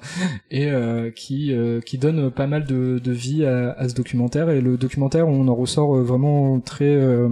[0.51, 4.77] et euh, qui euh, qui donne pas mal de, vie à, à ce Et le
[4.77, 7.29] documentaire, on en ressort euh, vraiment très euh,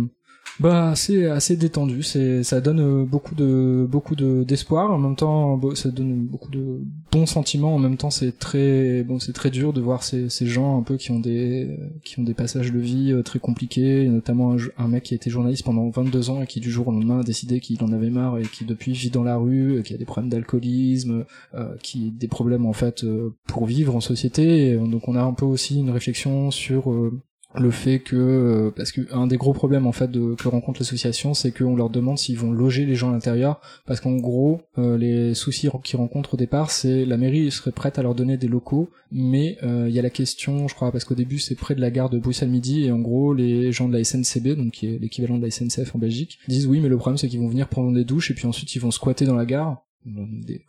[0.61, 2.03] bah assez assez détendu.
[2.03, 4.91] C'est ça donne euh, beaucoup de beaucoup de d'espoir.
[4.91, 6.81] En même temps, ça donne beaucoup de
[7.13, 7.75] bons sentiments.
[7.75, 10.83] En même temps, c'est très bon, c'est très dur de voir ces ces gens un
[10.83, 14.09] peu qui ont des qui ont des passages de vie euh, très compliqués.
[14.09, 16.89] Notamment un, un mec qui a été journaliste pendant 22 ans et qui du jour
[16.89, 19.79] au lendemain a décidé qu'il en avait marre et qui depuis vit dans la rue,
[19.79, 21.25] et qui a des problèmes d'alcoolisme,
[21.55, 24.71] euh, qui des problèmes en fait euh, pour vivre en société.
[24.71, 27.21] Et, euh, donc on a un peu aussi une réflexion sur euh,
[27.59, 31.35] le fait que euh, parce que un des gros problèmes en fait que rencontre l'association
[31.35, 34.97] c'est qu'on leur demande s'ils vont loger les gens à l'intérieur parce qu'en gros euh,
[34.99, 38.49] les soucis qu'ils rencontrent au départ c'est la mairie serait prête à leur donner des
[38.49, 41.75] locaux mais euh, il y a la question je crois parce qu'au début c'est près
[41.75, 44.73] de la gare de Bruxelles Midi et en gros les gens de la SNCB donc
[44.73, 47.41] qui est l'équivalent de la SNCF en Belgique disent oui mais le problème c'est qu'ils
[47.41, 49.86] vont venir prendre des douches et puis ensuite ils vont squatter dans la gare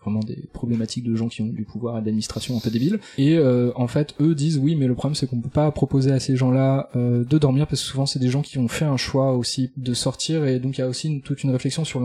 [0.01, 2.99] vraiment des problématiques de gens qui ont du pouvoir et de l'administration un peu débiles.
[3.17, 6.11] Et euh, en fait eux disent oui mais le problème c'est qu'on peut pas proposer
[6.11, 8.85] à ces gens-là euh, de dormir parce que souvent c'est des gens qui ont fait
[8.85, 10.45] un choix aussi de sortir.
[10.45, 12.01] Et donc il y a aussi toute une réflexion sur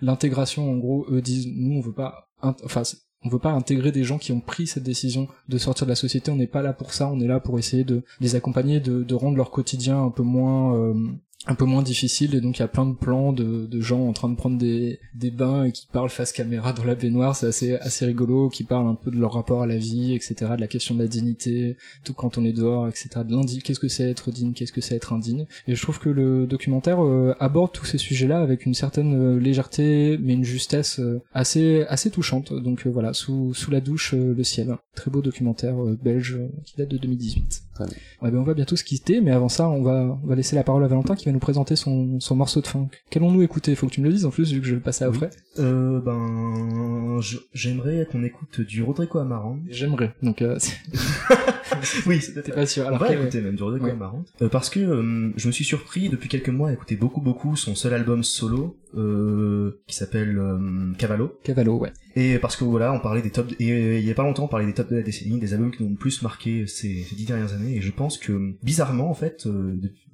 [0.00, 0.70] l'intégration.
[0.70, 2.82] En gros eux disent nous on veut pas enfin
[3.24, 5.96] on veut pas intégrer des gens qui ont pris cette décision de sortir de la
[5.96, 6.30] société.
[6.30, 7.10] On n'est pas là pour ça.
[7.10, 10.22] On est là pour essayer de les accompagner de, de rendre leur quotidien un peu
[10.22, 10.94] moins euh,
[11.46, 14.12] un peu moins difficile et donc il y a plein de plans de, gens en
[14.12, 17.36] train de prendre des, des bains et qui parlent face caméra dans la baignoire.
[17.36, 20.52] C'est assez assez rigolo qui parlent un peu de leur rapport à la vie etc
[20.56, 23.60] de la question de la dignité tout quand on est dehors etc de l'indigne.
[23.60, 24.52] Qu'est-ce que c'est être digne?
[24.52, 25.46] Qu'est-ce que c'est être indigne?
[25.68, 29.14] Et je trouve que le documentaire euh, aborde tous ces sujets là avec une certaine
[29.14, 32.52] euh, légèreté mais une justesse euh, assez assez touchante.
[32.52, 34.76] Donc voilà sous sous la douche le ciel.
[34.94, 37.94] Très beau documentaire belge qui date de 2018 Très bien.
[38.22, 40.54] Ouais, ben on va bientôt se quitter, mais avant ça, on va, on va laisser
[40.54, 42.88] la parole à Valentin qui va nous présenter son, son morceau de funk.
[43.10, 43.74] Qu'allons-nous écouter?
[43.74, 45.30] Faut que tu me le dises en plus, vu que je vais le passer après.
[45.58, 47.20] Euh, ben,
[47.52, 49.58] j'aimerais qu'on écoute du Rodrigo Amarant.
[49.68, 50.56] J'aimerais, donc euh,
[52.06, 52.84] oui, c'était pas sûr.
[52.84, 53.92] On Alors, va quel- écouter même du Rodrigo Ouais.
[53.92, 54.24] Amarant.
[54.42, 57.56] Euh, parce que euh, je me suis surpris depuis quelques mois à écouter beaucoup beaucoup
[57.56, 61.38] son seul album solo euh, qui s'appelle euh, Cavallo.
[61.42, 61.92] Cavallo, ouais.
[62.16, 64.44] Et parce que voilà, on parlait des tops, et euh, il y a pas longtemps,
[64.44, 66.66] on parlait des tops de la décennie, des albums qui nous ont le plus marqué
[66.66, 69.48] ces, ces dix dernières années, et je pense que, bizarrement, en fait,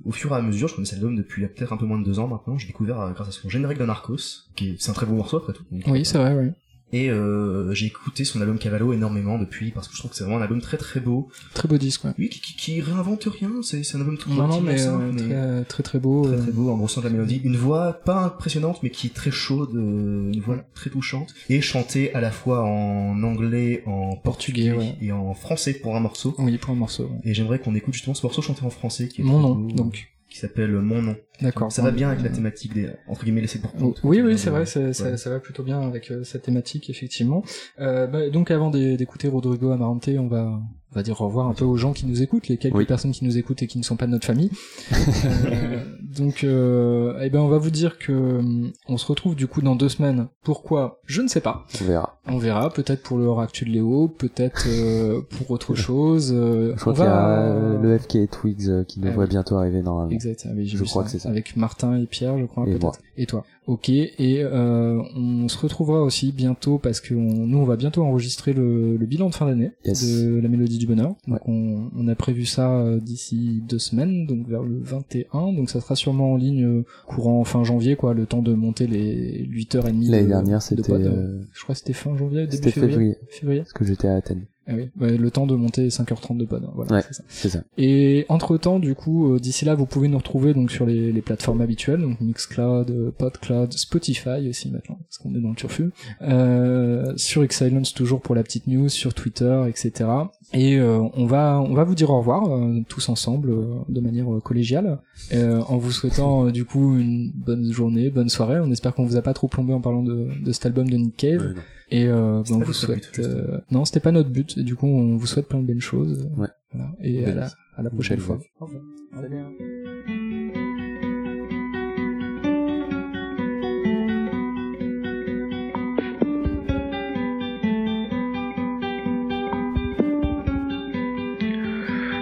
[0.05, 2.19] au fur et à mesure, je connaissais l'album depuis peut-être un peu moins de deux
[2.19, 5.07] ans maintenant, j'ai découvert grâce à son générique de Narcos, qui est, c'est un très
[5.07, 5.65] bon morceau après tout.
[5.71, 6.51] Donc, Oui, c'est vrai, oui.
[6.93, 10.25] Et euh, j'ai écouté son album Cavallo énormément depuis, parce que je trouve que c'est
[10.25, 11.29] vraiment un album très très beau.
[11.55, 12.11] Très beau disque, ouais.
[12.19, 15.21] Oui, qui, qui, qui réinvente rien, c'est, un album tout Non, non, mais, euh, mais
[15.23, 16.25] très, très très beau.
[16.27, 19.07] très euh, très beau en ressent de la mélodie une voix pas impressionnante mais qui
[19.09, 23.83] est très chaude euh, une voix très touchante et chantée à la fois en anglais
[23.87, 24.97] en portugais Portugais, ouais.
[25.01, 27.05] et en français pour un morceau Oui, pour un morceau.
[27.05, 27.19] ouais.
[27.31, 29.55] et j'aimerais qu'on écoute justement ce morceau chanté en français qui est Mon très nom,
[29.55, 30.09] beau, donc.
[30.29, 31.73] qui s'appelle Mon nom D'accord.
[31.73, 34.37] ça va bien avec la Euh, thématique des entre guillemets laissés pour compte Oui, oui,
[34.39, 37.43] c'est de- vrai, ça, va plutôt bien avec euh, cette thématique, effectivement.
[37.81, 40.45] Euh, bah, donc, avant d'é- d'écouter Rodrigo Amarante, on va,
[40.93, 42.85] on va dire au revoir un peu aux gens qui nous écoutent, les quelques Oui.
[42.87, 44.51] personnes qui nous écoutent et qui ne sont pas de notre famille.
[44.93, 49.47] Euh, donc, euh, eh ben, on va vous dire que hum, on se retrouve du
[49.47, 50.27] coup dans deux semaines.
[50.43, 51.01] Pourquoi?
[51.07, 51.67] Je ne sais pas.
[51.81, 52.21] On verra.
[52.27, 52.71] On verra.
[52.71, 56.33] Peut-être pour le hors actu de Léo, peut-être euh, pour autre chose.
[56.35, 59.31] euh, Je crois qu'il y a euh, le FK Twigs euh, qui Ah devrait oui.
[59.31, 60.11] bientôt arriver normalement.
[60.11, 61.30] Exact, ah oui, Je crois que c'est ça.
[61.31, 62.93] Avec Martin et Pierre, je crois, Et moi.
[63.17, 63.45] Et toi.
[63.67, 64.11] Ok, et
[64.43, 68.97] euh, on se retrouvera aussi bientôt parce que on- nous, on va bientôt enregistrer le,
[68.97, 70.05] le bilan de fin d'année Yes.
[70.05, 71.15] de la Mélodie du Bonheur.
[71.29, 75.53] Donc on, on a prévu ça euh, d'ici deux semaines, donc vers le 21.
[75.53, 78.87] Donc ça sera sûrement en ligne euh, courant fin janvier, quoi, le temps de monter
[78.89, 80.11] les 8h30.
[80.11, 83.17] L'année de- dernière, de c'était, euh, Je crois que c'était fin janvier, début février.
[83.29, 83.61] Février.
[83.61, 84.47] Parce que j'étais à Athènes.
[84.71, 86.63] Ah oui, ouais, le temps de monter 5h30 de pod.
[86.65, 87.63] hein, Voilà, Ouais, c'est ça.
[87.77, 91.13] Et entre temps, du coup, euh, d'ici là, vous pouvez nous retrouver donc sur les,
[91.13, 95.57] les plateformes habituelles, donc Mixcloud, euh, Podcloud, Spotify aussi maintenant, parce qu'on est dans le
[95.57, 95.91] turfu.
[96.23, 100.09] Euh, sur Xsilence toujours pour la petite news, sur Twitter, etc.
[100.53, 104.01] Et euh, on va on va vous dire au revoir euh, tous ensemble euh, de
[104.01, 104.99] manière euh, collégiale,
[105.33, 108.61] euh, en vous souhaitant euh, du coup une bonne journée, bonne soirée.
[108.61, 110.97] On espère qu'on vous a pas trop plombé en parlant de, de cet album de
[110.97, 111.41] Nick Cave.
[111.41, 111.61] Ouais.
[111.93, 114.57] Et euh, ben, on vous souhaite but, euh, non c'était pas notre but.
[114.57, 116.31] Et du coup on vous souhaite plein de belles choses.
[116.37, 116.49] Ouais.
[116.73, 116.93] Voilà.
[117.03, 118.37] Et à la, à la prochaine fois.
[118.37, 118.47] vie.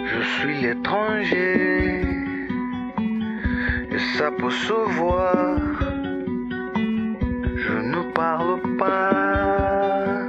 [0.07, 2.01] Je suis l'étranger
[3.91, 5.78] et ça peut se voir.
[8.19, 10.27] Parle pas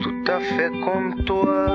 [0.00, 1.66] tout à fait comme toi.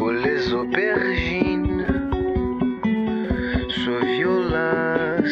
[0.00, 1.86] où les aubergines
[3.68, 5.22] se viola